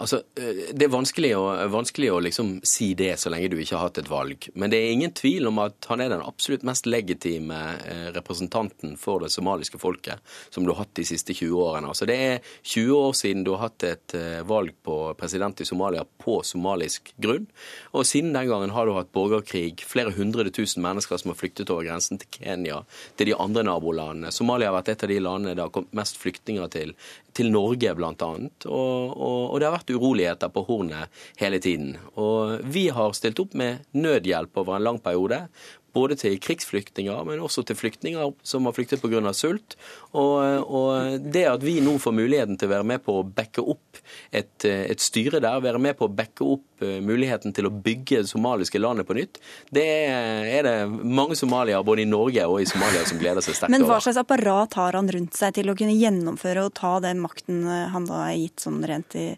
Altså, 0.00 0.22
eh, 0.36 0.72
Det 0.72 0.86
er 0.86 0.92
vanskelig 0.92 1.30
å, 1.36 1.44
vanskelig 1.70 2.10
å 2.10 2.20
liksom 2.24 2.52
si 2.66 2.94
det 2.96 3.12
så 3.20 3.30
lenge 3.32 3.50
du 3.52 3.58
ikke 3.60 3.76
har 3.76 3.90
hatt 3.90 4.00
et 4.00 4.08
valg. 4.08 4.48
Men 4.54 4.72
det 4.72 4.78
er 4.80 4.94
ingen 4.94 5.12
tvil 5.12 5.50
om 5.50 5.60
at 5.60 5.88
han 5.90 6.00
er 6.00 6.08
den 6.12 6.24
absolutt 6.24 6.64
mest 6.64 6.88
legitime 6.88 7.58
eh, 7.84 8.08
representanten 8.14 8.96
for 9.00 9.20
det 9.20 9.30
somaliske 9.34 9.80
folket 9.80 10.24
som 10.48 10.64
du 10.64 10.72
har 10.72 10.80
hatt 10.84 10.94
de 10.96 11.04
siste 11.04 11.36
20 11.36 11.52
årene. 11.52 11.92
Altså, 11.92 12.08
Det 12.08 12.16
er 12.16 12.40
20 12.62 12.96
år 12.96 13.12
siden 13.20 13.44
du 13.44 13.52
har 13.52 13.66
hatt 13.68 13.84
et 13.84 14.16
eh, 14.16 14.40
valg 14.48 14.72
på 14.82 14.98
president 15.20 15.60
i 15.60 15.68
Somalia 15.68 16.06
på 16.24 16.40
somalisk 16.48 17.12
grunn. 17.20 17.46
Og 17.92 18.08
siden 18.08 18.32
den 18.32 18.48
gangen 18.48 18.72
har 18.72 18.86
du 18.86 18.96
hatt 18.96 19.12
borgerkrig. 19.12 19.84
Flere 19.84 20.16
hundre 20.16 20.48
tusen 20.50 20.82
mennesker 20.82 21.20
som 21.20 21.34
har 21.34 21.40
flyktet 21.40 21.68
over 21.70 21.84
grensen 21.84 22.18
til 22.18 22.40
Kenya, 22.40 22.84
til 23.16 23.28
de 23.28 23.36
andre 23.36 23.66
nabolandene. 23.68 24.32
Somalia 24.32 24.70
har 24.70 24.80
vært 24.80 24.94
et 24.94 25.04
av 25.04 25.12
de 25.12 25.20
landene 25.20 25.56
det 25.58 25.66
har 25.66 25.74
kommet 25.74 25.92
mest 25.92 26.16
flyktninger 26.16 26.72
til 26.72 26.96
til 27.36 27.50
Norge, 27.52 27.92
bl.a. 27.96 28.10
Og, 28.10 28.66
og, 28.66 29.40
og 29.52 29.60
det 29.60 29.68
har 29.68 29.74
vært 29.74 29.89
uroligheter 29.96 30.52
på 30.52 30.64
hornet 30.68 31.22
hele 31.40 31.60
tiden. 31.62 31.96
Og 32.20 32.60
vi 32.64 32.88
har 32.94 33.16
stilt 33.16 33.40
opp 33.42 33.56
med 33.58 33.84
nødhjelp 33.96 34.62
over 34.62 34.76
en 34.76 34.88
lang 34.88 35.02
periode 35.02 35.46
både 35.94 36.16
til 36.18 36.38
krigsflyktninger, 36.42 37.18
men 37.26 37.42
også 37.42 37.64
til 37.66 37.78
flyktninger 37.78 38.32
som 38.46 38.66
har 38.68 38.74
flyktet 38.76 39.02
pga. 39.02 39.32
sult. 39.34 39.76
Og, 40.12 40.66
og, 40.66 41.18
det 41.32 41.44
at 41.50 41.64
vi 41.64 41.78
nå 41.82 41.96
får 42.02 42.14
muligheten 42.14 42.58
til 42.58 42.70
å 42.70 42.74
være 42.74 42.88
med 42.92 43.04
på 43.04 43.20
å 43.20 43.26
backe 43.26 43.62
opp 43.62 44.00
et, 44.30 44.64
et, 44.64 45.00
styre 45.00 45.40
der, 45.42 45.62
være 45.62 45.82
med 45.82 45.96
på 45.98 46.06
å 46.06 46.12
backe 46.12 46.46
opp 46.46 46.84
eh, 46.84 46.98
muligheten 47.04 47.54
til 47.56 47.68
å 47.68 47.72
bygge 47.74 48.22
det 48.22 48.30
somaliske 48.30 48.80
landet 48.80 49.08
på 49.08 49.16
nytt, 49.18 49.40
det 49.74 49.86
er 50.10 50.66
det 50.66 50.76
mange 50.88 51.38
somaliere 51.38 51.82
både 51.86 52.04
i 52.04 52.10
Norge 52.10 52.46
og 52.46 52.60
i 52.62 52.68
Somalia 52.68 53.04
som 53.08 53.20
gleder 53.20 53.44
seg 53.44 53.56
sterkt 53.56 53.70
over. 53.70 53.78
Men 53.78 53.88
hva 53.88 54.00
slags 54.02 54.20
apparat 54.20 54.78
har 54.78 54.98
han 54.98 55.10
rundt 55.10 55.38
seg 55.38 55.56
til 55.58 55.70
å 55.70 55.76
kunne 55.78 55.96
gjennomføre 55.96 56.66
og 56.66 56.74
ta 56.78 56.96
den 57.02 57.22
makten 57.22 57.66
han 57.66 58.08
da 58.08 58.24
er 58.28 58.40
gitt 58.40 58.66
sånn 58.66 58.82
rent 58.86 59.16
i, 59.18 59.28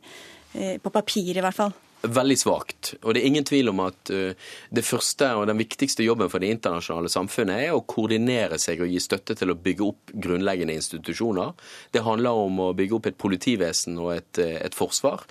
på 0.52 0.90
papir 0.92 1.36
i 1.36 1.44
hvert 1.44 1.56
fall? 1.56 1.72
Veldig 2.02 2.36
svakt. 2.38 2.94
Og 3.02 3.14
det 3.14 3.22
er 3.22 3.30
ingen 3.30 3.46
tvil 3.46 3.70
om 3.72 3.82
at 3.84 4.10
det 4.10 4.84
første 4.86 5.28
og 5.38 5.46
den 5.50 5.60
viktigste 5.60 6.04
jobben 6.04 6.30
for 6.32 6.42
det 6.42 6.50
internasjonale 6.54 7.10
samfunnet 7.12 7.68
er 7.68 7.76
å 7.76 7.84
koordinere 7.88 8.58
seg 8.60 8.82
og 8.82 8.90
gi 8.90 9.00
støtte 9.02 9.36
til 9.38 9.52
å 9.52 9.58
bygge 9.58 9.86
opp 9.86 10.12
grunnleggende 10.12 10.74
institusjoner. 10.78 11.52
Det 11.94 12.04
handler 12.06 12.42
om 12.44 12.60
å 12.66 12.70
bygge 12.76 12.98
opp 12.98 13.08
et 13.10 13.18
politivesen 13.20 14.00
og 14.02 14.12
et, 14.16 14.42
et 14.42 14.76
forsvar, 14.76 15.24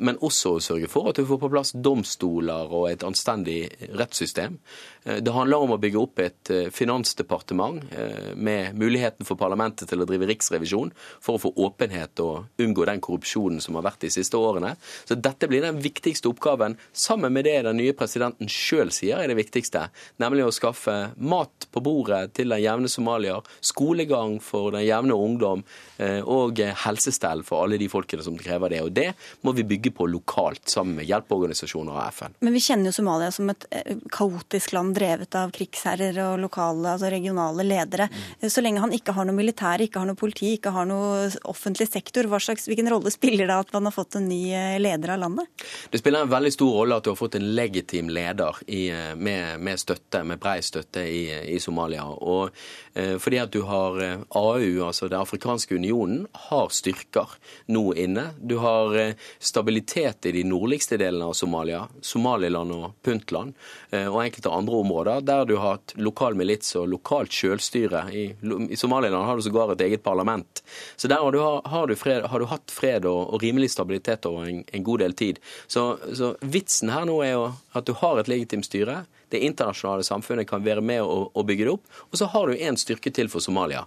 men 0.00 0.20
også 0.24 0.56
å 0.56 0.62
sørge 0.64 0.90
for 0.90 1.10
at 1.10 1.20
du 1.20 1.26
får 1.28 1.40
på 1.42 1.52
plass 1.52 1.74
domstoler 1.76 2.72
og 2.72 2.88
et 2.90 3.04
anstendig 3.06 3.60
rettssystem. 3.96 4.58
Det 5.06 5.34
handler 5.34 5.62
om 5.62 5.74
å 5.76 5.80
bygge 5.80 6.00
opp 6.00 6.22
et 6.24 6.52
finansdepartement 6.74 7.84
med 8.34 8.78
muligheten 8.78 9.28
for 9.28 9.38
parlamentet 9.38 9.90
til 9.90 10.02
å 10.02 10.08
drive 10.08 10.28
riksrevisjon 10.30 10.90
for 10.96 11.36
å 11.36 11.42
få 11.44 11.52
åpenhet 11.66 12.22
og 12.24 12.62
unngå 12.62 12.88
den 12.88 13.02
korrupsjonen 13.04 13.62
som 13.62 13.78
har 13.78 13.86
vært 13.86 14.06
de 14.06 14.12
siste 14.16 14.38
årene. 14.40 14.74
Så 15.06 15.18
dette 15.18 15.48
blir 15.50 15.64
den 15.64 15.78
viktigste 16.06 16.28
oppgaven, 16.28 16.76
sammen 16.92 17.32
med 17.32 17.44
det 17.44 17.62
den 17.66 17.76
nye 17.80 17.94
presidenten 17.96 18.48
sjøl 18.50 18.92
sier 18.94 19.18
er 19.18 19.30
det 19.30 19.38
viktigste, 19.38 19.88
nemlig 20.22 20.46
å 20.46 20.52
skaffe 20.54 20.94
mat 21.16 21.66
på 21.72 21.82
bordet 21.82 22.34
til 22.36 22.52
den 22.54 22.62
jevne 22.62 22.90
somalier, 22.90 23.42
skolegang 23.60 24.38
for 24.40 24.70
den 24.74 24.86
jevne 24.86 25.16
ungdom 25.16 25.64
eh, 25.98 26.22
og 26.22 26.60
helsestell 26.84 27.42
for 27.46 27.64
alle 27.64 27.78
de 27.80 27.88
folkene 27.90 28.24
som 28.24 28.36
krever 28.38 28.72
det. 28.72 28.82
Og 28.86 28.92
det 28.94 29.08
må 29.42 29.54
vi 29.56 29.66
bygge 29.66 29.92
på 29.96 30.06
lokalt, 30.10 30.68
sammen 30.70 31.00
med 31.00 31.08
hjelpeorganisasjoner 31.10 31.96
og 31.96 32.14
FN. 32.14 32.36
Men 32.46 32.56
vi 32.56 32.62
kjenner 32.62 32.90
jo 32.90 32.96
Somalia 33.00 33.32
som 33.34 33.50
et 33.52 33.66
eh, 33.70 33.96
kaotisk 34.12 34.76
land 34.76 34.94
drevet 34.96 35.34
av 35.38 35.52
krigsherrer 35.56 36.20
og 36.28 36.38
lokale, 36.44 36.94
altså 36.94 37.10
regionale 37.12 37.66
ledere. 37.66 38.08
Mm. 38.12 38.48
Så 38.50 38.64
lenge 38.64 38.84
han 38.84 38.94
ikke 38.94 39.16
har 39.16 39.26
noe 39.26 39.36
militær, 39.36 39.82
ikke 39.82 40.02
har 40.02 40.10
noe 40.10 40.18
politi, 40.18 40.54
ikke 40.56 40.74
har 40.74 40.88
noe 40.88 41.26
offentlig 41.48 41.88
sektor, 41.90 42.28
slags, 42.46 42.68
hvilken 42.68 42.90
rolle 42.92 43.10
spiller 43.10 43.48
det 43.48 43.56
at 43.56 43.72
man 43.74 43.88
har 43.88 43.94
fått 43.94 44.18
en 44.20 44.28
ny 44.28 44.42
eh, 44.54 44.78
leder 44.80 45.16
av 45.16 45.22
landet? 45.24 45.66
Det 45.90 45.95
spiller 45.98 46.24
en 46.24 46.32
veldig 46.32 46.52
stor 46.52 46.72
rolle 46.80 46.96
at 46.98 47.06
du 47.06 47.12
har 47.12 47.18
fått 47.18 47.38
en 47.38 47.48
legitim 47.54 48.10
leder 48.12 48.58
i, 48.66 48.88
med, 49.16 49.60
med, 49.60 49.80
støtte, 49.80 50.24
med 50.24 50.40
brei 50.42 50.58
støtte 50.64 51.04
i, 51.06 51.22
i 51.54 51.60
Somalia. 51.62 52.04
Og 52.06 52.50
Eh, 52.96 53.18
fordi 53.18 53.38
at 53.38 53.52
du 53.52 53.60
har 53.68 53.98
eh, 54.02 54.18
AU, 54.28 54.84
altså 54.86 55.08
Den 55.08 55.20
afrikanske 55.20 55.74
unionen, 55.74 56.26
har 56.48 56.70
styrker 56.72 57.34
nå 57.68 57.90
inne. 57.92 58.30
Du 58.40 58.56
har 58.62 58.96
eh, 58.96 59.18
stabilitet 59.38 60.26
i 60.26 60.32
de 60.32 60.44
nordligste 60.48 60.96
delene 60.96 61.28
av 61.28 61.34
Somalia, 61.36 61.82
Somaliland 62.00 62.72
og 62.72 62.94
Puntland, 63.04 63.54
og 63.96 64.16
enkelte 64.20 64.50
andre 64.52 64.78
områder 64.80 65.22
der 65.26 65.44
du 65.48 65.54
har 65.56 65.76
hatt 65.76 65.94
lokal 66.00 66.36
milits 66.38 66.74
og 66.78 66.88
lokalt 66.90 67.32
selvstyre. 67.32 68.02
I, 68.12 68.24
I, 68.70 68.76
Somaliland 68.76 69.24
har 69.28 69.36
du 69.36 69.44
sågar 69.44 69.72
et 69.72 69.84
eget 69.84 70.02
parlament. 70.04 70.62
Så 70.96 71.08
der 71.08 71.22
har 71.22 71.32
du, 71.32 71.40
har 71.40 71.86
du, 71.86 71.94
fred, 71.96 72.26
har 72.30 72.42
du 72.42 72.48
hatt 72.50 72.72
fred 72.72 73.06
og, 73.08 73.32
og, 73.34 73.42
rimelig 73.42 73.70
stabilitet 73.74 74.26
over 74.28 74.48
en, 74.50 74.62
en 74.72 74.84
god 74.84 75.04
del 75.04 75.16
tid. 75.16 75.40
Så, 75.66 75.85
så 76.16 76.34
vitsen 76.40 76.92
her 76.92 77.06
nå 77.08 77.20
er 77.24 77.34
jo 77.34 77.46
at 77.76 77.88
du 77.88 77.94
har 78.00 78.20
et 78.20 78.30
legitimt 78.30 78.68
styre 78.68 79.04
det 79.28 79.38
internasjonale 79.38 80.02
samfunnet 80.02 80.48
kan 80.48 80.62
være 80.62 80.82
med 80.84 81.02
å, 81.02 81.30
å 81.34 81.42
bygge 81.46 81.66
det 81.66 81.72
opp. 81.74 81.86
Og 82.10 82.18
så 82.20 82.28
har 82.30 82.46
du 82.46 82.54
én 82.54 82.78
styrke 82.78 83.10
til 83.10 83.30
for 83.32 83.42
Somalia. 83.42 83.82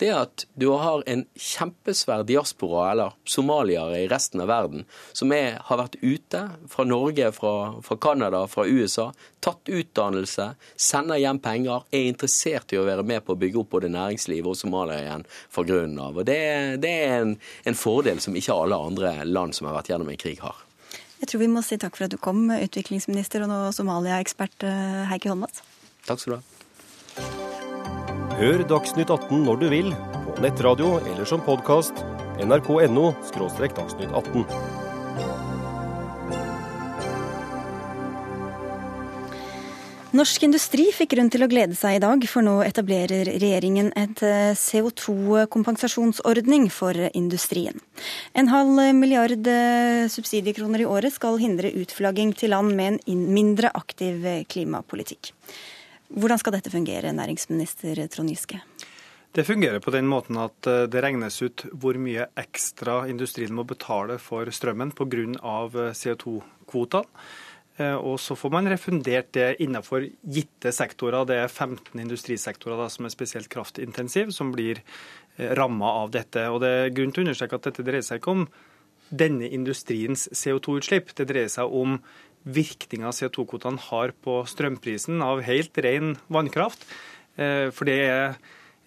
Det 0.00 0.08
er 0.08 0.22
at 0.24 0.46
du 0.58 0.66
har 0.80 1.04
en 1.10 1.22
kjempesvær 1.38 2.24
diaspora, 2.26 2.88
eller 2.90 3.14
somaliere 3.28 4.00
i 4.00 4.08
resten 4.10 4.42
av 4.42 4.50
verden, 4.50 4.86
som 5.12 5.30
er, 5.36 5.60
har 5.68 5.78
vært 5.82 5.98
ute 6.02 6.42
fra 6.72 6.86
Norge, 6.88 7.30
fra 7.36 7.98
Canada, 8.02 8.42
fra 8.50 8.64
USA, 8.66 9.10
tatt 9.44 9.70
utdannelse, 9.70 10.48
sender 10.74 11.20
hjem 11.20 11.38
penger, 11.44 11.84
er 11.94 12.08
interessert 12.08 12.74
i 12.74 12.80
å 12.80 12.86
være 12.88 13.04
med 13.06 13.22
på 13.26 13.36
å 13.36 13.40
bygge 13.40 13.62
opp 13.62 13.76
både 13.76 13.92
næringslivet 13.92 14.50
og 14.50 14.58
Somalia 14.58 14.98
igjen 15.04 15.28
fra 15.30 15.66
grunnen 15.68 16.00
av. 16.02 16.18
Og 16.18 16.26
det, 16.26 16.40
det 16.82 16.96
er 17.04 17.20
en, 17.20 17.36
en 17.68 17.78
fordel 17.78 18.24
som 18.24 18.34
ikke 18.34 18.56
alle 18.56 18.80
andre 18.90 19.14
land 19.28 19.54
som 19.54 19.70
har 19.70 19.78
vært 19.78 19.92
gjennom 19.92 20.10
en 20.10 20.20
krig, 20.20 20.40
har. 20.42 20.58
Jeg 21.20 21.28
tror 21.28 21.42
vi 21.42 21.50
må 21.52 21.60
si 21.64 21.76
takk 21.80 21.98
for 21.98 22.06
at 22.06 22.14
du 22.14 22.18
kom, 22.20 22.46
utviklingsminister 22.54 23.44
og 23.44 23.52
nå 23.52 23.58
Somalia-ekspert 23.76 24.64
eh, 24.64 25.02
Heikki 25.10 25.28
Holmås. 25.32 25.60
Takk 26.08 26.22
skal 26.22 26.32
du 26.32 26.40
ha. 26.40 26.44
Hør 28.40 28.64
Dagsnytt 28.64 29.12
18 29.12 29.44
når 29.44 29.60
du 29.60 29.66
vil, 29.68 29.90
på 30.24 30.38
nettradio 30.40 30.94
eller 31.04 31.28
som 31.28 31.44
podkast. 31.44 32.04
nrk.no– 32.40 33.10
dagsnytt 33.36 34.14
18. 34.16 34.79
Norsk 40.10 40.42
industri 40.42 40.88
fikk 40.90 41.12
grunn 41.12 41.28
til 41.30 41.44
å 41.44 41.46
glede 41.46 41.76
seg 41.78 41.94
i 41.94 42.00
dag, 42.02 42.24
for 42.26 42.42
nå 42.42 42.66
etablerer 42.66 43.28
regjeringen 43.30 43.92
et 43.94 44.18
eh, 44.26 44.58
CO2-kompensasjonsordning 44.58 46.66
for 46.74 46.98
industrien. 47.14 47.78
En 48.34 48.50
halv 48.50 48.90
milliard 48.98 49.46
eh, 49.46 50.10
subsidiekroner 50.10 50.82
i 50.82 50.90
året 50.90 51.14
skal 51.14 51.38
hindre 51.38 51.70
utflagging 51.78 52.34
til 52.34 52.50
land 52.50 52.74
med 52.74 52.98
en 53.06 53.22
mindre 53.30 53.70
aktiv 53.70 54.26
klimapolitikk. 54.50 55.30
Hvordan 56.10 56.42
skal 56.42 56.56
dette 56.56 56.72
fungere, 56.74 57.14
næringsminister 57.14 57.94
Trond 58.10 58.34
Giske? 58.34 58.58
Det 59.30 59.46
fungerer 59.46 59.78
på 59.78 59.94
den 59.94 60.10
måten 60.10 60.34
at 60.42 60.58
eh, 60.66 60.90
det 60.90 61.06
regnes 61.06 61.38
ut 61.38 61.70
hvor 61.70 61.94
mye 62.02 62.26
ekstra 62.34 63.06
industrien 63.06 63.54
må 63.54 63.62
betale 63.62 64.18
for 64.18 64.42
strømmen 64.50 64.90
pga. 64.90 65.38
CO2-kvotene. 65.94 67.06
Eh, 67.80 67.96
og 67.96 68.18
så 68.20 68.36
får 68.36 68.52
man 68.52 68.68
refundert 68.70 69.32
det 69.36 69.54
innenfor 69.64 70.06
gitte 70.36 70.72
sektorer. 70.74 71.26
Det 71.28 71.38
er 71.40 71.48
15 71.48 72.02
industrisektorer 72.02 72.82
da, 72.82 72.88
som 72.92 73.08
er 73.08 73.14
spesielt 73.14 73.50
kraftintensiv, 73.52 74.34
som 74.36 74.52
blir 74.54 74.82
eh, 74.82 75.54
ramma 75.58 75.94
av 76.02 76.12
dette. 76.14 76.46
Og 76.52 76.60
Det 76.64 76.72
er 76.72 76.96
grunn 76.96 77.14
til 77.14 77.24
å 77.24 77.28
understreke 77.28 77.60
at 77.60 77.70
dette 77.70 77.86
dreier 77.86 78.06
seg 78.06 78.20
ikke 78.20 78.36
om 78.36 78.46
denne 79.10 79.48
industriens 79.50 80.28
CO2-utslipp. 80.36 81.14
Det 81.16 81.28
dreier 81.30 81.50
seg 81.50 81.72
om 81.72 81.98
virkninga 82.44 83.12
CO2-kvotene 83.12 83.82
har 83.90 84.14
på 84.24 84.40
strømprisen 84.48 85.20
av 85.24 85.42
helt 85.44 85.76
ren 85.84 86.14
vannkraft. 86.32 86.86
Eh, 87.40 87.68
for 87.74 87.88
det 87.88 88.00
er 88.06 88.40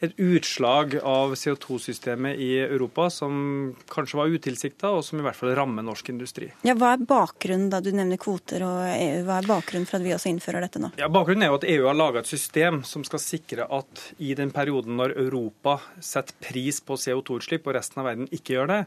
et 0.04 0.20
utslag 0.20 0.98
av 1.00 1.34
CO2-systemet 1.40 2.40
i 2.42 2.50
Europa 2.60 3.08
som 3.14 3.74
kanskje 3.92 4.20
var 4.20 4.34
utilsikta, 4.34 4.92
og 4.92 5.04
som 5.08 5.22
i 5.22 5.24
hvert 5.26 5.38
fall 5.38 5.54
rammer 5.56 5.86
norsk 5.86 6.12
industri. 6.12 6.50
Ja, 6.68 6.76
Hva 6.76 6.94
er 6.98 7.06
bakgrunnen 7.08 7.70
da 7.72 7.80
du 7.84 7.92
nevner 7.96 8.20
kvoter 8.22 8.66
og 8.68 8.82
EU? 8.90 9.24
Hva 9.28 9.40
er 9.40 9.48
bakgrunnen 9.48 9.88
for 9.88 10.02
at 10.02 10.06
vi 10.06 10.16
også 10.16 10.32
innfører 10.34 10.66
dette 10.66 10.82
nå? 10.84 10.92
Ja, 11.00 11.08
Bakgrunnen 11.14 11.46
er 11.46 11.54
jo 11.54 11.60
at 11.62 11.68
EU 11.70 11.88
har 11.88 11.98
laga 11.98 12.24
et 12.24 12.32
system 12.32 12.82
som 12.88 13.06
skal 13.08 13.22
sikre 13.24 13.68
at 13.72 14.04
i 14.20 14.34
den 14.38 14.52
perioden 14.56 14.98
når 15.00 15.16
Europa 15.24 15.78
setter 16.04 16.36
pris 16.44 16.82
på 16.84 16.98
CO2-utslipp 17.00 17.70
og 17.70 17.78
resten 17.78 18.04
av 18.04 18.10
verden 18.12 18.28
ikke 18.34 18.58
gjør 18.58 18.72
det, 18.74 18.82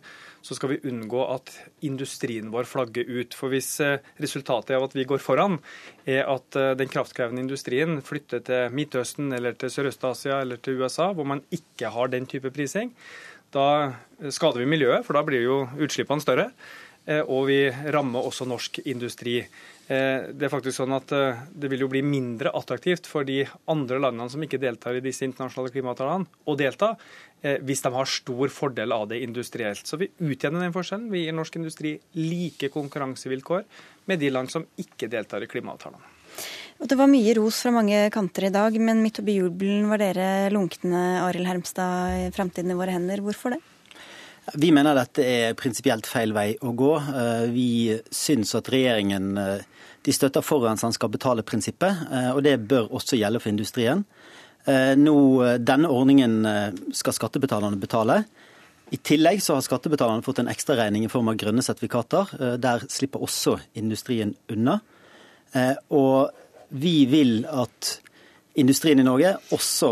så 0.46 0.54
skal 0.54 0.74
vi 0.74 0.80
unngå 0.90 1.22
at 1.32 1.50
industrien 1.86 2.52
vår 2.52 2.68
flagger 2.70 3.08
ut. 3.08 3.34
For 3.34 3.50
hvis 3.50 3.72
eh, 3.82 3.98
resultatet 4.22 4.76
av 4.76 4.86
at 4.86 4.94
vi 4.94 5.06
går 5.08 5.22
foran, 5.22 5.58
er 6.06 6.28
at 6.30 6.58
eh, 6.58 6.74
den 6.78 6.90
kraftkrevende 6.92 7.42
industrien 7.42 7.98
flytter 8.04 8.44
til 8.46 8.76
Midtøsten 8.76 9.32
eller 9.34 9.56
til 9.58 9.72
Sørøst-Asia 9.72 10.42
eller 10.44 10.60
til 10.62 10.82
USA, 10.82 11.05
hvor 11.14 11.28
man 11.28 11.44
ikke 11.54 11.92
har 11.94 12.10
den 12.12 12.26
type 12.30 12.50
prising, 12.54 12.90
da 13.54 13.94
skader 14.32 14.64
vi 14.64 14.72
miljøet, 14.72 15.06
for 15.06 15.16
da 15.16 15.22
blir 15.26 15.44
jo 15.44 15.62
utslippene 15.86 16.24
større. 16.24 16.50
Eh, 17.06 17.22
og 17.22 17.46
vi 17.46 17.60
rammer 17.94 18.26
også 18.26 18.48
norsk 18.50 18.80
industri. 18.90 19.38
Eh, 19.38 20.26
det 20.34 20.48
er 20.48 20.50
faktisk 20.50 20.80
sånn 20.80 20.94
at 20.96 21.12
eh, 21.14 21.44
det 21.54 21.70
vil 21.70 21.84
jo 21.84 21.90
bli 21.92 22.02
mindre 22.02 22.50
attraktivt 22.58 23.06
for 23.06 23.26
de 23.26 23.44
andre 23.70 24.00
landene 24.02 24.26
som 24.32 24.42
ikke 24.42 24.60
deltar 24.62 24.98
i 24.98 25.04
disse 25.04 25.22
internasjonale 25.28 25.70
klimaavtalene, 25.74 26.26
å 26.46 26.58
delta 26.58 26.96
hvis 27.46 27.82
de 27.84 27.90
har 27.94 28.08
stor 28.10 28.50
fordel 28.50 28.90
av 28.96 29.04
det 29.12 29.20
industrielt. 29.22 29.86
Så 29.86 30.00
vi 30.00 30.08
utjevner 30.18 30.64
den 30.64 30.72
forskjellen. 30.74 31.12
Vi 31.12 31.20
gir 31.26 31.34
norsk 31.36 31.58
industri 31.60 31.92
like 32.16 32.72
konkurransevilkår 32.74 33.62
med 34.10 34.18
de 34.18 34.30
land 34.32 34.50
som 34.50 34.64
ikke 34.80 35.06
deltar 35.12 35.44
i 35.44 35.50
klimaavtalene. 35.52 36.10
Det 36.76 36.98
var 36.98 37.08
mye 37.08 37.32
ros 37.38 37.62
fra 37.64 37.72
mange 37.72 38.02
kanter 38.12 38.48
i 38.48 38.52
dag, 38.52 38.76
men 38.80 39.00
midt 39.02 39.22
oppi 39.22 39.38
jubelen 39.38 39.88
var 39.88 40.02
dere 40.02 40.50
lunkne, 40.52 41.22
Arild 41.24 41.48
Hermstad, 41.48 42.28
fremtiden 42.36 42.74
i 42.74 42.76
våre 42.78 42.92
hender. 42.92 43.22
Hvorfor 43.24 43.56
det? 43.56 43.62
Vi 44.54 44.68
mener 44.70 44.94
dette 44.94 45.24
er 45.24 45.56
prinsipielt 45.58 46.06
feil 46.06 46.36
vei 46.36 46.52
å 46.62 46.70
gå. 46.76 46.92
Vi 47.50 47.96
syns 48.14 48.52
at 48.54 48.68
regjeringen 48.70 49.32
de 50.06 50.14
støtter 50.14 50.44
forurenseren 50.44 50.94
skal 50.94 51.10
betale-prinsippet, 51.10 52.06
eh, 52.12 52.30
og 52.30 52.44
det 52.46 52.60
bør 52.70 52.92
også 52.94 53.18
gjelde 53.18 53.40
for 53.42 53.50
industrien. 53.50 54.04
Eh, 54.66 54.94
nå, 54.94 55.16
eh, 55.42 55.58
denne 55.58 55.90
ordningen 55.90 56.46
skal 56.94 57.12
skattebetalerne 57.12 57.80
betale. 57.80 58.24
I 58.92 58.98
tillegg 59.02 59.42
så 59.42 59.54
har 59.54 59.62
skattebetalerne 59.66 60.22
fått 60.22 60.38
en 60.38 60.48
ekstraregning 60.48 61.04
i 61.04 61.10
form 61.10 61.28
av 61.28 61.36
grønne 61.36 61.62
sertifikater. 61.62 62.30
Der 62.62 62.86
slipper 62.86 63.18
også 63.18 63.58
industrien 63.74 64.36
unna. 64.48 64.80
Og 65.90 66.30
vi 66.68 66.96
vil 67.10 67.44
at 67.50 67.96
industrien 68.56 68.98
i 68.98 69.04
Norge 69.04 69.34
også 69.52 69.90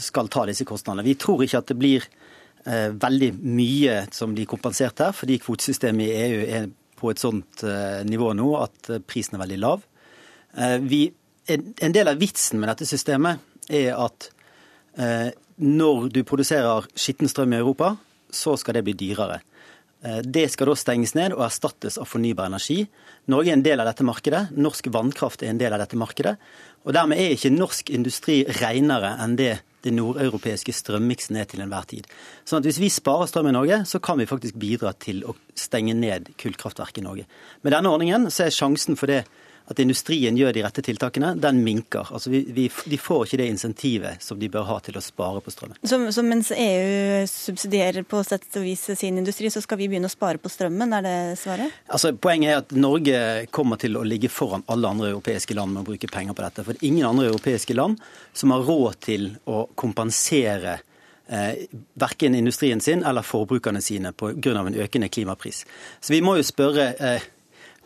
skal 0.00 0.30
ta 0.32 0.46
disse 0.48 0.64
kostnadene. 0.64 1.04
Vi 1.04 1.18
tror 1.20 1.44
ikke 1.44 1.60
at 1.60 1.68
det 1.68 1.76
blir 1.76 2.06
veldig 2.64 3.28
mye 3.40 3.98
som 4.12 4.32
blir 4.32 4.48
kompensert 4.48 5.02
her, 5.04 5.12
fordi 5.16 5.36
kvotesystemet 5.42 6.06
i 6.06 6.22
EU 6.24 6.40
er 6.46 6.70
på 7.00 7.12
et 7.12 7.22
sånt 7.22 7.64
eh, 7.64 8.02
nivå 8.06 8.34
nå 8.36 8.50
at 8.60 8.92
eh, 8.92 9.02
prisen 9.04 9.38
er 9.38 9.44
veldig 9.44 9.60
lav. 9.62 9.84
Eh, 10.56 10.76
vi, 10.84 11.04
en 11.50 11.94
del 11.94 12.10
av 12.10 12.20
vitsen 12.20 12.60
med 12.60 12.70
dette 12.70 12.88
systemet 12.88 13.40
er 13.70 13.96
at 13.98 14.30
når 15.60 16.08
du 16.12 16.18
produserer 16.26 16.86
skitten 16.98 17.30
strøm 17.30 17.54
i 17.54 17.58
Europa, 17.60 17.92
så 18.30 18.56
skal 18.58 18.76
det 18.76 18.82
bli 18.86 18.94
dyrere. 18.98 19.38
Eh, 20.02 20.20
det 20.24 20.48
skal 20.52 20.70
da 20.70 20.76
stenges 20.78 21.14
ned 21.18 21.34
og 21.36 21.44
erstattes 21.46 21.98
av 22.00 22.08
fornybar 22.08 22.48
energi. 22.50 22.84
Norge 23.32 23.52
er 23.52 23.58
en 23.58 23.64
del 23.64 23.82
av 23.82 23.90
dette 23.90 24.06
markedet. 24.06 24.46
Norsk 24.56 24.88
vannkraft 24.92 25.44
er 25.44 25.52
en 25.52 25.60
del 25.60 25.76
av 25.76 25.82
dette 25.82 25.98
markedet. 26.00 26.36
Og 26.86 26.94
dermed 26.96 27.20
er 27.20 27.34
ikke 27.34 27.52
norsk 27.52 27.92
industri 27.92 28.42
renere 28.60 29.16
enn 29.20 29.36
det 29.40 29.58
det 29.80 29.94
nordeuropeiske 29.96 30.74
strømmiksen 30.76 31.38
er 31.40 31.46
til 31.48 31.62
enhver 31.64 31.86
tid. 31.88 32.08
Sånn 32.44 32.60
at 32.60 32.66
Hvis 32.68 32.80
vi 32.82 32.90
sparer 32.92 33.28
strøm 33.30 33.48
i 33.48 33.56
Norge, 33.56 33.78
så 33.88 33.96
kan 33.98 34.18
vi 34.18 34.28
faktisk 34.28 34.58
bidra 34.60 34.92
til 34.92 35.24
å 35.24 35.34
stenge 35.56 35.94
ned 35.96 36.34
kullkraftverk 36.36 36.98
i 37.00 37.04
Norge. 37.06 37.24
Med 37.62 37.72
denne 37.72 37.88
ordningen 37.88 38.28
så 38.30 38.44
er 38.44 38.52
sjansen 38.52 38.96
for 38.96 39.06
det 39.06 39.24
at 39.70 39.78
industrien 39.78 40.34
gjør 40.34 40.54
de 40.56 40.64
rette 40.64 40.82
tiltakene, 40.82 41.34
den 41.38 41.60
minker. 41.62 42.08
Altså 42.10 42.32
vi, 42.32 42.40
vi, 42.50 42.66
de 42.90 42.98
får 42.98 43.28
ikke 43.28 43.38
det 43.38 43.46
insentivet 43.52 44.24
som 44.24 44.38
de 44.40 44.48
bør 44.50 44.66
ha 44.66 44.78
til 44.82 44.98
å 44.98 45.02
spare 45.04 45.42
på 45.44 45.52
strømmen. 45.54 45.78
Så, 45.86 46.00
så, 46.10 46.24
mens 46.26 46.50
EU 46.56 47.22
subsidierer 47.30 48.06
på 48.10 48.22
sett 48.26 48.58
og 48.58 48.66
vis 48.66 48.82
sin 48.98 49.20
industri, 49.22 49.50
så 49.52 49.62
skal 49.62 49.78
vi 49.78 49.86
begynne 49.92 50.10
å 50.10 50.12
spare 50.12 50.42
på 50.42 50.50
strømmen, 50.50 50.96
er 50.98 51.06
det 51.06 51.16
svaret? 51.38 51.78
Altså, 51.86 52.10
poenget 52.18 52.50
er 52.50 52.60
at 52.64 52.74
Norge 52.74 53.22
kommer 53.54 53.78
til 53.80 53.98
å 54.00 54.04
ligge 54.06 54.32
foran 54.32 54.66
alle 54.70 54.90
andre 54.90 55.12
europeiske 55.14 55.54
land 55.54 55.76
med 55.76 55.84
å 55.84 55.90
bruke 55.92 56.10
penger 56.10 56.34
på 56.34 56.46
dette. 56.48 56.66
For 56.66 56.74
det 56.74 56.82
er 56.82 56.90
ingen 56.90 57.06
andre 57.12 57.30
europeiske 57.30 57.78
land 57.78 58.02
som 58.34 58.56
har 58.56 58.66
råd 58.66 59.02
til 59.06 59.32
å 59.46 59.64
kompensere 59.78 60.80
eh, 61.30 61.66
verken 61.94 62.34
industrien 62.34 62.82
sin 62.82 63.06
eller 63.06 63.22
forbrukerne 63.22 63.82
sine 63.84 64.10
pga. 64.12 64.58
en 64.58 64.74
økende 64.74 65.08
klimapris. 65.08 65.62
Så 66.00 66.12
vi 66.12 66.26
må 66.26 66.40
jo 66.40 66.42
spørre 66.42 66.94
eh, 66.98 67.30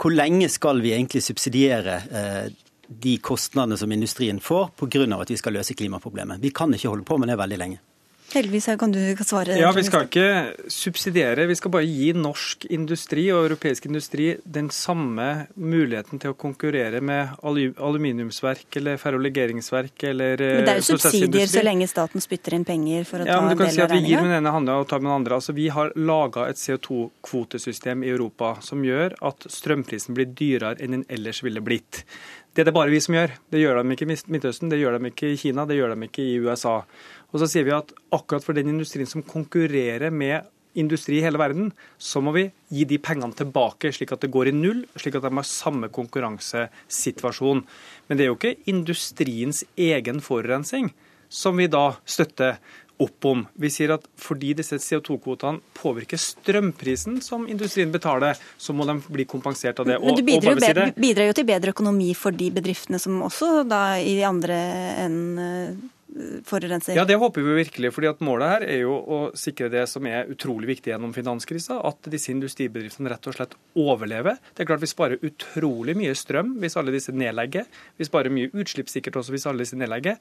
hvor 0.01 0.15
lenge 0.15 0.49
skal 0.51 0.83
vi 0.83 0.93
egentlig 0.93 1.23
subsidiere 1.23 1.97
eh, 2.11 2.47
de 2.89 3.17
kostnadene 3.25 3.79
som 3.81 3.93
industrien 3.93 4.41
får 4.41 4.75
pga. 4.77 5.21
at 5.21 5.31
vi 5.31 5.37
skal 5.37 5.53
løse 5.53 5.75
klimaproblemet? 5.75 6.43
Vi 6.43 6.51
kan 6.51 6.75
ikke 6.75 6.89
holde 6.89 7.05
på 7.05 7.19
med 7.19 7.29
det 7.29 7.39
veldig 7.39 7.59
lenge. 7.59 7.79
Heldigvis 8.35 8.67
kan 8.79 8.93
du 8.93 8.99
svare. 9.23 9.57
Ja, 9.59 9.71
Vi 9.73 9.85
skal 9.87 10.09
ikke 10.09 10.69
subsidiere, 10.71 11.47
vi 11.47 11.55
skal 11.59 11.71
bare 11.71 11.87
gi 11.87 12.11
norsk 12.19 12.67
industri 12.75 13.29
og 13.33 13.45
europeisk 13.47 13.87
industri 13.87 14.33
den 14.45 14.71
samme 14.75 15.47
muligheten 15.55 16.21
til 16.23 16.35
å 16.35 16.39
konkurrere 16.39 17.01
med 17.05 17.37
aluminiumsverk 17.45 18.81
eller 18.81 18.99
ferrolegeringsverk 18.99 20.07
eller 20.11 20.43
Men 20.43 20.67
det 20.67 20.75
er 20.75 20.83
jo 20.83 20.87
subsidier 20.99 21.51
så 21.51 21.65
lenge 21.65 21.89
staten 21.91 22.25
spytter 22.25 22.59
inn 22.59 22.67
penger 22.67 23.07
for 23.09 23.23
å 23.23 23.29
ja, 23.29 23.39
ta 23.39 23.51
en 23.53 23.55
del 23.55 23.63
av 23.63 23.65
regninga? 23.65 23.65
Du 23.65 23.65
kan 23.65 23.75
si 23.79 23.83
at 23.87 23.95
vi 23.95 24.11
gir 24.11 24.23
med 24.23 24.33
den 24.33 24.39
ene 24.43 24.55
handa 24.55 24.79
og 24.83 24.89
tar 24.91 25.03
med 25.03 25.13
den 25.13 25.19
andre. 25.21 25.41
Altså, 25.41 25.55
Vi 25.55 25.69
har 25.71 25.93
laga 25.95 26.49
et 26.51 26.59
CO2-kvotesystem 26.61 28.05
i 28.05 28.15
Europa 28.15 28.57
som 28.67 28.83
gjør 28.85 29.15
at 29.23 29.47
strømprisen 29.51 30.19
blir 30.19 30.33
dyrere 30.35 30.81
enn 30.83 30.99
den 30.99 31.07
ellers 31.13 31.45
ville 31.47 31.63
blitt. 31.63 32.05
Det 32.55 32.63
er 32.63 32.69
det 32.69 32.75
bare 32.77 32.93
vi 32.93 33.01
som 33.03 33.17
gjør. 33.17 33.33
Det 33.51 33.59
gjør 33.59 33.81
de 33.81 33.95
ikke 33.97 34.07
i 34.07 34.17
Midtøsten, 34.31 34.71
det 34.71 34.79
gjør 34.79 34.99
de 34.99 35.11
ikke 35.11 35.33
i 35.33 35.39
Kina, 35.39 35.65
det 35.67 35.75
gjør 35.75 35.95
de 35.95 36.07
ikke 36.07 36.23
i 36.23 36.37
USA. 36.39 36.77
Og 37.35 37.43
så 37.43 37.51
sier 37.51 37.67
vi 37.67 37.75
at 37.75 37.91
akkurat 38.15 38.45
for 38.47 38.55
den 38.57 38.71
industrien 38.71 39.11
som 39.11 39.25
konkurrerer 39.27 40.15
med 40.15 40.47
industri 40.79 41.19
i 41.19 41.25
hele 41.25 41.39
verden, 41.39 41.73
så 41.99 42.23
må 42.23 42.35
vi 42.35 42.49
gi 42.75 42.87
de 42.89 42.99
pengene 43.03 43.35
tilbake, 43.37 43.93
slik 43.95 44.15
at 44.15 44.25
det 44.25 44.33
går 44.35 44.51
i 44.51 44.55
null, 44.55 44.85
slik 44.99 45.19
at 45.19 45.27
de 45.27 45.35
har 45.35 45.47
samme 45.47 45.91
konkurransesituasjon. 45.95 47.65
Men 48.09 48.19
det 48.19 48.27
er 48.27 48.33
jo 48.33 48.39
ikke 48.39 48.57
industriens 48.71 49.65
egen 49.75 50.23
forurensning 50.23 50.93
som 51.35 51.59
vi 51.59 51.67
da 51.71 51.93
støtter 52.07 52.59
opp 53.03 53.27
om. 53.27 53.41
Vi 53.59 53.71
sier 53.75 53.97
at 53.97 54.05
fordi 54.21 54.53
disse 54.55 54.79
CO2-kvotene 54.79 55.63
påvirker 55.75 56.21
strømprisen 56.21 57.19
som 57.25 57.49
industrien 57.51 57.91
betaler, 57.95 58.39
så 58.59 58.75
må 58.77 58.87
de 58.87 59.01
bli 59.09 59.27
kompensert 59.27 59.83
av 59.83 59.91
det. 59.91 59.99
Men 60.03 60.15
du 60.15 60.23
bidrar, 60.27 60.61
bedre, 60.63 60.87
bidrar 60.95 61.31
jo 61.33 61.35
til 61.41 61.49
bedre 61.49 61.75
økonomi 61.75 62.13
for 62.19 62.35
de 62.35 62.53
bedriftene 62.55 63.03
som 63.03 63.19
også 63.27 63.65
da 63.67 63.83
i 63.99 64.21
andre 64.27 64.61
enn 65.07 65.19
forurenser? 66.45 66.95
Ja, 66.95 67.05
Det 67.05 67.17
håper 67.17 67.43
vi 67.43 67.55
virkelig. 67.55 67.93
fordi 67.93 68.09
at 68.09 68.21
Målet 68.21 68.49
her 68.49 68.63
er 68.63 68.81
jo 68.83 68.93
å 68.93 69.19
sikre 69.35 69.71
det 69.71 69.89
som 69.89 70.07
er 70.07 70.29
utrolig 70.31 70.67
viktig 70.67 70.93
gjennom 70.93 71.15
finanskrisa, 71.15 71.81
at 71.85 72.11
disse 72.11 72.31
industribedriftene 72.31 73.11
rett 73.11 73.27
og 73.27 73.35
slett 73.35 73.55
overlever. 73.75 74.39
Det 74.55 74.63
er 74.63 74.67
klart 74.67 74.81
Vi 74.81 74.87
sparer 74.87 75.19
utrolig 75.23 75.97
mye 75.97 76.15
strøm 76.15 76.59
hvis 76.61 76.77
alle 76.77 76.93
disse 76.93 77.13
nedlegger. 77.13 77.65
Vi 77.99 78.05
sparer 78.05 78.31
mye 78.31 78.51
utslipp 78.53 78.89
sikkert 78.89 79.17
også 79.17 79.33
hvis 79.33 79.47
alle 79.47 79.65
disse 79.65 79.77
nedlegger. 79.77 80.17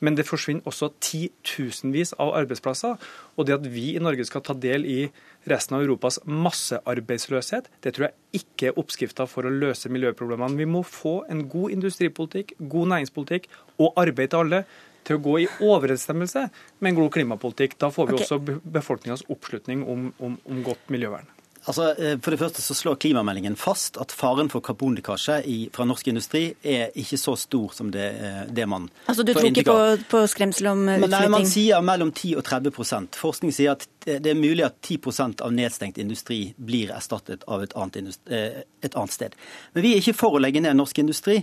Men 0.00 0.14
det 0.14 0.26
forsvinner 0.26 0.62
også 0.66 0.92
titusenvis 1.00 2.14
av 2.18 2.34
arbeidsplasser. 2.34 2.98
Og 3.36 3.46
det 3.46 3.54
at 3.54 3.66
vi 3.66 3.96
i 3.96 4.02
Norge 4.02 4.24
skal 4.24 4.42
ta 4.42 4.54
del 4.54 4.84
i 4.84 5.10
resten 5.48 5.76
av 5.76 5.82
Europas 5.82 6.18
massearbeidsløshet, 6.26 7.70
det 7.80 7.94
tror 7.94 8.08
jeg 8.08 8.42
ikke 8.42 8.68
er 8.68 8.78
oppskrifta 8.80 9.26
for 9.26 9.46
å 9.46 9.52
løse 9.54 9.88
miljøproblemene. 9.88 10.58
Vi 10.58 10.68
må 10.68 10.82
få 10.84 11.22
en 11.30 11.46
god 11.48 11.70
industripolitikk, 11.70 12.58
god 12.58 12.92
næringspolitikk 12.92 13.48
og 13.78 13.94
arbeid 13.96 14.34
til 14.34 14.44
alle 14.44 14.64
til 15.06 15.18
å 15.18 15.22
gå 15.24 15.38
i 15.44 15.48
overensstemmelse 15.64 16.44
med 16.78 16.92
en 16.92 17.00
god 17.00 17.12
klimapolitikk. 17.16 17.78
Da 17.80 17.90
får 17.94 18.10
vi 18.10 18.18
okay. 18.18 18.28
også 18.28 18.60
befolkningas 18.78 19.26
oppslutning 19.32 19.84
om, 19.88 20.12
om, 20.18 20.38
om 20.48 20.62
godt 20.66 20.90
miljøvern. 20.92 21.28
Altså, 21.68 21.90
eh, 21.98 22.16
for 22.22 22.32
det 22.32 22.38
første 22.40 22.62
så 22.64 22.74
slår 22.76 22.96
klimameldingen 23.02 23.56
fast 23.58 23.98
at 24.00 24.12
faren 24.14 24.48
for 24.52 24.64
karbonlekkasje 24.64 25.40
fra 25.74 25.86
norsk 25.88 26.08
industri 26.08 26.42
er 26.62 26.94
ikke 26.96 27.18
så 27.20 27.34
stor 27.36 27.74
som 27.76 27.90
det, 27.92 28.06
eh, 28.16 28.42
det 28.48 28.64
man 28.68 28.88
Altså 29.06 29.22
Du 29.26 29.34
tror 29.34 29.50
ikke 29.50 29.66
på, 29.66 29.78
på, 30.08 30.22
skremsel 30.30 30.70
om 30.72 30.86
utflytting? 30.86 31.10
Nei, 31.12 31.28
Man 31.28 31.48
sier 31.48 31.84
mellom 31.84 32.12
10 32.12 32.38
og 32.40 32.46
30% 32.46 33.18
Forskning 33.20 33.52
sier 33.52 33.74
at 33.74 33.84
det 34.22 34.32
er 34.32 34.38
mulig 34.38 34.64
at 34.66 34.80
10% 34.80 35.42
av 35.44 35.52
nedstengt 35.54 36.00
industri 36.02 36.40
blir 36.56 36.92
erstattet 36.96 37.44
av 37.46 37.62
et 37.64 37.74
annet, 37.78 38.18
eh, 38.30 38.60
et 38.82 38.94
annet, 38.94 39.14
sted. 39.14 39.36
Men 39.74 39.84
vi 39.84 39.94
er 39.94 40.02
ikke 40.02 40.16
for 40.16 40.36
å 40.36 40.42
legge 40.42 40.62
ned 40.64 40.76
norsk 40.78 40.98
industri. 41.02 41.38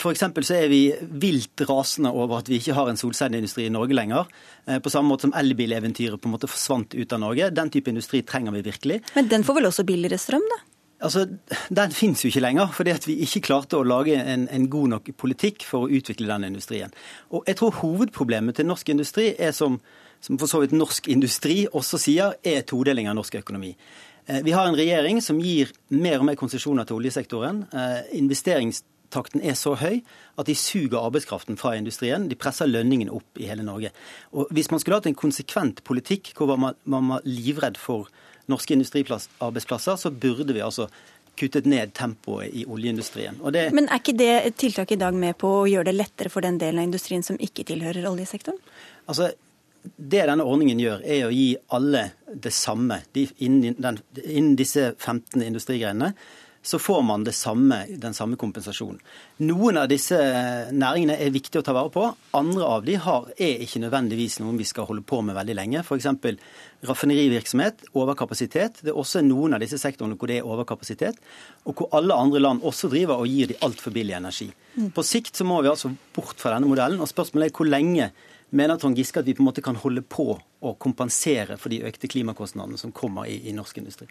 For 0.00 0.16
så 0.16 0.56
er 0.56 0.68
vi 0.72 0.82
vilt 1.22 1.62
rasende 1.68 2.10
over 2.12 2.40
at 2.40 2.48
vi 2.50 2.58
ikke 2.60 2.74
har 2.76 2.88
en 2.90 2.98
solcelleindustri 2.98 3.66
i 3.66 3.72
Norge 3.72 3.96
lenger. 3.96 4.28
På 4.82 4.90
samme 4.92 5.12
måte 5.12 5.28
som 5.28 5.34
elbileventyret 5.36 6.20
på 6.20 6.28
en 6.28 6.34
måte 6.34 6.50
forsvant 6.50 6.94
ut 6.94 7.12
av 7.12 7.22
Norge. 7.22 7.50
Den 7.54 7.70
type 7.70 7.92
industri 7.92 8.22
trenger 8.26 8.56
vi 8.56 8.64
virkelig. 8.66 9.00
Men 9.14 9.30
den 9.30 9.44
får 9.44 9.60
vel 9.60 9.70
også 9.70 9.86
billigere 9.88 10.20
strøm, 10.20 10.44
da? 10.50 10.60
Altså, 11.02 11.26
Den 11.76 11.90
finnes 11.90 12.22
jo 12.24 12.30
ikke 12.30 12.40
lenger, 12.40 12.66
fordi 12.72 12.90
at 12.90 13.06
vi 13.08 13.18
ikke 13.24 13.42
klarte 13.48 13.78
å 13.78 13.86
lage 13.86 14.14
en, 14.14 14.46
en, 14.48 14.68
god 14.70 14.88
nok 14.94 15.10
politikk 15.18 15.66
for 15.66 15.86
å 15.86 15.90
utvikle 15.90 16.30
den 16.30 16.46
industrien. 16.52 16.94
Og 17.30 17.42
jeg 17.48 17.58
tror 17.58 17.74
Hovedproblemet 17.80 18.56
til 18.56 18.68
norsk 18.70 18.92
industri 18.94 19.32
er, 19.38 19.50
som, 19.56 19.80
som 20.22 20.38
for 20.38 20.50
så 20.50 20.62
vidt 20.62 20.74
norsk 20.76 21.10
industri 21.10 21.64
også 21.66 22.00
sier, 22.00 22.38
er 22.46 22.62
todeling 22.68 23.10
av 23.10 23.18
norsk 23.18 23.40
økonomi. 23.42 23.74
Eh, 24.26 24.42
vi 24.46 24.54
har 24.54 24.68
en 24.68 24.78
regjering 24.78 25.20
som 25.22 25.40
gir 25.42 25.72
mer 25.90 26.20
og 26.20 26.28
mer 26.30 26.38
konsesjoner 26.38 26.86
til 26.86 27.00
oljesektoren. 27.00 27.64
Eh, 27.74 28.12
investeringstakten 28.20 29.42
er 29.42 29.58
så 29.58 29.74
høy 29.80 30.00
at 30.38 30.46
de 30.46 30.54
suger 30.54 31.00
arbeidskraften 31.00 31.58
fra 31.58 31.74
industrien. 31.78 32.28
De 32.30 32.38
presser 32.38 32.70
lønningene 32.70 33.14
opp 33.18 33.42
i 33.42 33.50
hele 33.50 33.66
Norge. 33.66 33.90
Og 34.32 34.46
Hvis 34.54 34.70
man 34.70 34.80
skulle 34.80 35.00
hatt 35.00 35.10
en 35.10 35.18
konsekvent 35.18 35.82
politikk 35.84 36.34
hvor 36.38 36.54
man, 36.56 36.78
man 36.84 37.16
var 37.16 37.26
livredd 37.26 37.80
for 37.80 38.08
norske 38.50 38.74
industriarbeidsplasser, 38.74 39.98
så 39.98 40.10
burde 40.10 40.54
vi 40.54 40.62
altså 40.62 40.88
kuttet 41.38 41.66
ned 41.66 41.94
tempoet 41.96 42.52
i 42.52 42.64
oljeindustrien. 42.68 43.38
Det... 43.54 43.70
Men 43.72 43.88
er 43.88 44.02
ikke 44.02 44.14
det 44.18 44.56
tiltaket 44.60 44.98
i 44.98 45.02
dag 45.02 45.16
med 45.16 45.38
på 45.40 45.48
å 45.62 45.68
gjøre 45.70 45.88
det 45.88 45.96
lettere 45.96 46.30
for 46.32 46.44
den 46.44 46.58
delen 46.60 46.82
av 46.82 46.90
industrien 46.90 47.24
som 47.24 47.40
ikke 47.40 47.64
tilhører 47.70 48.06
oljesektoren? 48.10 48.60
Altså, 49.08 49.30
det 49.82 50.26
denne 50.28 50.46
ordningen 50.46 50.80
gjør, 50.80 51.02
er 51.02 51.26
å 51.26 51.34
gi 51.34 51.50
alle 51.74 52.06
det 52.32 52.52
samme 52.54 53.02
de, 53.16 53.26
innen, 53.42 53.76
den, 53.78 53.98
innen, 54.22 54.54
disse 54.58 54.92
15 54.94 55.42
industrigrenene 55.42 56.12
så 56.62 56.78
får 56.78 57.02
man 57.02 57.26
samme, 57.32 57.86
den 57.98 58.14
samme 58.14 58.36
kompensasjonen. 58.38 59.00
Noen 59.42 59.80
av 59.80 59.88
disse 59.90 60.14
næringene 60.70 61.16
er 61.18 61.32
viktige 61.34 61.58
å 61.58 61.66
ta 61.66 61.74
vare 61.74 61.90
på. 61.90 62.04
Andre 62.38 62.68
av 62.76 62.84
de 62.86 62.94
har, 63.02 63.26
er 63.34 63.64
ikke 63.64 63.82
nødvendigvis 63.82 64.38
noen 64.38 64.60
vi 64.60 64.66
skal 64.68 64.86
holde 64.86 65.02
på 65.02 65.18
med 65.26 65.34
veldig 65.34 65.56
lenge. 65.58 65.82
F.eks. 65.82 66.06
raffinerivirksomhet, 66.86 67.82
overkapasitet. 67.98 68.78
Det 68.86 68.94
er 68.94 69.02
også 69.02 69.24
noen 69.26 69.58
av 69.58 69.64
disse 69.64 69.80
sektorene 69.82 70.14
hvor 70.14 70.30
det 70.30 70.38
er 70.38 70.46
overkapasitet, 70.46 71.18
og 71.66 71.80
hvor 71.80 71.90
alle 71.98 72.14
andre 72.14 72.44
land 72.46 72.62
også 72.62 72.92
driver 72.94 73.18
og 73.18 73.26
gir 73.26 73.50
de 73.50 73.58
altfor 73.66 73.94
billig 73.98 74.14
energi. 74.20 74.52
Mm. 74.76 74.92
På 74.94 75.02
sikt 75.02 75.34
så 75.34 75.48
må 75.48 75.58
vi 75.66 75.72
altså 75.72 75.90
bort 76.14 76.38
fra 76.38 76.54
denne 76.54 76.70
modellen, 76.70 77.02
og 77.02 77.10
spørsmålet 77.10 77.50
er 77.50 77.58
hvor 77.58 77.74
lenge 77.74 78.12
mener 78.52 78.78
Trond 78.78 78.96
Giske 78.98 79.22
at 79.22 79.26
vi 79.26 79.34
på 79.34 79.42
en 79.42 79.48
måte 79.48 79.64
kan 79.64 79.78
holde 79.80 80.04
på 80.04 80.36
å 80.62 80.74
kompensere 80.80 81.58
for 81.60 81.72
de 81.72 81.82
økte 81.88 82.10
klimakostnadene 82.10 82.78
som 82.80 82.94
kommer 82.94 83.28
i, 83.30 83.38
i 83.50 83.54
norsk 83.56 83.82
industri? 83.82 84.08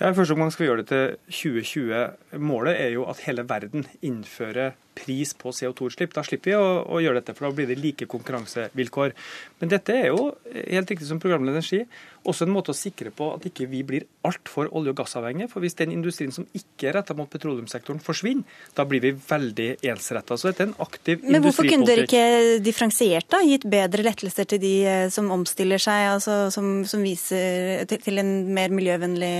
Ja, 0.00 0.12
første 0.16 0.36
omgang 0.36 0.52
skal 0.54 0.64
vi 0.64 0.70
gjøre 0.70 0.84
det 0.84 0.90
til 0.90 1.16
2020. 1.64 2.40
Målet 2.40 2.80
er 2.80 2.94
jo 2.96 3.06
at 3.10 3.20
hele 3.26 3.44
verden 3.48 3.84
innfører 4.00 4.74
pris 5.00 5.32
på 5.34 5.52
CO2-utslipp. 5.54 6.12
Da 6.14 6.24
slipper 6.26 6.52
vi 6.52 6.56
å, 6.58 6.68
å, 6.84 7.00
gjøre 7.02 7.20
dette, 7.20 7.34
for 7.36 7.48
da 7.48 7.56
blir 7.56 7.68
det 7.70 7.78
like 7.80 8.08
konkurransevilkår. 8.10 9.14
Men 9.60 9.72
dette 9.72 9.96
er 9.96 10.10
jo, 10.10 10.30
helt 10.50 10.90
riktig 10.92 11.08
som 11.08 11.20
programlederen 11.22 11.64
sier, 11.64 11.86
også 12.28 12.44
en 12.44 12.52
måte 12.52 12.74
å 12.74 12.76
sikre 12.76 13.12
på 13.16 13.30
at 13.32 13.46
ikke 13.48 13.68
vi 13.70 13.80
blir 13.86 14.04
altfor 14.28 14.68
olje- 14.76 14.92
og 14.92 14.98
gassavhengige. 15.00 15.48
For 15.52 15.64
hvis 15.64 15.78
den 15.78 15.94
industrien 15.94 16.34
som 16.34 16.46
ikke 16.56 16.90
er 16.90 16.98
retta 16.98 17.16
mot 17.16 17.30
petroleumssektoren 17.32 18.02
forsvinner, 18.04 18.44
da 18.76 18.84
blir 18.88 19.04
vi 19.04 19.14
veldig 19.14 19.70
ensretta. 19.92 20.36
Så 20.36 20.50
dette 20.50 20.66
er 20.66 20.70
en 20.70 20.76
aktiv 20.84 21.16
industripolitikk. 21.16 21.32
Men 21.36 21.46
hvorfor 21.46 21.70
kunne 21.70 21.88
dere 21.88 22.06
ikke 22.08 22.64
differensiert, 22.66 23.30
da? 23.32 23.40
Gitt 23.46 23.64
bedre 23.72 24.04
lettelser 24.04 24.48
til 24.50 24.60
de 24.62 24.74
eh, 24.84 25.06
som 25.12 25.30
omstiller 25.32 25.80
seg, 25.80 25.89
altså 26.10 26.34
som, 26.54 26.68
som 26.88 27.02
viser 27.04 27.84
til, 27.90 28.00
til, 28.02 28.20
en 28.22 28.32
mer 28.54 28.72
miljøvennlig, 28.74 29.30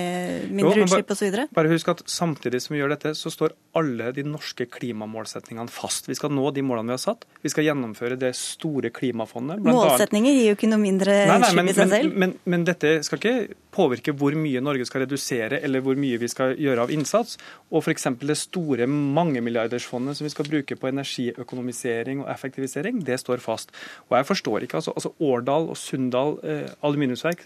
mindre 0.50 0.82
jo, 0.82 0.86
utslipp 0.86 1.12
osv.? 1.14 1.38
Bare 1.56 1.72
husk 1.72 1.90
at 1.92 2.02
samtidig 2.10 2.62
som 2.64 2.74
vi 2.74 2.82
gjør 2.82 2.94
dette, 2.94 3.14
så 3.18 3.32
står 3.32 3.54
alle 3.78 4.10
de 4.16 4.24
norske 4.26 4.66
klimamålsettingene 4.70 5.70
fast. 5.72 6.08
Vi 6.10 6.16
skal 6.18 6.32
nå 6.34 6.50
de 6.54 6.64
målene 6.66 6.92
vi 6.92 6.96
har 6.98 7.02
satt. 7.02 7.26
Vi 7.44 7.52
skal 7.52 7.68
gjennomføre 7.68 8.18
det 8.20 8.32
store 8.38 8.92
klimafondet. 8.94 9.62
Målsetninger 9.64 10.36
gir 10.36 10.50
jo 10.50 10.58
ikke 10.58 10.70
noe 10.70 10.82
mindre 10.82 11.16
utslipp 11.36 11.70
i 11.70 11.76
seg 11.76 11.92
selv. 11.94 12.10
Men, 12.10 12.34
men, 12.34 12.36
men, 12.56 12.66
dette 12.68 12.96
skal 13.06 13.20
ikke 13.20 13.58
påvirke 13.74 14.14
hvor 14.16 14.34
mye 14.38 14.62
Norge 14.64 14.86
skal 14.88 15.04
redusere 15.04 15.60
eller 15.62 15.84
hvor 15.84 15.98
mye 16.00 16.18
vi 16.20 16.28
skal 16.30 16.56
gjøre 16.58 16.86
av 16.86 16.94
innsats. 16.94 17.38
Og 17.70 17.84
f.eks. 17.84 18.08
det 18.18 18.38
store 18.40 18.88
mangemilliardersfondet 18.90 20.18
som 20.18 20.26
vi 20.26 20.34
skal 20.34 20.48
bruke 20.50 20.76
på 20.76 20.90
energiøkonomisering 20.90 22.24
og 22.24 22.30
effektivisering, 22.32 23.02
det 23.06 23.20
står 23.22 23.42
fast. 23.44 23.70
Og 24.10 24.18
jeg 24.18 24.28
forstår 24.32 24.66
ikke, 24.66 24.80
altså, 24.80 24.94
altså 24.96 25.14
Årdal 25.20 25.70
og 25.70 25.78
Sunndal 25.78 26.39
aluminiumsverk 26.42 27.44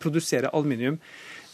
produserer 0.00 0.50
aluminium 0.52 0.98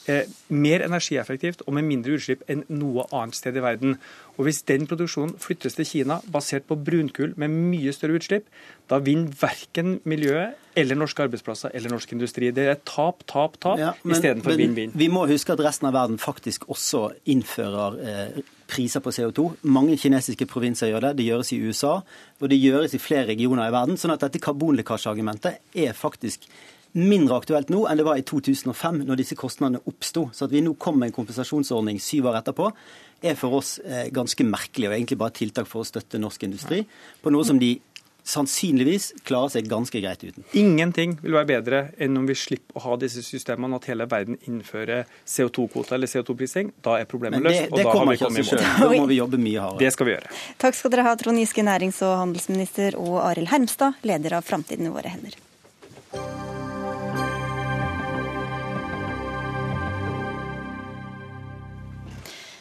eh, 0.08 0.28
mer 0.48 0.84
energieffektivt 0.86 1.64
og 1.66 1.74
med 1.76 1.86
mindre 1.88 2.16
utslipp 2.18 2.42
enn 2.50 2.64
noe 2.72 3.06
annet 3.10 3.38
sted 3.38 3.56
i 3.56 3.64
verden. 3.64 3.96
Og 4.38 4.46
Hvis 4.46 4.62
den 4.68 4.86
produksjonen 4.90 5.34
flyttes 5.40 5.76
til 5.76 5.88
Kina 5.88 6.20
basert 6.32 6.66
på 6.68 6.78
brunkull 6.78 7.34
med 7.40 7.52
mye 7.52 7.92
større 7.96 8.20
utslipp, 8.20 8.48
da 8.90 9.00
vinner 9.04 9.32
verken 9.40 9.98
miljøet 10.08 10.56
eller 10.78 10.98
norske 10.98 11.24
arbeidsplasser 11.26 11.74
eller 11.74 11.92
norsk 11.92 12.14
industri. 12.14 12.52
Det 12.54 12.68
er 12.70 12.78
tap, 12.86 13.24
tap, 13.26 13.58
tap 13.60 13.80
ja, 13.80 13.92
istedenfor 14.06 14.56
vinn-vinn. 14.58 14.94
Vi 14.94 15.10
må 15.12 15.26
huske 15.30 15.54
at 15.54 15.62
resten 15.64 15.90
av 15.90 15.98
verden 15.98 16.20
faktisk 16.22 16.68
også 16.70 17.08
innfører 17.30 18.00
eh, 18.00 18.40
priser 18.70 19.02
på 19.04 19.12
CO2. 19.14 19.46
Mange 19.74 19.98
kinesiske 20.00 20.46
provinser 20.50 20.92
gjør 20.92 21.08
det. 21.08 21.16
Det 21.18 21.28
gjøres 21.28 21.52
i 21.56 21.60
USA, 21.60 21.96
og 22.40 22.50
det 22.50 22.60
gjøres 22.62 22.94
i 22.96 23.02
flere 23.02 23.28
regioner 23.32 23.68
i 23.68 23.74
verden. 23.74 23.98
sånn 23.98 24.14
at 24.14 24.22
dette 24.26 24.42
karbonlekkasjeargumentet 24.42 25.58
er 25.74 25.96
faktisk 25.96 26.46
mindre 26.98 27.36
aktuelt 27.38 27.68
nå 27.70 27.84
enn 27.86 28.00
det 28.00 28.06
var 28.06 28.18
i 28.18 28.24
2005, 28.26 29.04
når 29.06 29.20
disse 29.20 29.38
kostnadene 29.38 29.82
oppsto. 29.86 30.28
Så 30.34 30.46
at 30.46 30.54
vi 30.54 30.62
nå 30.64 30.74
kom 30.74 30.98
med 30.98 31.10
en 31.10 31.18
kompensasjonsordning 31.20 32.00
syv 32.02 32.30
år 32.30 32.40
etterpå, 32.40 32.70
er 33.22 33.36
for 33.36 33.58
oss 33.60 33.76
eh, 33.84 34.08
ganske 34.14 34.46
merkelig, 34.48 34.88
og 34.88 34.96
egentlig 34.96 35.18
bare 35.20 35.36
tiltak 35.36 35.68
for 35.68 35.82
å 35.82 35.88
støtte 35.88 36.18
norsk 36.18 36.46
industri 36.46 36.80
på 37.20 37.32
noe 37.32 37.44
som 37.46 37.60
de 37.60 37.74
sannsynligvis 38.26 39.10
klarer 39.26 39.52
seg 39.56 39.68
ganske 39.70 40.00
greit 40.02 40.22
uten. 40.24 40.46
Ingenting 40.56 41.16
vil 41.22 41.36
være 41.36 41.48
bedre 41.50 41.82
enn 42.00 42.16
om 42.20 42.28
vi 42.28 42.36
slipper 42.38 42.78
å 42.78 42.84
ha 42.84 42.96
disse 43.00 43.24
systemene, 43.26 43.80
at 43.80 43.88
hele 43.90 44.06
verden 44.10 44.38
innfører 44.48 45.06
CO2-kvoter 45.26 45.98
eller 45.98 46.10
CO2-prising. 46.10 46.72
Da 46.84 46.98
er 47.00 47.10
problemet 47.10 47.42
løst, 47.44 47.68
og 47.70 47.78
da 47.80 47.90
har 47.90 48.10
vi 48.10 48.18
kommet 48.22 48.40
i 48.40 48.56
mål. 48.56 48.64
Da 48.80 48.90
må 48.94 49.10
vi 49.10 49.20
jobbe 49.20 49.40
mye 49.42 49.66
hardere. 49.66 49.82
Det 49.84 49.92
skal 49.96 50.10
vi 50.10 50.16
gjøre. 50.16 50.34
Takk 50.62 50.78
skal 50.78 50.94
dere 50.96 51.06
ha, 51.08 51.14
Trond 51.20 51.42
Giske, 51.42 51.66
nærings- 51.66 52.02
og 52.06 52.16
handelsminister, 52.22 52.98
og 53.00 53.22
Arild 53.26 53.52
Hermstad, 53.52 54.02
leder 54.06 54.40
av 54.40 54.46
Framtiden 54.48 54.90
i 54.90 54.94
våre 54.94 55.12
hender. 55.12 55.38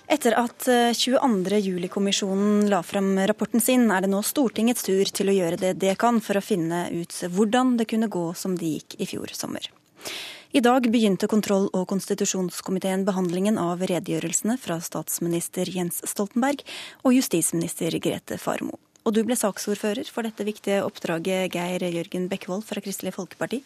Etter 0.10 0.34
at 0.42 0.66
22.07-kommisjonen 0.66 2.64
eh, 2.64 2.70
la 2.70 2.80
fram 2.84 3.12
rapporten 3.30 3.62
sin, 3.62 3.92
er 3.94 4.02
det 4.02 4.10
nå 4.10 4.24
Stortingets 4.26 4.88
tur 4.88 5.06
til 5.06 5.30
å 5.30 5.36
gjøre 5.36 5.60
det 5.62 5.76
det 5.84 5.94
kan 6.02 6.18
for 6.26 6.40
å 6.40 6.42
finne 6.42 6.88
ut 6.90 7.14
hvordan 7.30 7.76
det 7.78 7.86
kunne 7.92 8.10
gå 8.10 8.26
som 8.34 8.58
det 8.58 8.72
gikk 8.74 8.98
i 8.98 9.10
fjor 9.12 9.30
sommer. 9.38 9.70
I 10.50 10.64
dag 10.66 10.88
begynte 10.90 11.30
kontroll- 11.30 11.70
og 11.78 11.86
konstitusjonskomiteen 11.92 13.06
behandlingen 13.06 13.62
av 13.62 13.86
redegjørelsene 13.86 14.58
fra 14.58 14.80
statsminister 14.82 15.70
Jens 15.70 16.02
Stoltenberg 16.10 16.66
og 17.06 17.14
justisminister 17.14 17.94
Grete 18.02 18.42
Farmo. 18.42 18.80
Og 19.06 19.14
du 19.14 19.22
ble 19.28 19.38
saksordfører 19.38 20.10
for 20.10 20.26
dette 20.26 20.46
viktige 20.48 20.82
oppdraget, 20.88 21.54
Geir 21.54 21.86
Jørgen 21.86 22.26
Bekkevold 22.34 22.66
fra 22.66 22.82
Kristelig 22.82 23.14
Folkeparti. 23.14 23.62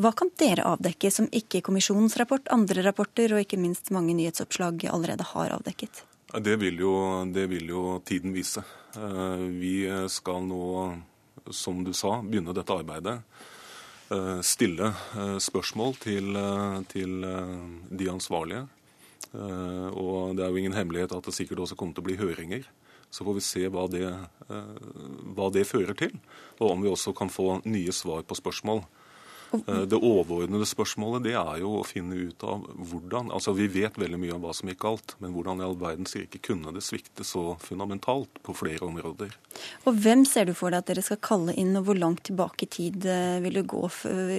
Hva 0.00 0.12
kan 0.16 0.30
dere 0.40 0.64
avdekke 0.64 1.10
som 1.12 1.28
ikke 1.28 1.60
kommisjonens 1.64 2.16
rapport, 2.20 2.46
andre 2.54 2.84
rapporter 2.86 3.34
og 3.34 3.42
ikke 3.44 3.60
minst 3.60 3.90
mange 3.92 4.14
nyhetsoppslag 4.16 4.86
allerede 4.88 5.26
har 5.34 5.52
avdekket? 5.58 6.04
Det 6.32 6.54
vil 6.56 6.78
jo, 6.80 6.92
det 7.28 7.44
vil 7.50 7.68
jo 7.68 7.98
tiden 8.08 8.32
vise. 8.32 8.62
Eh, 8.96 9.42
vi 9.60 9.84
skal 10.08 10.46
nå, 10.48 10.62
som 11.52 11.82
du 11.84 11.92
sa, 11.92 12.22
begynne 12.24 12.54
dette 12.56 12.72
arbeidet. 12.72 13.18
Eh, 14.08 14.40
stille 14.40 14.88
eh, 14.88 15.36
spørsmål 15.36 15.98
til, 16.00 16.40
til 16.88 17.18
de 17.92 18.08
ansvarlige. 18.12 18.64
Og 19.32 20.34
det 20.36 20.42
er 20.44 20.50
jo 20.52 20.60
ingen 20.60 20.74
hemmelighet 20.76 21.12
at 21.16 21.24
det 21.24 21.32
sikkert 21.32 21.62
også 21.64 21.76
kommer 21.80 21.96
til 21.96 22.04
å 22.04 22.08
bli 22.10 22.18
høringer. 22.20 22.66
Så 23.12 23.24
får 23.24 23.36
vi 23.38 23.44
se 23.44 23.62
hva 23.72 23.86
det, 23.88 24.04
hva 25.36 25.46
det 25.52 25.62
fører 25.68 25.96
til, 25.96 26.12
og 26.58 26.74
om 26.74 26.84
vi 26.84 26.90
også 26.90 27.14
kan 27.16 27.32
få 27.32 27.62
nye 27.64 27.92
svar 27.96 28.26
på 28.28 28.36
spørsmål. 28.36 28.82
Eh, 29.52 29.82
det 29.86 29.98
overordnede 29.98 30.66
spørsmålet 30.68 31.26
det 31.26 31.34
er 31.36 31.60
jo 31.62 31.76
å 31.80 31.86
finne 31.86 32.16
ut 32.28 32.44
av 32.46 32.64
hvordan 32.72 33.30
altså 33.34 33.54
Vi 33.56 33.68
vet 33.72 33.98
veldig 34.00 34.20
mye 34.20 34.36
om 34.36 34.44
hva 34.44 34.54
som 34.56 34.70
gikk 34.70 34.82
galt, 34.84 35.14
men 35.22 35.34
hvordan 35.34 35.60
i 35.60 35.66
all 35.66 35.76
verdens 35.78 36.16
rike 36.16 36.40
kunne 36.42 36.72
det 36.74 36.84
svikte 36.84 37.26
så 37.26 37.52
fundamentalt 37.62 38.40
på 38.44 38.54
flere 38.56 38.86
områder? 38.86 39.34
Og 39.84 39.98
Hvem 40.02 40.24
ser 40.28 40.48
du 40.48 40.54
for 40.56 40.72
deg 40.72 40.82
at 40.82 40.88
dere 40.90 41.04
skal 41.04 41.20
kalle 41.22 41.54
inn, 41.58 41.74
og 41.78 41.86
hvor 41.88 41.98
langt 41.98 42.24
tilbake 42.28 42.66
i 42.66 42.70
tid 42.72 43.06
eh, 43.06 43.38
vil 43.44 43.60
du 43.60 43.64
gå 43.74 43.82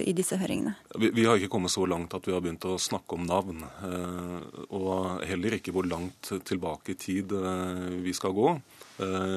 i 0.02 0.14
disse 0.16 0.38
høringene? 0.40 0.74
Vi, 0.98 1.12
vi 1.14 1.26
har 1.28 1.38
ikke 1.38 1.52
kommet 1.54 1.74
så 1.74 1.86
langt 1.88 2.16
at 2.16 2.26
vi 2.26 2.34
har 2.34 2.42
begynt 2.44 2.66
å 2.68 2.78
snakke 2.80 3.18
om 3.18 3.28
navn. 3.28 3.62
Eh, 3.62 4.66
og 4.74 5.22
heller 5.28 5.58
ikke 5.58 5.74
hvor 5.74 5.86
langt 5.88 6.32
tilbake 6.44 6.94
i 6.94 6.98
tid 6.98 7.32
vi 8.04 8.12
skal 8.16 8.34
gå. 8.34 8.50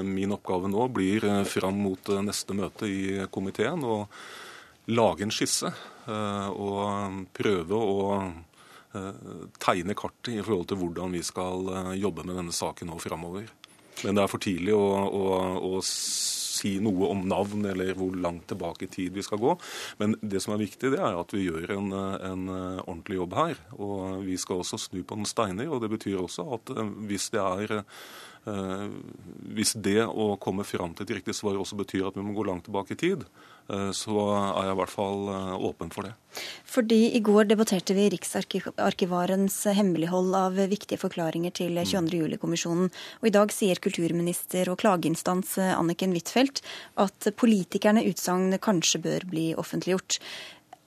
Min 0.05 0.33
oppgave 0.35 0.69
nå 0.69 0.83
blir 0.93 1.23
fram 1.49 1.79
mot 1.81 2.11
neste 2.25 2.53
møte 2.57 2.89
i 2.89 3.25
komiteen. 3.33 3.85
og 3.85 4.11
lage 4.87 5.25
en 5.25 5.33
skisse 5.33 5.69
eh, 5.69 6.49
og 6.49 7.23
prøve 7.35 7.77
å 7.77 8.01
eh, 8.95 9.23
tegne 9.59 9.95
kartet 9.97 10.37
i 10.37 10.43
forhold 10.43 10.69
til 10.71 10.81
hvordan 10.81 11.17
vi 11.17 11.23
skal 11.25 11.71
eh, 11.73 11.95
jobbe 12.01 12.25
med 12.27 12.39
denne 12.39 12.55
saken 12.55 12.91
nå 12.91 12.99
framover. 13.03 13.49
Men 14.05 14.17
det 14.17 14.23
er 14.23 14.31
for 14.31 14.43
tidlig 14.43 14.75
å, 14.77 14.85
å, 15.07 15.23
å, 15.73 15.81
si 15.81 16.77
noe 16.81 17.09
om 17.11 17.19
navn 17.29 17.65
eller 17.69 17.91
hvor 17.97 18.15
langt 18.17 18.47
tilbake 18.49 18.87
i 18.87 18.91
tid 18.93 19.17
vi 19.17 19.25
skal 19.25 19.41
gå. 19.41 19.51
Men 19.99 20.15
det 20.21 20.39
som 20.41 20.55
er 20.55 20.61
viktig, 20.63 20.89
det 20.93 21.01
er 21.01 21.17
at 21.17 21.33
vi 21.33 21.43
gjør 21.43 21.73
en, 21.75 21.91
en 21.93 22.47
ordentlig 22.49 23.19
jobb 23.19 23.35
her. 23.37 23.59
Og 23.77 24.23
vi 24.25 24.37
skal 24.41 24.63
også 24.63 24.79
snu 24.81 25.03
på 25.03 25.19
den 25.19 25.29
steiner. 25.29 25.69
Og 25.69 25.83
det 25.83 25.91
betyr 25.93 26.17
også 26.23 26.47
at 26.57 26.73
hvis 27.09 27.29
det 27.33 27.43
er 27.43 27.75
hvis 29.53 29.75
det 29.83 30.05
å 30.07 30.31
komme 30.41 30.63
fram 30.65 30.93
til 30.95 31.05
et 31.05 31.17
riktig 31.19 31.35
svar 31.35 31.57
også 31.59 31.77
betyr 31.77 32.07
at 32.07 32.17
vi 32.17 32.23
må 32.25 32.33
gå 32.33 32.45
langt 32.47 32.65
tilbake 32.69 32.95
i 32.95 33.01
tid, 33.01 33.25
så 33.91 34.15
er 34.31 34.69
jeg 34.69 34.75
i 34.75 34.79
hvert 34.79 34.93
fall 34.93 35.27
eh, 35.33 35.53
åpen 35.67 35.91
for 35.91 36.07
det. 36.07 36.13
Fordi 36.67 36.99
I 37.17 37.21
går 37.25 37.49
debatterte 37.49 37.95
vi 37.97 38.07
Riksarkivarens 38.13 39.57
hemmelighold 39.75 40.35
av 40.37 40.59
viktige 40.71 41.01
forklaringer 41.01 41.55
til 41.57 41.75
22. 41.75 42.37
Mm. 42.39 42.85
Og 42.87 43.27
I 43.27 43.33
dag 43.35 43.51
sier 43.51 43.81
kulturminister 43.83 44.71
og 44.71 44.79
klageinstans 44.83 45.57
eh, 45.59 45.73
Anniken 45.75 46.15
Huitfeldt 46.15 46.63
at 47.03 47.31
politikerne 47.35 48.05
utsagn 48.07 48.55
kanskje 48.63 49.03
bør 49.03 49.27
bli 49.33 49.49
offentliggjort. 49.59 50.21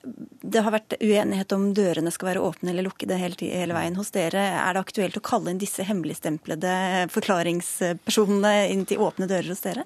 Det 0.01 0.63
har 0.65 0.73
vært 0.73 0.97
uenighet 0.97 1.53
om 1.53 1.69
dørene 1.77 2.09
skal 2.09 2.31
være 2.31 2.41
åpne 2.41 2.71
eller 2.73 2.87
lukkede 2.87 3.19
hele, 3.21 3.37
hele 3.37 3.77
veien 3.77 3.97
hos 3.99 4.09
dere. 4.15 4.41
Er 4.57 4.73
det 4.73 4.81
aktuelt 4.81 5.19
å 5.19 5.25
kalle 5.25 5.53
inn 5.53 5.61
disse 5.61 5.85
hemmeligstemplede 5.85 7.11
forklaringspersonene 7.13 8.71
inn 8.73 8.87
til 8.89 9.05
åpne 9.05 9.29
dører 9.29 9.53
hos 9.53 9.61
dere? 9.67 9.85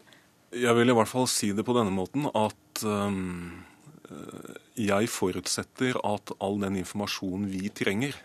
Jeg 0.55 0.71
vil 0.77 0.87
i 0.87 0.95
hvert 0.95 1.11
fall 1.11 1.25
si 1.27 1.49
det 1.51 1.65
på 1.67 1.73
denne 1.75 1.91
måten 1.91 2.29
at 2.31 2.83
um, 2.87 3.51
jeg 4.79 5.09
forutsetter 5.11 5.97
at 5.99 6.31
all 6.39 6.61
den 6.61 6.77
informasjonen 6.79 7.49
vi 7.51 7.67
trenger 7.75 8.15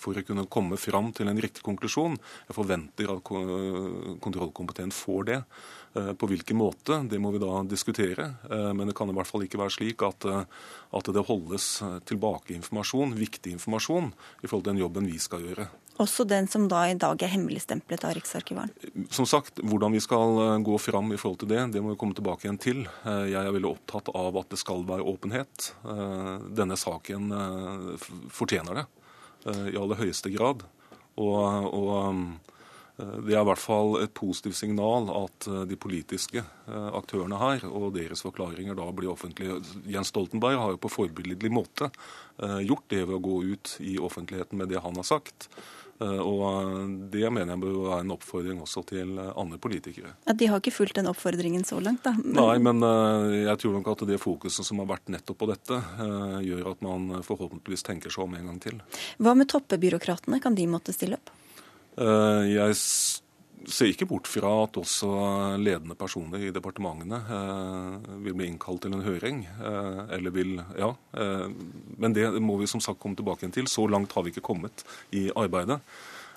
for 0.00 0.16
å 0.16 0.22
kunne 0.24 0.46
komme 0.48 0.78
fram 0.80 1.10
til 1.16 1.28
en 1.28 1.40
riktig 1.40 1.64
konklusjon 1.66 2.14
Jeg 2.48 2.56
forventer 2.56 3.10
at 3.12 3.26
kontrollkomiteen 4.24 4.94
får 4.94 5.26
det. 5.28 5.38
Eh, 5.98 6.12
på 6.16 6.28
hvilken 6.30 6.56
måte, 6.56 7.02
det 7.10 7.20
må 7.20 7.34
vi 7.34 7.42
da 7.42 7.60
diskutere. 7.68 8.30
Eh, 8.48 8.70
men 8.72 8.88
det 8.88 8.96
kan 8.96 9.10
i 9.10 9.16
hvert 9.16 9.28
fall 9.28 9.44
ikke 9.44 9.60
være 9.60 9.74
slik 9.76 10.06
at, 10.06 10.24
at 10.24 11.12
det 11.12 11.26
holdes 11.28 11.68
tilbake 12.08 12.56
informasjon, 12.56 13.12
viktig 13.18 13.52
informasjon, 13.58 14.12
i 14.40 14.48
forhold 14.48 14.64
til 14.64 14.72
den 14.72 14.84
jobben 14.86 15.10
vi 15.10 15.20
skal 15.20 15.44
gjøre. 15.44 15.68
Også 16.00 16.24
den 16.24 16.48
som 16.48 16.64
da 16.70 16.86
i 16.88 16.96
dag 16.96 17.20
er 17.20 17.32
hemmeligstemplet 17.34 18.04
av 18.08 18.14
Riksarkivaren? 18.16 18.72
Som 19.12 19.26
sagt, 19.28 19.60
hvordan 19.60 19.92
vi 19.92 20.00
skal 20.00 20.38
eh, 20.46 20.58
gå 20.64 20.78
fram 20.80 21.12
i 21.12 21.18
forhold 21.20 21.42
til 21.42 21.50
det, 21.52 21.66
det 21.74 21.82
må 21.84 21.92
vi 21.92 22.00
komme 22.00 22.16
tilbake 22.16 22.46
igjen 22.46 22.60
til. 22.60 22.84
Eh, 23.04 23.26
jeg 23.34 23.40
er 23.40 23.52
veldig 23.52 23.72
opptatt 23.74 24.08
av 24.16 24.38
at 24.40 24.52
det 24.52 24.60
skal 24.62 24.86
være 24.88 25.04
åpenhet. 25.04 25.72
Eh, 25.84 26.36
denne 26.56 26.78
saken 26.80 27.28
fortjener 28.32 28.80
det 28.80 28.86
i 29.72 29.76
aller 29.80 29.96
høyeste 29.96 30.28
grad. 30.32 30.62
Og, 31.20 31.66
og 31.72 33.20
det 33.24 33.32
er 33.32 33.40
i 33.40 33.48
hvert 33.48 33.60
fall 33.60 33.94
et 34.02 34.12
positivt 34.16 34.58
signal 34.58 35.08
at 35.14 35.46
de 35.68 35.78
politiske 35.80 36.42
aktørene 36.68 37.38
her 37.40 37.64
og 37.68 37.94
deres 37.96 38.20
forklaringer 38.24 38.76
da 38.76 38.90
blir 38.92 39.12
offentlige. 39.12 39.56
Jens 39.88 40.12
Stoltenberg 40.12 40.60
har 40.60 40.74
jo 40.74 40.82
på 40.84 40.92
forbilledlig 40.92 41.52
måte 41.56 41.88
gjort 42.68 42.84
det 42.92 43.00
ved 43.06 43.16
å 43.16 43.24
gå 43.24 43.38
ut 43.54 43.74
i 43.80 43.96
offentligheten 43.96 44.60
med 44.60 44.72
det 44.72 44.84
han 44.84 45.00
har 45.00 45.08
sagt. 45.08 45.48
Eh, 46.00 46.20
og 46.24 47.10
Det 47.12 47.28
mener 47.28 47.54
jeg 47.54 47.62
bør 47.62 47.76
være 47.84 48.04
en 48.04 48.14
oppfordring 48.14 48.60
også 48.64 48.82
til 48.88 49.18
andre 49.20 49.58
politikere. 49.60 50.14
Ja, 50.26 50.32
De 50.32 50.48
har 50.48 50.62
ikke 50.62 50.74
fulgt 50.74 50.96
den 50.96 51.10
oppfordringen 51.10 51.66
så 51.68 51.80
langt, 51.82 52.04
da? 52.06 52.14
Men... 52.16 52.38
Nei, 52.38 52.56
men 52.64 52.84
eh, 52.86 53.36
jeg 53.44 53.62
tror 53.62 53.76
nok 53.76 53.92
at 53.94 54.06
det 54.08 54.20
fokuset 54.22 54.66
som 54.66 54.80
har 54.82 54.88
vært 54.90 55.12
nettopp 55.12 55.40
på 55.42 55.50
dette, 55.50 55.76
eh, 55.76 56.38
gjør 56.48 56.70
at 56.72 56.86
man 56.86 57.10
forhåpentligvis 57.26 57.84
tenker 57.86 58.12
seg 58.12 58.24
om 58.24 58.38
en 58.38 58.52
gang 58.52 58.62
til. 58.62 58.80
Hva 59.20 59.36
med 59.36 59.50
toppebyråkratene, 59.52 60.40
kan 60.40 60.56
de 60.56 60.68
måtte 60.70 60.96
stille 60.96 61.20
opp? 61.20 61.34
Jeg 62.00 62.76
ser 63.68 63.90
ikke 63.92 64.08
bort 64.08 64.28
fra 64.30 64.52
at 64.64 64.78
også 64.80 65.10
ledende 65.60 65.96
personer 65.98 66.46
i 66.46 66.52
departementene 66.54 67.18
vil 68.24 68.36
bli 68.36 68.48
innkalt 68.50 68.84
til 68.84 68.94
en 68.96 69.04
høring. 69.04 69.42
Eller 70.12 70.34
vil, 70.34 70.54
ja, 70.78 70.92
Men 72.00 72.16
det 72.16 72.30
må 72.40 72.56
vi 72.60 72.70
som 72.70 72.80
sagt 72.80 73.00
komme 73.02 73.18
tilbake 73.18 73.50
til. 73.52 73.68
Så 73.68 73.86
langt 73.90 74.12
har 74.16 74.24
vi 74.24 74.32
ikke 74.32 74.46
kommet 74.46 74.84
i 75.12 75.28
arbeidet. 75.36 75.80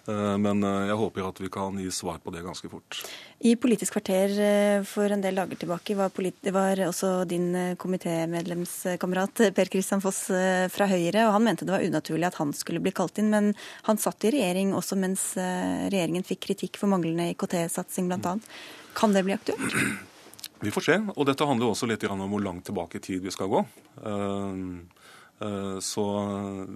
Eh, 0.07 0.37
men 0.37 0.63
eh, 0.63 0.87
jeg 0.89 0.97
håper 0.99 1.27
at 1.29 1.39
vi 1.39 1.49
kan 1.53 1.77
gi 1.79 1.87
svar 1.93 2.19
på 2.23 2.33
det 2.35 2.43
ganske 2.43 2.69
fort. 2.71 2.99
I 3.39 3.55
Politisk 3.59 3.95
kvarter 3.95 4.35
eh, 4.45 4.83
for 4.87 5.11
en 5.11 5.23
del 5.23 5.39
dager 5.39 5.59
tilbake 5.61 5.95
var, 5.95 6.11
var 6.55 6.83
også 6.89 7.13
din 7.29 7.75
komitémedlemskamerat 7.79 9.45
Per 9.55 9.71
Kristian 9.71 10.03
Foss 10.03 10.25
fra 10.73 10.87
Høyre, 10.91 11.27
og 11.27 11.37
han 11.37 11.47
mente 11.47 11.67
det 11.67 11.75
var 11.75 11.87
unaturlig 11.87 12.27
at 12.27 12.39
han 12.41 12.53
skulle 12.57 12.83
bli 12.83 12.95
kalt 12.95 13.19
inn. 13.21 13.31
Men 13.33 13.51
han 13.87 14.01
satt 14.01 14.27
i 14.27 14.33
regjering 14.35 14.73
også 14.75 14.99
mens 14.99 15.31
regjeringen 15.37 16.25
fikk 16.27 16.43
kritikk 16.49 16.81
for 16.81 16.91
manglende 16.91 17.31
IKT-satsing 17.33 18.11
bl.a. 18.11 18.37
Kan 18.93 19.15
det 19.15 19.23
bli 19.25 19.37
aktuelt? 19.37 19.77
Vi 20.63 20.71
får 20.71 20.81
se. 20.85 20.95
Og 21.15 21.25
dette 21.27 21.47
handler 21.47 21.73
også 21.73 21.87
litt 21.89 22.03
om 22.07 22.21
hvor 22.23 22.43
langt 22.43 22.63
tilbake 22.69 22.99
i 22.99 23.03
tid 23.03 23.23
vi 23.25 23.31
skal 23.35 23.49
gå. 23.51 23.63
Eh, 23.99 24.59
så 25.83 26.03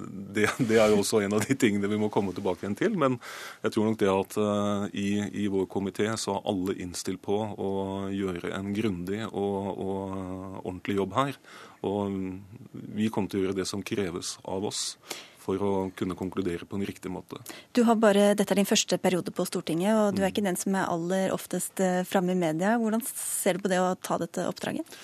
det, 0.10 0.50
det, 0.70 0.80
er 0.80 0.92
jo 0.92 1.02
også 1.02 1.22
en 1.24 1.38
av 1.38 1.46
de 1.46 1.56
tingene 1.56 1.90
vi 1.92 2.00
må 2.02 2.10
komme 2.14 2.34
tilbake 2.36 2.66
igjen 2.66 2.78
til. 2.80 2.98
Men 3.00 3.20
jeg 3.64 3.76
tror 3.76 3.88
nok 3.88 4.00
det 4.02 4.12
at 4.12 4.38
uh, 4.42 4.88
i, 4.92 5.10
i, 5.44 5.48
vår 5.52 5.70
komité 5.72 6.10
så 6.20 6.38
er 6.38 6.50
alle 6.52 6.78
innstilt 6.84 7.22
på 7.24 7.38
å 7.38 7.72
gjøre 8.14 8.52
en 8.58 8.74
grundig 8.76 9.24
og, 9.30 9.72
og 9.78 10.04
ordentlig 10.66 11.00
jobb 11.00 11.18
her. 11.20 11.40
Og 11.88 12.20
vi 12.98 13.10
kommer 13.14 13.32
til 13.32 13.42
å 13.42 13.48
gjøre 13.48 13.62
det 13.62 13.70
som 13.70 13.86
kreves 13.86 14.38
av 14.44 14.66
oss 14.68 14.98
for 15.48 15.64
å 15.64 15.74
kunne 15.96 16.18
konkludere 16.20 16.68
på 16.68 16.76
en 16.76 16.86
riktig 16.88 17.12
måte. 17.14 17.40
Du 17.72 17.86
har 17.88 17.96
bare, 18.02 18.34
Dette 18.36 18.52
er 18.54 18.60
din 18.60 18.68
første 18.68 19.00
periode 19.00 19.32
på 19.32 19.46
Stortinget, 19.48 19.94
og 19.96 20.18
du 20.18 20.24
er 20.24 20.34
ikke 20.34 20.44
den 20.44 20.60
som 20.60 20.76
er 20.76 20.90
aller 20.92 21.32
oftest 21.36 21.80
eh, 21.84 22.04
framme 22.08 22.36
i 22.36 22.40
media. 22.40 22.76
Hvordan 22.82 23.06
ser 23.08 23.56
du 23.56 23.64
på 23.64 23.72
det 23.72 23.80
å 23.80 23.94
ta 23.96 24.20
dette 24.20 24.44
oppdraget? 24.50 24.98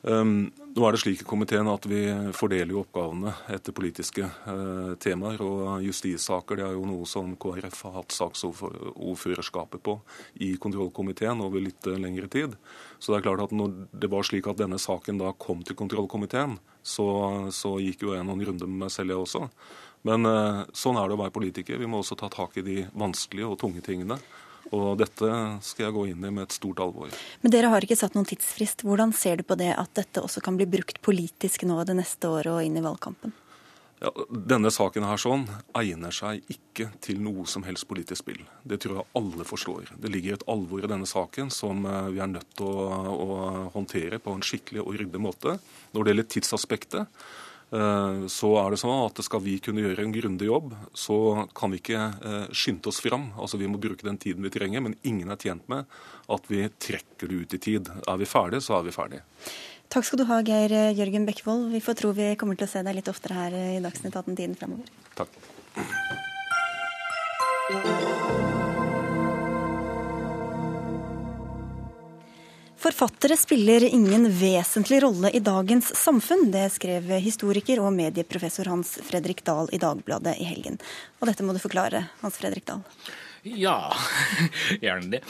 Um, 0.00 0.48
nå 0.72 0.84
er 0.86 0.94
det 0.94 1.00
slik 1.02 1.20
i 1.20 1.26
komiteen 1.28 1.68
at 1.68 1.84
vi 1.84 2.06
fordeler 2.32 2.78
oppgavene 2.80 3.34
etter 3.52 3.74
politiske 3.76 4.24
uh, 4.24 4.94
temaer. 5.02 5.42
Og 5.44 5.84
justissaker 5.84 6.60
det 6.60 6.64
er 6.64 6.76
jo 6.78 6.86
noe 6.88 7.08
som 7.08 7.34
KrF 7.40 7.82
har 7.88 7.98
hatt 7.98 8.16
saksordførerskapet 8.16 9.84
på 9.84 9.98
i 10.40 10.54
kontrollkomiteen 10.62 11.44
over 11.44 11.60
litt 11.64 11.90
uh, 11.90 11.98
lengre 12.00 12.30
tid. 12.32 12.56
Så 12.98 13.12
det 13.12 13.20
er 13.20 13.28
klart 13.28 13.44
at 13.48 13.56
når 13.56 13.76
det 13.92 14.12
var 14.12 14.24
slik 14.26 14.48
at 14.48 14.60
denne 14.62 14.80
saken 14.80 15.20
da 15.20 15.34
kom 15.36 15.64
til 15.66 15.76
kontrollkomiteen, 15.76 16.56
så, 16.80 17.06
så 17.52 17.76
gikk 17.82 18.06
jo 18.06 18.16
jeg 18.16 18.24
noen 18.24 18.46
runder 18.48 18.70
med 18.70 18.86
meg 18.86 18.94
selv, 18.94 19.12
jeg 19.12 19.26
også. 19.26 19.48
Men 20.08 20.24
uh, 20.24 20.62
sånn 20.72 20.96
er 20.96 21.10
det 21.10 21.18
å 21.18 21.24
være 21.26 21.36
politiker. 21.36 21.80
Vi 21.80 21.90
må 21.90 22.00
også 22.00 22.16
ta 22.16 22.32
tak 22.32 22.56
i 22.56 22.64
de 22.64 22.84
vanskelige 22.96 23.52
og 23.52 23.60
tunge 23.60 23.84
tingene. 23.84 24.16
Og 24.76 24.94
dette 25.00 25.28
skal 25.66 25.88
jeg 25.88 25.96
gå 25.96 26.06
inn 26.12 26.24
i 26.24 26.30
med 26.30 26.46
et 26.46 26.54
stort 26.54 26.80
alvor. 26.82 27.10
Men 27.42 27.54
dere 27.54 27.72
har 27.72 27.84
ikke 27.84 27.98
satt 27.98 28.14
noen 28.14 28.28
tidsfrist. 28.28 28.84
Hvordan 28.86 29.14
ser 29.16 29.40
du 29.40 29.46
på 29.46 29.58
det 29.58 29.72
at 29.74 29.92
dette 29.98 30.22
også 30.22 30.42
kan 30.44 30.58
bli 30.58 30.68
brukt 30.70 31.00
politisk 31.02 31.66
nå 31.66 31.82
det 31.88 31.98
neste 31.98 32.30
året 32.30 32.52
og 32.54 32.62
inn 32.66 32.78
i 32.78 32.84
valgkampen? 32.84 33.34
Ja, 34.00 34.08
denne 34.30 34.70
saken 34.72 35.04
her 35.04 35.20
sånn 35.20 35.42
egner 35.76 36.14
seg 36.16 36.46
ikke 36.48 36.86
til 37.04 37.18
noe 37.20 37.44
som 37.50 37.66
helst 37.66 37.84
politisk 37.90 38.22
spill. 38.22 38.40
Det 38.64 38.78
tror 38.80 39.02
jeg 39.02 39.10
alle 39.20 39.44
forstår. 39.44 39.90
Det 40.00 40.12
ligger 40.12 40.38
et 40.38 40.46
alvor 40.48 40.80
i 40.80 40.88
denne 40.88 41.08
saken 41.08 41.52
som 41.52 41.84
eh, 41.84 42.08
vi 42.14 42.22
er 42.24 42.30
nødt 42.30 42.48
til 42.56 42.70
å, 42.70 42.86
å 43.12 43.28
håndtere 43.74 44.22
på 44.24 44.32
en 44.32 44.46
skikkelig 44.46 44.86
og 44.86 44.96
ryddig 45.02 45.20
måte. 45.20 45.58
Når 45.92 46.06
det 46.06 46.14
gjelder 46.14 46.30
tidsaspektet, 46.32 47.20
så 47.70 48.48
er 48.58 48.72
det 48.72 48.80
sånn 48.82 49.04
at 49.06 49.20
skal 49.22 49.42
vi 49.44 49.58
kunne 49.62 49.84
gjøre 49.84 50.02
en 50.02 50.14
grundig 50.14 50.48
jobb, 50.48 50.72
så 50.96 51.46
kan 51.54 51.70
vi 51.70 51.78
ikke 51.78 52.00
eh, 52.18 52.46
skynde 52.50 52.90
oss 52.90 52.98
fram. 53.04 53.28
Altså 53.38 53.60
Vi 53.60 53.68
må 53.70 53.78
bruke 53.78 54.06
den 54.06 54.18
tiden 54.18 54.42
vi 54.42 54.50
trenger, 54.50 54.82
men 54.82 54.96
ingen 55.06 55.30
er 55.30 55.38
tjent 55.38 55.68
med 55.70 55.86
at 56.30 56.50
vi 56.50 56.64
trekker 56.82 57.30
det 57.30 57.42
ut 57.44 57.54
i 57.54 57.62
tid. 57.70 57.90
Er 58.10 58.18
vi 58.18 58.26
ferdige, 58.26 58.64
så 58.66 58.80
er 58.80 58.88
vi 58.88 58.94
ferdige. 58.94 59.22
Takk 59.90 60.06
skal 60.06 60.22
du 60.22 60.26
ha, 60.28 60.42
Geir 60.46 60.70
Jørgen 60.98 61.26
Bekkevold. 61.26 61.70
Vi 61.74 61.82
får 61.82 61.98
tro 61.98 62.12
vi 62.14 62.34
kommer 62.38 62.58
til 62.58 62.66
å 62.68 62.72
se 62.74 62.82
deg 62.86 62.94
litt 62.98 63.10
oftere 63.10 63.38
her 63.38 63.58
i 63.58 63.82
Dagsnytt 63.82 64.14
18-tiden 64.18 64.58
fremover. 64.58 64.86
Takk. 65.18 65.30
Forfattere 72.80 73.36
spiller 73.36 73.84
ingen 73.84 74.24
vesentlig 74.32 75.02
rolle 75.02 75.30
i 75.36 75.40
dagens 75.44 75.90
samfunn. 75.96 76.46
Det 76.52 76.64
skrev 76.72 77.10
historiker 77.20 77.82
og 77.84 77.92
medieprofessor 77.92 78.70
Hans 78.72 78.94
Fredrik 79.04 79.42
Dahl 79.44 79.68
i 79.76 79.80
Dagbladet 79.82 80.38
i 80.40 80.46
helgen. 80.48 80.78
Og 81.20 81.28
dette 81.28 81.44
må 81.44 81.52
du 81.52 81.60
forklare, 81.60 82.06
Hans 82.22 82.40
Fredrik 82.40 82.64
Dahl. 82.70 82.80
Ja, 83.44 83.92
gjerne 84.84 85.18
det. 85.18 85.20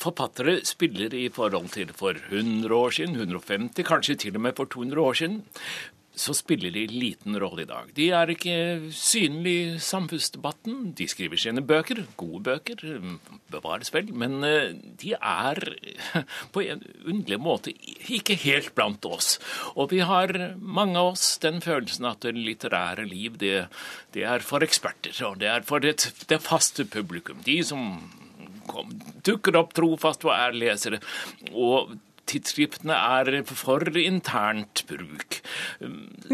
Forfattere 0.00 0.62
spiller 0.64 1.12
i 1.16 1.26
forhold 1.32 1.68
til 1.76 1.92
for 1.96 2.16
100 2.16 2.72
år 2.80 2.96
siden, 2.96 3.20
150, 3.20 3.84
kanskje 3.84 4.16
til 4.24 4.40
og 4.40 4.46
med 4.46 4.56
for 4.56 4.72
200 4.72 5.04
år 5.04 5.20
siden 5.20 5.42
så 6.14 6.34
spiller 6.36 6.70
de 6.74 6.84
liten 6.90 7.38
rolle 7.40 7.64
i 7.64 7.68
dag. 7.68 7.88
De 7.96 8.08
er 8.12 8.32
ikke 8.34 8.56
synlige 8.92 9.76
i 9.76 9.78
samfunnsdebatten. 9.80 10.92
De 10.98 11.06
skriver 11.08 11.40
sine 11.40 11.64
bøker, 11.64 12.02
gode 12.20 12.42
bøker, 12.50 12.82
bevares 13.52 13.92
vel, 13.94 14.12
men 14.12 14.44
eh, 14.44 14.74
de 15.00 15.14
er 15.16 15.60
på 16.52 16.64
en 16.66 16.84
underlig 17.06 17.40
måte 17.40 17.72
ikke 18.12 18.36
helt 18.44 18.74
blant 18.76 19.04
oss. 19.08 19.38
Og 19.72 19.92
vi 19.94 20.02
har, 20.04 20.34
mange 20.60 21.00
av 21.00 21.14
oss, 21.14 21.26
den 21.42 21.62
følelsen 21.64 22.10
at 22.10 22.26
det 22.26 22.36
litterære 22.36 23.08
liv, 23.08 23.40
det, 23.40 23.66
det 24.12 24.28
er 24.28 24.44
for 24.44 24.64
eksperter, 24.64 25.16
og 25.26 25.40
det 25.40 25.48
er 25.48 25.64
for 25.68 25.80
det, 25.80 25.96
det 26.28 26.42
faste 26.44 26.84
publikum. 26.84 27.40
De 27.46 27.62
som 27.64 27.96
dukker 29.24 29.56
opp 29.58 29.72
trofast 29.76 30.24
og 30.28 30.36
er 30.36 30.56
lesere. 30.56 31.00
og 31.52 31.96
tidsskriftene 32.30 32.94
er 32.94 33.42
for 33.48 33.84
internt 33.98 34.84
bruk. 34.88 35.38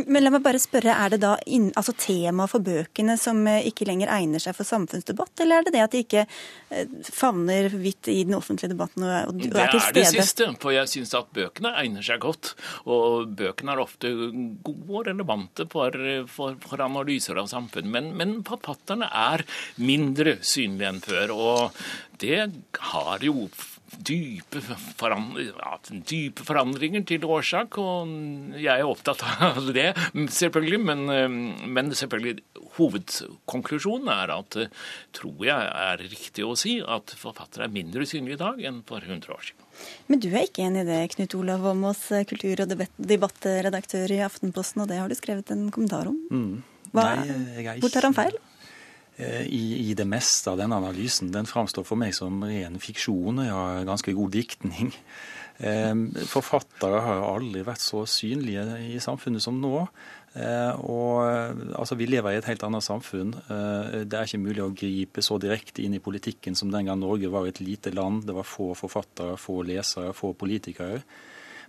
Men 0.06 0.24
la 0.24 0.32
meg 0.34 0.44
bare 0.44 0.60
spørre, 0.60 0.94
Er 0.98 1.14
det 1.14 1.20
da 1.22 1.34
inn, 1.46 1.70
altså 1.76 1.94
temaet 1.96 2.52
for 2.52 2.64
bøkene 2.64 3.16
som 3.20 3.40
eh, 3.48 3.66
ikke 3.70 3.86
lenger 3.88 4.10
egner 4.12 4.42
seg 4.42 4.56
for 4.56 4.68
samfunnsdebatt, 4.68 5.32
eller 5.42 5.60
er 5.60 5.68
det 5.68 5.74
det 5.76 5.84
at 5.84 5.94
de 5.94 6.02
ikke 6.04 6.24
eh, 6.26 6.92
favner 7.04 7.70
vidt 7.72 8.10
i 8.12 8.22
den 8.28 8.36
offentlige 8.38 8.74
debatten 8.74 9.06
og 9.06 9.14
er 9.14 9.30
til 9.32 9.48
stede? 9.48 9.94
Det 9.94 10.04
er 10.04 10.12
det 10.12 10.26
siste, 10.28 10.50
for 10.60 10.74
jeg 10.74 10.92
syns 10.92 11.14
at 11.18 11.32
bøkene 11.34 11.74
egner 11.82 12.04
seg 12.04 12.22
godt. 12.24 12.52
Og 12.88 13.32
bøkene 13.38 13.74
er 13.74 13.84
ofte 13.84 14.12
gode 14.66 15.00
og 15.00 15.08
relevante 15.08 15.68
for, 15.72 15.96
for, 16.32 16.58
for 16.64 16.84
analyser 16.84 17.40
av 17.40 17.50
samfunn. 17.50 17.90
Men, 17.94 18.12
men 18.18 18.38
forfatterne 18.46 19.08
er 19.08 19.46
mindre 19.80 20.38
synlige 20.44 20.92
enn 20.92 21.02
før. 21.04 21.34
og 21.34 21.82
det 22.18 22.50
har 22.92 23.22
jo 23.22 23.48
dype, 23.96 24.60
forandringer, 24.98 25.54
ja, 25.58 26.00
dype 26.10 26.44
forandringer 26.46 27.04
til 27.08 27.24
årsak, 27.24 27.78
og 27.80 28.12
jeg 28.58 28.74
er 28.74 28.88
opptatt 28.88 29.24
av 29.24 29.70
det, 29.78 29.90
selvfølgelig. 30.14 30.80
Men, 30.88 31.04
eh, 31.12 31.28
men 31.68 31.92
selvfølgelig 31.96 32.42
hovedkonklusjonen 32.78 34.10
er 34.12 34.34
at 34.34 34.58
eh, 34.60 34.72
tror 35.16 35.46
jeg 35.46 35.70
er 35.88 36.04
riktig 36.04 36.46
å 36.46 36.56
si 36.58 36.78
at 36.84 37.14
forfattere 37.18 37.68
er 37.68 37.74
mindre 37.74 38.06
synlige 38.08 38.38
i 38.38 38.42
dag 38.42 38.62
enn 38.70 38.82
for 38.88 39.04
100 39.04 39.34
år 39.34 39.48
siden. 39.50 39.64
Men 40.10 40.22
du 40.22 40.28
er 40.32 40.48
ikke 40.48 40.66
enig 40.66 40.82
i 40.84 40.88
det, 40.88 41.00
Knut 41.14 41.38
Olav 41.38 41.66
Åmås, 41.72 42.08
kultur- 42.30 42.64
og 42.64 42.74
debattredaktør 42.98 44.14
i 44.16 44.22
Aftenposten, 44.26 44.82
og 44.82 44.90
det 44.90 44.98
har 45.00 45.10
du 45.10 45.16
skrevet 45.18 45.54
en 45.54 45.68
kommentar 45.74 46.10
om. 46.10 46.18
Mm. 46.32 46.78
Hva, 46.94 47.10
Nei, 47.20 47.76
hvor 47.82 47.92
tar 47.92 48.08
han 48.08 48.16
feil? 48.16 48.38
Eh, 49.18 49.46
i, 49.50 49.90
i, 49.90 49.94
det 49.98 50.06
meste 50.06 50.52
av 50.52 50.60
denne 50.60 50.76
analysen. 50.78 51.32
Den 51.34 51.48
framstår 51.50 51.82
for 51.86 51.98
meg 51.98 52.14
som 52.14 52.38
ren 52.46 52.78
fiksjon, 52.78 53.42
Jeg 53.42 53.50
har 53.50 53.88
ganske 53.88 54.14
god 54.14 54.30
diktning. 54.30 54.92
Eh, 55.58 55.94
forfattere 56.30 57.00
har 57.02 57.24
aldri 57.26 57.64
vært 57.66 57.82
så 57.82 58.04
synlige 58.06 58.62
i 58.78 59.00
samfunnet 59.02 59.42
som 59.42 59.58
nå. 59.58 59.88
Eh, 60.38 60.70
og 60.86 61.26
altså, 61.74 61.96
Vi 61.98 62.06
lever 62.06 62.36
i 62.36 62.38
et 62.38 62.46
helt 62.46 62.62
annet 62.62 62.86
samfunn. 62.86 63.32
Det 64.06 64.14
er 64.14 64.22
ikke 64.22 64.38
mulig 64.38 64.62
å 64.62 64.70
gripe 64.70 65.20
så 65.20 65.40
direkte 65.42 65.82
inn 65.82 65.98
i 65.98 66.04
politikken 66.04 66.54
som 66.54 66.70
den 66.70 66.86
gang 66.86 67.00
Norge 67.00 67.26
var 67.26 67.48
et 67.48 67.58
lite 67.58 67.90
land. 67.90 68.22
Det 68.22 68.36
var 68.36 68.46
få 68.46 68.70
forfattere, 68.78 69.34
få 69.34 69.64
lesere, 69.66 70.14
få 70.14 70.30
politikere. 70.38 71.02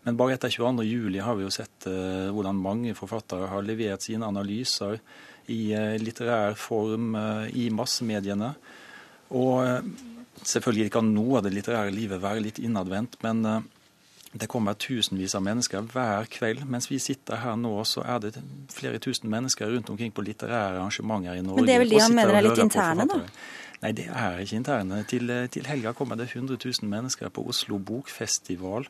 Men 0.05 0.15
bare 0.15 0.37
etter 0.37 0.53
22.07 0.53 1.17
har 1.25 1.35
vi 1.35 1.43
jo 1.43 1.49
sett 1.51 1.89
hvordan 1.89 2.61
mange 2.61 2.93
forfattere 2.95 3.49
har 3.49 3.65
levert 3.65 4.05
sine 4.05 4.29
analyser 4.29 5.01
i 5.49 5.59
eh, 5.75 5.97
litterær 6.01 6.55
form 6.59 7.15
eh, 7.17 7.49
i 7.57 7.67
massemediene. 7.73 8.53
Og 9.37 9.57
eh, 9.65 9.89
selvfølgelig 10.43 10.93
kan 10.93 11.11
noe 11.13 11.39
av 11.39 11.47
det 11.47 11.53
litterære 11.57 11.93
livet 11.93 12.23
være 12.23 12.45
litt 12.45 12.61
innadvendt, 12.63 13.19
men 13.25 13.43
det 14.29 14.47
kommer 14.49 14.77
tusenvis 14.77 15.33
av 15.35 15.43
mennesker 15.43 15.87
hver 15.89 16.29
kveld. 16.31 16.65
Mens 16.69 16.89
vi 16.91 16.99
sitter 17.01 17.41
her 17.41 17.57
nå, 17.59 17.73
så 17.89 18.05
er 18.05 18.21
det 18.23 18.35
flere 18.73 19.01
tusen 19.01 19.29
mennesker 19.31 19.71
rundt 19.73 19.89
omkring 19.89 20.13
på 20.13 20.25
litterære 20.25 20.77
arrangementer 20.77 21.39
i 21.39 21.43
Norge. 21.45 21.63
Men 21.63 21.69
det 21.69 21.75
er 21.75 21.83
vel 21.83 21.95
de 21.95 22.03
han 22.03 22.17
mener 22.17 22.37
er 22.37 22.45
litt 22.45 22.61
interne, 22.61 23.09
da? 23.09 23.23
Nei, 23.79 23.93
det 23.95 24.09
er 24.11 24.41
ikke 24.43 24.57
interne. 24.59 25.03
Til, 25.07 25.31
til 25.49 25.67
helga 25.71 25.93
kommer 25.95 26.19
det 26.19 26.27
100 26.33 26.59
000 26.59 26.89
mennesker 26.91 27.31
på 27.33 27.45
Oslo 27.47 27.79
Bokfestival. 27.79 28.89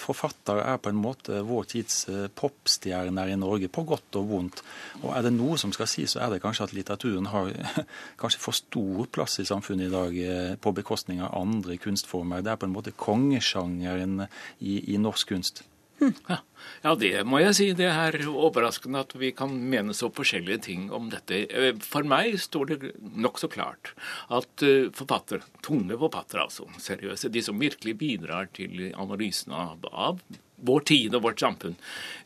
Forfattere 0.00 0.62
er 0.72 0.78
på 0.80 0.88
en 0.88 1.00
måte 1.00 1.42
vår 1.44 1.68
tids 1.68 1.98
eh, 2.08 2.26
popstjerner 2.32 3.28
i 3.28 3.36
Norge, 3.36 3.68
på 3.68 3.84
godt 3.88 4.16
og 4.20 4.30
vondt. 4.30 4.62
Og 5.02 5.10
er 5.12 5.26
det 5.26 5.34
noe 5.36 5.58
som 5.60 5.74
skal 5.76 5.90
sies, 5.90 6.14
så 6.14 6.22
er 6.24 6.32
det 6.32 6.40
kanskje 6.44 6.68
at 6.68 6.74
litteraturen 6.76 7.28
har 7.32 7.52
kanskje 8.20 8.42
for 8.42 8.56
stor 8.56 9.10
plass 9.12 9.36
i 9.42 9.48
samfunnet 9.48 9.90
i 9.90 9.92
dag, 9.92 10.18
eh, 10.24 10.56
på 10.56 10.74
bekostning 10.76 11.20
av 11.20 11.36
andre 11.36 11.76
kunstformer. 11.82 12.44
Det 12.44 12.54
er 12.54 12.60
på 12.62 12.70
en 12.70 12.76
måte 12.76 12.96
kongesjangeren 12.96 14.26
i, 14.60 14.80
i 14.94 15.00
norsk 15.02 15.34
kunst. 15.34 15.66
Ja. 16.00 16.38
ja. 16.82 16.94
det 16.98 17.12
må 17.28 17.40
jeg 17.40 17.56
si. 17.58 17.66
Det 17.76 17.88
er 17.90 18.18
overraskende 18.28 19.04
at 19.06 19.14
vi 19.18 19.32
kan 19.36 19.52
mene 19.72 19.94
så 19.96 20.10
forskjellige 20.12 20.62
ting 20.68 20.88
om 20.94 21.10
dette. 21.12 21.44
Eh, 21.48 21.72
for 21.84 22.06
meg 22.08 22.38
står 22.42 22.72
det 22.72 22.94
nokså 23.26 23.50
klart 23.52 23.94
at 24.32 24.66
eh, 24.66 24.90
forfattere, 24.96 25.46
tunge 25.66 25.98
forfattere 26.00 26.46
altså, 26.48 26.68
seriøse, 26.82 27.32
de 27.32 27.44
som 27.44 27.60
virkelig 27.60 27.96
bidrar 28.00 28.50
til 28.56 28.90
analysen 28.94 29.54
av, 29.56 29.86
av 29.92 30.20
vår 30.56 30.86
tid 30.88 31.14
og 31.16 31.26
vårt 31.26 31.42
samfunn, 31.42 31.76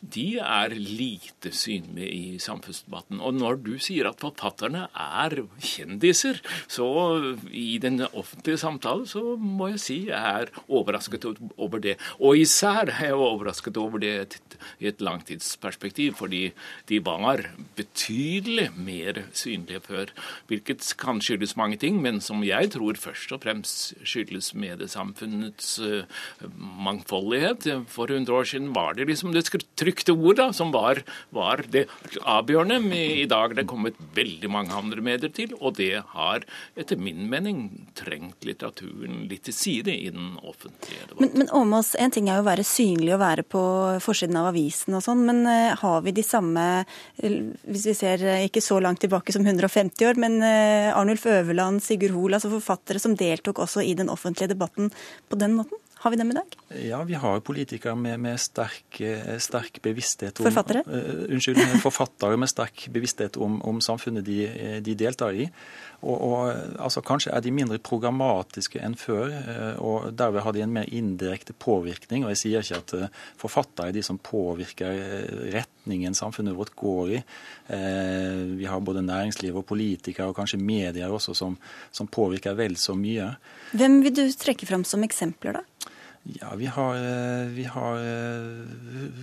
de 0.01 0.39
er 0.41 0.75
lite 0.75 1.51
synlige 1.53 2.11
i 2.11 2.39
samfunnsdebatten. 2.41 3.21
Og 3.21 3.35
når 3.37 3.59
du 3.65 3.73
sier 3.83 4.09
at 4.09 4.21
forfatterne 4.23 4.87
er 4.95 5.37
kjendiser, 5.59 6.41
så 6.71 6.87
i 7.51 7.79
den 7.83 8.01
offentlige 8.07 8.61
samtalen 8.63 9.09
så 9.11 9.37
må 9.37 9.73
jeg 9.73 9.83
si 9.83 9.99
jeg 10.09 10.45
er 10.45 10.53
overrasket 10.69 11.27
over 11.57 11.83
det. 11.83 11.97
Og 12.19 12.41
især 12.41 12.89
er 12.89 13.11
jeg 13.11 13.19
overrasket 13.19 13.81
over 13.81 14.03
det 14.03 14.41
i 14.81 14.89
et 14.89 15.03
langtidsperspektiv, 15.05 16.17
fordi 16.21 16.51
de 16.89 17.01
var 17.05 17.45
betydelig 17.77 18.71
mer 18.77 19.25
synlige 19.37 19.83
før. 19.85 20.15
Hvilket 20.49 20.87
kan 21.01 21.21
skyldes 21.21 21.57
mange 21.61 21.77
ting, 21.81 22.01
men 22.03 22.21
som 22.25 22.45
jeg 22.47 22.73
tror 22.75 22.99
først 23.01 23.33
og 23.37 23.43
fremst 23.45 23.95
skyldes 24.05 24.53
mediesamfunnets 24.55 25.79
uh, 25.85 26.03
mangfoldighet. 26.57 27.69
For 27.91 28.20
100 28.21 28.37
år 28.37 28.45
siden 28.45 28.73
var 28.73 28.95
det 28.95 29.07
liksom 29.09 29.33
det 29.35 29.47
trykte 29.79 30.13
ord 30.13 30.39
da, 30.41 30.49
som 30.53 30.73
var, 30.75 31.03
var 31.35 31.65
det 31.73 31.87
avgjørende. 32.21 32.81
I 32.95 33.27
dag 33.31 33.55
det 33.57 33.65
er 33.65 33.71
kommet 33.71 33.99
veldig 34.17 34.51
mange 34.53 34.77
andre 34.77 35.03
medier 35.05 35.33
til, 35.35 35.55
og 35.61 35.77
det 35.81 36.03
har 36.15 36.45
etter 36.79 37.01
min 37.01 37.27
mening 37.31 37.63
trengt 37.99 38.45
litteraturen 38.47 39.25
litt 39.31 39.47
til 39.49 39.57
side 39.57 39.95
i 39.95 40.11
den 40.13 40.37
offentlige 40.43 41.09
debatten. 41.09 41.25
Men, 41.25 41.35
men 41.43 41.53
Åmås, 41.57 41.95
en 42.01 42.15
ting 42.15 42.31
er 42.31 42.41
jo 42.41 42.45
å 42.45 42.51
være 42.51 42.67
synlig 42.67 43.15
og 43.17 43.23
være 43.25 43.47
på 43.57 43.65
forsiden 44.05 44.39
av 44.41 44.51
avisen 44.53 44.97
og 44.99 45.05
sånn, 45.05 45.25
men 45.29 45.43
uh, 45.49 45.77
har 45.81 46.07
vi 46.07 46.15
de 46.17 46.25
samme, 46.27 46.67
hvis 47.21 47.87
vi 47.91 47.97
ser 47.97 48.25
uh, 48.27 48.47
ikke 48.47 48.65
så 48.65 48.81
langt 48.83 49.03
tilbake 49.05 49.35
som 49.35 49.47
150 49.47 50.09
år, 50.11 50.21
men 50.21 50.41
Arnulf 50.41 51.27
Øverland, 51.29 51.83
Sigurd 51.85 52.15
Hoel, 52.17 52.37
altså 52.37 52.53
forfattere 52.53 53.01
som 53.03 53.17
deltok 53.19 53.63
også 53.65 53.85
i 53.85 53.95
den 53.99 54.11
offentlige 54.13 54.53
debatten 54.53 54.91
på 55.31 55.39
den 55.41 55.57
måten? 55.59 55.81
Har 56.01 56.11
vi 56.11 56.17
dem 56.17 56.31
i 56.31 56.35
dag? 56.35 56.55
Ja, 56.81 57.03
vi 57.05 57.15
har 57.15 57.43
politikere 57.45 57.93
med, 57.93 58.17
med 58.25 58.41
sterk, 58.41 59.03
sterk, 59.37 59.83
bevissthet 59.85 60.39
om 60.41 60.47
Forfattere? 60.47 60.81
Uh, 60.89 61.27
unnskyld, 61.35 61.61
forfattere 61.83 62.39
med 62.41 62.49
sterk 62.49 62.87
bevissthet 62.89 63.37
om, 63.37 63.59
om 63.69 63.83
samfunnet 63.85 64.25
de, 64.25 64.39
de, 64.81 64.95
deltar 64.97 65.37
i. 65.37 65.51
Og, 66.01 66.15
og 66.17 66.39
altså, 66.81 67.03
Kanskje 67.05 67.35
er 67.37 67.45
de 67.45 67.53
mindre 67.53 67.77
programmatiske 67.85 68.81
enn 68.81 68.97
før, 68.97 69.35
og 69.77 70.07
derved 70.17 70.41
har 70.47 70.57
de 70.57 70.63
en 70.65 70.73
mer 70.73 70.89
indirekte 70.89 71.53
påvirkning. 71.53 72.25
og 72.25 72.33
Jeg 72.33 72.41
sier 72.47 72.65
ikke 72.65 72.81
at 72.81 73.21
forfattere 73.43 73.91
er 73.91 73.99
de 73.99 74.05
som 74.07 74.17
påvirker 74.17 75.03
retningen 75.53 76.17
samfunnet 76.17 76.57
vårt 76.57 76.73
går 76.81 77.13
i. 77.19 77.21
Vi 78.57 78.71
har 78.73 78.81
både 78.81 79.05
næringsliv 79.05 79.61
og 79.61 79.69
politikere, 79.69 80.31
og 80.33 80.39
kanskje 80.41 80.63
medier 80.63 81.13
også, 81.13 81.37
som, 81.37 81.61
som 81.93 82.09
påvirker 82.09 82.57
vel 82.57 82.81
så 82.81 82.97
mye. 82.97 83.35
Hvem 83.77 84.01
vil 84.07 84.17
du 84.17 84.25
trekke 84.41 84.65
fram 84.71 84.89
som 84.89 85.05
eksempler, 85.05 85.61
da? 85.61 85.67
Ja, 86.23 86.55
vi 86.55 86.67
har, 86.67 86.95
vi 87.49 87.65
har 87.65 87.97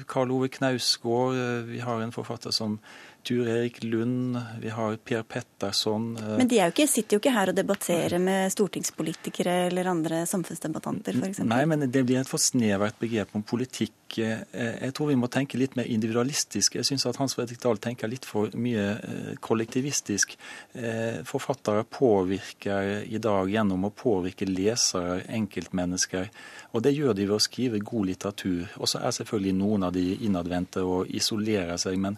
Karl 0.08 0.32
Ove 0.32 0.48
Knausgård. 0.48 1.36
Vi 1.66 1.80
har 1.80 2.02
en 2.02 2.12
forfatter 2.12 2.52
som 2.52 2.80
Tur 3.28 3.48
Erik 3.52 3.84
Lund, 3.84 4.38
vi 4.62 4.70
har 4.72 4.96
Per 4.96 5.24
Petterson 5.28 6.14
Men 6.14 6.48
de 6.48 6.62
jo 6.62 6.68
ikke, 6.72 6.86
sitter 6.88 7.18
jo 7.18 7.20
ikke 7.20 7.34
her 7.36 7.52
og 7.52 7.58
debatterer 7.58 8.22
med 8.24 8.48
stortingspolitikere 8.54 9.56
eller 9.68 9.90
andre 9.92 10.22
samfunnsdebattanter, 10.30 11.18
f.eks.? 11.20 11.42
Nei, 11.44 11.66
men 11.68 11.84
det 11.92 12.06
blir 12.08 12.22
et 12.22 12.30
for 12.30 12.40
snevert 12.40 12.96
begrep 13.02 13.36
om 13.36 13.44
politikk. 13.44 13.94
Jeg 14.16 14.94
tror 14.96 15.12
vi 15.12 15.18
må 15.20 15.28
tenke 15.28 15.60
litt 15.60 15.76
mer 15.76 15.90
individualistisk. 15.92 16.80
Jeg 16.80 16.88
syns 16.88 17.04
at 17.10 17.20
Hans 17.20 17.36
Fredrik 17.36 17.60
Dahl 17.60 17.82
tenker 17.84 18.08
litt 18.08 18.24
for 18.24 18.56
mye 18.56 19.36
kollektivistisk. 19.44 20.38
Forfattere 21.28 21.84
påvirker 21.84 23.04
i 23.04 23.20
dag 23.20 23.52
gjennom 23.52 23.90
å 23.90 23.92
påvirke 23.92 24.48
lesere, 24.48 25.20
enkeltmennesker. 25.36 26.32
Og 26.72 26.88
det 26.88 26.96
gjør 26.96 27.18
de 27.18 27.28
ved 27.28 27.36
å 27.36 27.44
skrive 27.44 27.84
god 27.84 28.14
litteratur. 28.14 28.70
Og 28.80 28.88
så 28.88 29.04
er 29.04 29.20
selvfølgelig 29.20 29.58
noen 29.60 29.90
av 29.90 29.98
de 30.00 30.14
innadvendte 30.16 30.88
og 30.88 31.12
isolerer 31.12 31.76
seg. 31.82 32.00
men 32.00 32.16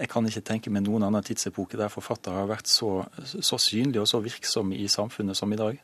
jeg 0.00 0.08
kan 0.08 0.26
ikke 0.26 0.40
tenke 0.40 0.72
meg 0.72 0.86
noen 0.86 1.04
annen 1.04 1.24
tidsepoke 1.24 1.76
der 1.76 1.92
forfattere 1.92 2.40
har 2.40 2.48
vært 2.48 2.70
så, 2.70 3.02
så 3.20 3.58
synlige 3.60 4.00
og 4.00 4.08
så 4.08 4.22
virksomme 4.24 4.78
i 4.78 4.88
samfunnet 4.88 5.36
som 5.36 5.52
i 5.52 5.60
dag. 5.60 5.80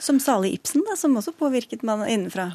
Som 0.00 0.20
Salig 0.22 0.52
Ibsen, 0.58 0.84
da, 0.86 0.94
som 0.96 1.16
også 1.18 1.32
påvirket 1.38 1.82
man 1.86 2.04
innenfra? 2.06 2.48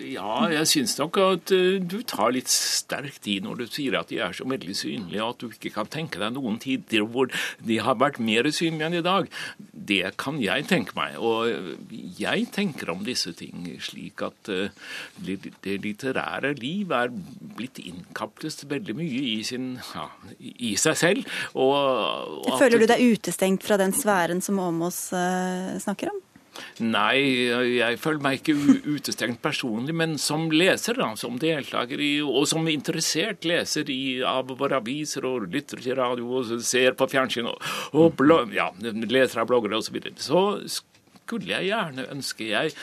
Ja, 0.00 0.48
jeg 0.50 0.66
syns 0.70 0.96
nok 0.98 1.18
at 1.22 1.52
uh, 1.54 1.78
du 1.78 2.00
tar 2.08 2.32
litt 2.34 2.50
sterkt 2.50 3.28
i 3.30 3.38
når 3.42 3.62
du 3.62 3.64
sier 3.70 3.98
at 4.00 4.10
de 4.10 4.18
er 4.22 4.34
så 4.36 4.46
veldig 4.48 4.74
synlige, 4.76 5.22
at 5.22 5.42
du 5.42 5.50
ikke 5.50 5.72
kan 5.74 5.90
tenke 5.90 6.20
deg 6.22 6.34
noen 6.34 6.58
tider 6.62 7.04
hvor 7.06 7.30
de 7.66 7.78
har 7.82 7.98
vært 8.00 8.20
mer 8.22 8.48
synlige 8.50 8.88
enn 8.88 8.98
i 8.98 9.04
dag. 9.06 9.30
Det 9.70 10.02
kan 10.20 10.40
jeg 10.42 10.66
tenke 10.70 10.96
meg. 10.98 11.18
Og 11.18 11.50
jeg 12.18 12.48
tenker 12.54 12.90
om 12.94 13.04
disse 13.06 13.34
ting 13.38 13.68
slik 13.82 14.24
at 14.26 14.50
uh, 14.50 14.72
det 15.22 15.78
litterære 15.84 16.54
liv 16.58 16.90
er 16.96 17.12
blitt 17.58 17.78
innkapslet 17.82 18.66
veldig 18.70 18.96
mye 18.98 19.22
i, 19.36 19.38
sin, 19.46 19.76
ja, 19.94 20.08
i 20.40 20.74
seg 20.80 20.98
selv. 20.98 21.38
Og, 21.54 21.76
og 22.50 22.58
Føler 22.60 22.82
du 22.82 22.88
deg 22.90 23.04
utestengt 23.14 23.66
fra 23.66 23.78
den 23.80 23.94
sfæren 23.96 24.42
som 24.44 24.58
Åmås 24.62 25.06
uh, 25.14 25.78
snakker 25.82 26.12
om? 26.14 26.20
Nei, 26.84 27.18
jeg 27.76 27.98
føler 28.02 28.24
meg 28.24 28.40
ikke 28.40 28.56
utestengt 28.96 29.42
personlig, 29.44 29.94
men 29.96 30.16
som 30.20 30.48
leser, 30.52 30.98
da, 31.00 31.12
som 31.20 31.38
deltaker 31.40 32.00
i, 32.00 32.12
og 32.24 32.48
som 32.50 32.68
interessert 32.70 33.46
leser 33.48 33.90
i, 33.92 34.20
av 34.26 34.52
våre 34.60 34.80
aviser 34.80 35.26
og 35.28 35.48
lytter 35.50 35.82
til 35.82 35.98
radio 36.00 36.40
og 36.40 36.56
ser 36.66 36.96
på 36.98 37.08
fjernsyn 37.10 37.50
og, 37.50 37.70
og 37.96 38.14
blog, 38.18 38.54
ja, 38.56 38.70
leser 38.80 39.42
av 39.42 39.50
bloggere 39.50 39.78
osv., 39.78 39.90
så, 39.90 39.96
videre, 39.96 40.20
så 40.22 40.42
skulle 40.70 41.50
jeg 41.50 41.72
gjerne 41.72 42.04
ønske 42.12 42.46
jeg 42.46 42.74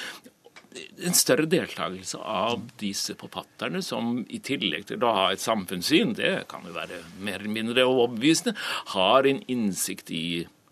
en 0.77 1.15
større 1.15 1.47
deltakelse 1.49 2.19
av 2.21 2.61
disse 2.81 3.15
forfatterne, 3.17 3.81
som 3.85 4.19
i 4.29 4.39
tillegg 4.43 4.87
til 4.91 5.03
å 5.05 5.13
ha 5.15 5.25
et 5.33 5.43
samfunnssyn, 5.43 6.15
det 6.17 6.33
kan 6.51 6.65
jo 6.67 6.75
være 6.75 7.01
mer 7.17 7.39
eller 7.39 7.53
mindre 7.53 7.87
overbevisende, 7.87 8.55
har 8.93 9.29
en 9.29 9.41
innsikt 9.51 10.11
i 10.13 10.27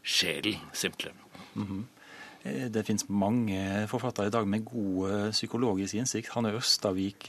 sjelen, 0.05 0.61
simpelthen. 0.73 1.17
Mm 1.55 1.67
-hmm. 1.67 1.83
Det 2.45 2.83
finnes 2.85 3.07
mange 3.09 3.57
forfattere 3.89 4.29
i 4.29 4.33
dag 4.33 4.45
med 4.45 4.67
god 4.67 5.31
psykologisk 5.33 5.97
innsikt. 5.97 6.29
Hanne 6.35 6.51
Østavik 6.53 7.25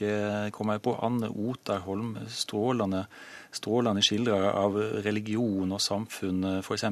kommer 0.53 0.77
jeg 0.77 0.83
på. 0.85 0.93
Anne 1.01 1.31
Oterholm. 1.31 2.11
Strålende, 2.29 3.01
strålende 3.49 4.03
skildrere 4.05 4.51
av 4.53 4.77
religion 5.07 5.73
og 5.73 5.81
samfunn, 5.81 6.45
f.eks. 6.61 6.85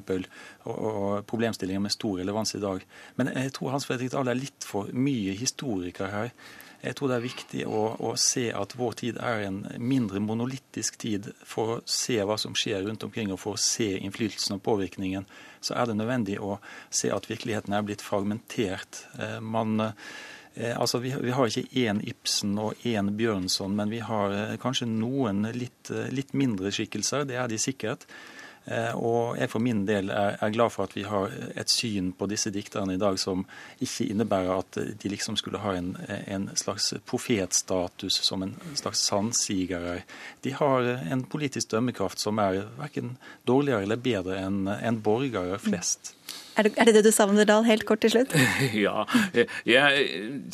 Og, 0.66 0.74
og 0.74 1.06
problemstillinger 1.30 1.86
med 1.86 1.94
stor 1.94 2.18
relevans 2.24 2.58
i 2.58 2.64
dag. 2.66 2.82
Men 3.22 3.30
jeg 3.36 3.54
tror 3.54 3.76
Hans 3.76 3.86
Fredrik 3.86 4.16
Dahl 4.16 4.34
er 4.34 4.42
litt 4.42 4.66
for 4.66 4.90
mye 4.90 5.38
historiker 5.38 6.10
her. 6.10 6.34
Jeg 6.86 6.96
tror 6.98 7.10
det 7.10 7.18
er 7.18 7.26
viktig 7.26 7.64
å, 7.66 7.82
å, 7.98 8.12
se 8.20 8.46
at 8.54 8.76
vår 8.78 8.98
tid 9.02 9.18
er 9.18 9.48
en 9.48 9.64
mindre 9.82 10.22
monolittisk 10.22 11.00
tid 11.02 11.32
for 11.42 11.74
å 11.74 11.80
se 11.90 12.20
hva 12.22 12.38
som 12.42 12.54
skjer 12.58 12.86
rundt 12.86 13.04
omkring, 13.08 13.34
og 13.34 13.42
for 13.42 13.58
å 13.58 13.62
se 13.62 13.96
innflytelsen 13.98 14.58
og 14.58 14.64
påvirkningen 14.68 15.26
så 15.66 15.74
er 15.80 15.90
det 15.90 15.98
nødvendig 15.98 16.38
å 16.44 16.60
se 16.94 17.10
at 17.14 17.26
virkeligheten 17.30 17.74
er 17.74 17.86
blitt 17.88 18.06
fragmentert. 18.06 19.02
Man, 19.42 19.82
altså 20.62 21.02
vi, 21.02 21.16
vi, 21.26 21.34
har 21.34 21.50
ikke 21.50 21.88
én 21.88 22.04
Ibsen 22.06 22.54
og 22.62 22.86
én 22.86 23.10
Bjørnson, 23.18 23.74
men 23.78 23.90
vi 23.90 24.04
har 24.06 24.56
kanskje 24.62 24.90
noen 24.92 25.48
litt, 25.58 25.90
litt 26.14 26.38
mindre 26.38 26.70
skikkelser. 26.76 27.26
Det 27.26 27.40
er 27.42 27.50
de 27.50 27.62
sikkert. 27.62 28.06
Og 28.98 29.38
jeg 29.38 29.52
for 29.52 29.62
min 29.62 29.84
del 29.86 30.10
er, 30.10 30.40
er, 30.42 30.54
glad 30.56 30.72
for 30.74 30.88
at 30.88 30.96
vi 30.98 31.04
har 31.06 31.30
et 31.54 31.70
syn 31.70 32.10
på 32.18 32.26
disse 32.32 32.50
dikterne 32.50 32.96
i 32.96 33.02
dag 33.02 33.20
som 33.22 33.44
ikke 33.78 34.08
innebærer 34.10 34.64
at 34.64 34.80
de 35.04 35.12
liksom 35.12 35.38
skulle 35.38 35.62
ha 35.62 35.76
en, 35.78 35.92
en 36.10 36.50
slags 36.58 36.94
profetstatus 37.06 38.18
som 38.26 38.42
en 38.42 38.56
slags 38.74 39.06
sannsigere. 39.06 40.00
De 40.42 40.56
har 40.58 40.90
en 40.98 41.24
politisk 41.30 41.76
dømmekraft 41.76 42.22
som 42.22 42.42
er 42.42 42.64
verken 42.80 43.20
dårligere 43.46 43.86
eller 43.86 44.02
bedre 44.02 44.42
enn 44.42 44.66
en 44.74 45.02
borgere 45.06 45.62
flest. 45.62 46.15
Er 46.56 46.70
det, 46.70 46.94
det, 46.96 47.02
du 47.04 47.12
savner, 47.12 47.44
Dahl, 47.48 47.66
helt 47.68 47.84
kort 47.88 48.00
til 48.06 48.14
slutt? 48.14 48.32
Ja, 48.86 49.04
jeg 49.68 50.06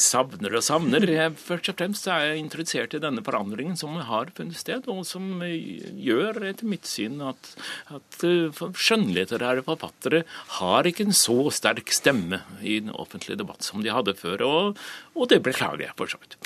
savner 0.01 0.55
og 0.57 0.65
savner. 0.65 1.05
Først 1.38 1.69
og 1.69 1.78
fremst 1.78 2.09
er 2.09 2.32
jeg 2.32 2.41
interessert 2.41 2.95
i 2.97 3.01
denne 3.03 3.22
forandringen 3.26 3.78
som 3.78 3.99
har 4.09 4.32
funnet 4.38 4.57
sted, 4.57 4.89
og 4.89 5.03
som 5.05 5.43
gjør, 5.45 6.41
etter 6.49 6.69
mitt 6.69 6.89
syn, 6.89 7.22
at, 7.30 7.53
at 7.93 8.26
eh, 8.26 8.49
skjønnlitterære 8.57 9.65
forfattere 9.67 10.24
har 10.57 10.89
ikke 10.89 11.05
en 11.05 11.17
så 11.17 11.38
sterk 11.53 11.93
stemme 11.93 12.41
i 12.61 12.80
den 12.82 12.93
offentlige 12.97 13.38
debatt 13.43 13.65
som 13.67 13.86
de 13.86 13.93
hadde 13.93 14.17
før. 14.17 14.45
Og, 14.47 14.86
og 15.13 15.30
det 15.30 15.43
beklager 15.45 15.86
jeg 15.86 15.97
for 16.01 16.09
så 16.09 16.22
vidt. 16.22 16.39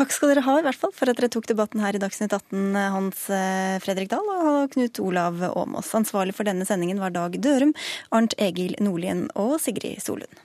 Takk 0.00 0.14
skal 0.16 0.30
dere 0.30 0.40
ha 0.46 0.52
i 0.56 0.62
hvert 0.64 0.80
fall 0.80 0.94
for 0.96 1.12
at 1.12 1.18
dere 1.18 1.28
tok 1.28 1.44
debatten 1.50 1.82
her 1.84 1.92
i 1.92 2.00
Dagsnytt 2.00 2.32
18, 2.32 2.78
Hans 2.94 3.26
eh, 3.36 3.76
Fredrik 3.84 4.08
Dahl 4.08 4.30
og 4.32 4.72
Knut 4.72 4.96
Olav 5.04 5.42
Åmås. 5.50 5.92
Ansvarlig 5.98 6.32
for 6.38 6.48
denne 6.48 6.64
sendingen 6.64 7.02
var 7.02 7.12
Dag 7.12 7.36
Dørum, 7.36 7.74
Arnt 8.08 8.32
Egil 8.40 8.78
Nordlien 8.80 9.26
og 9.36 9.58
Sigrid 9.60 10.00
Solund. 10.00 10.40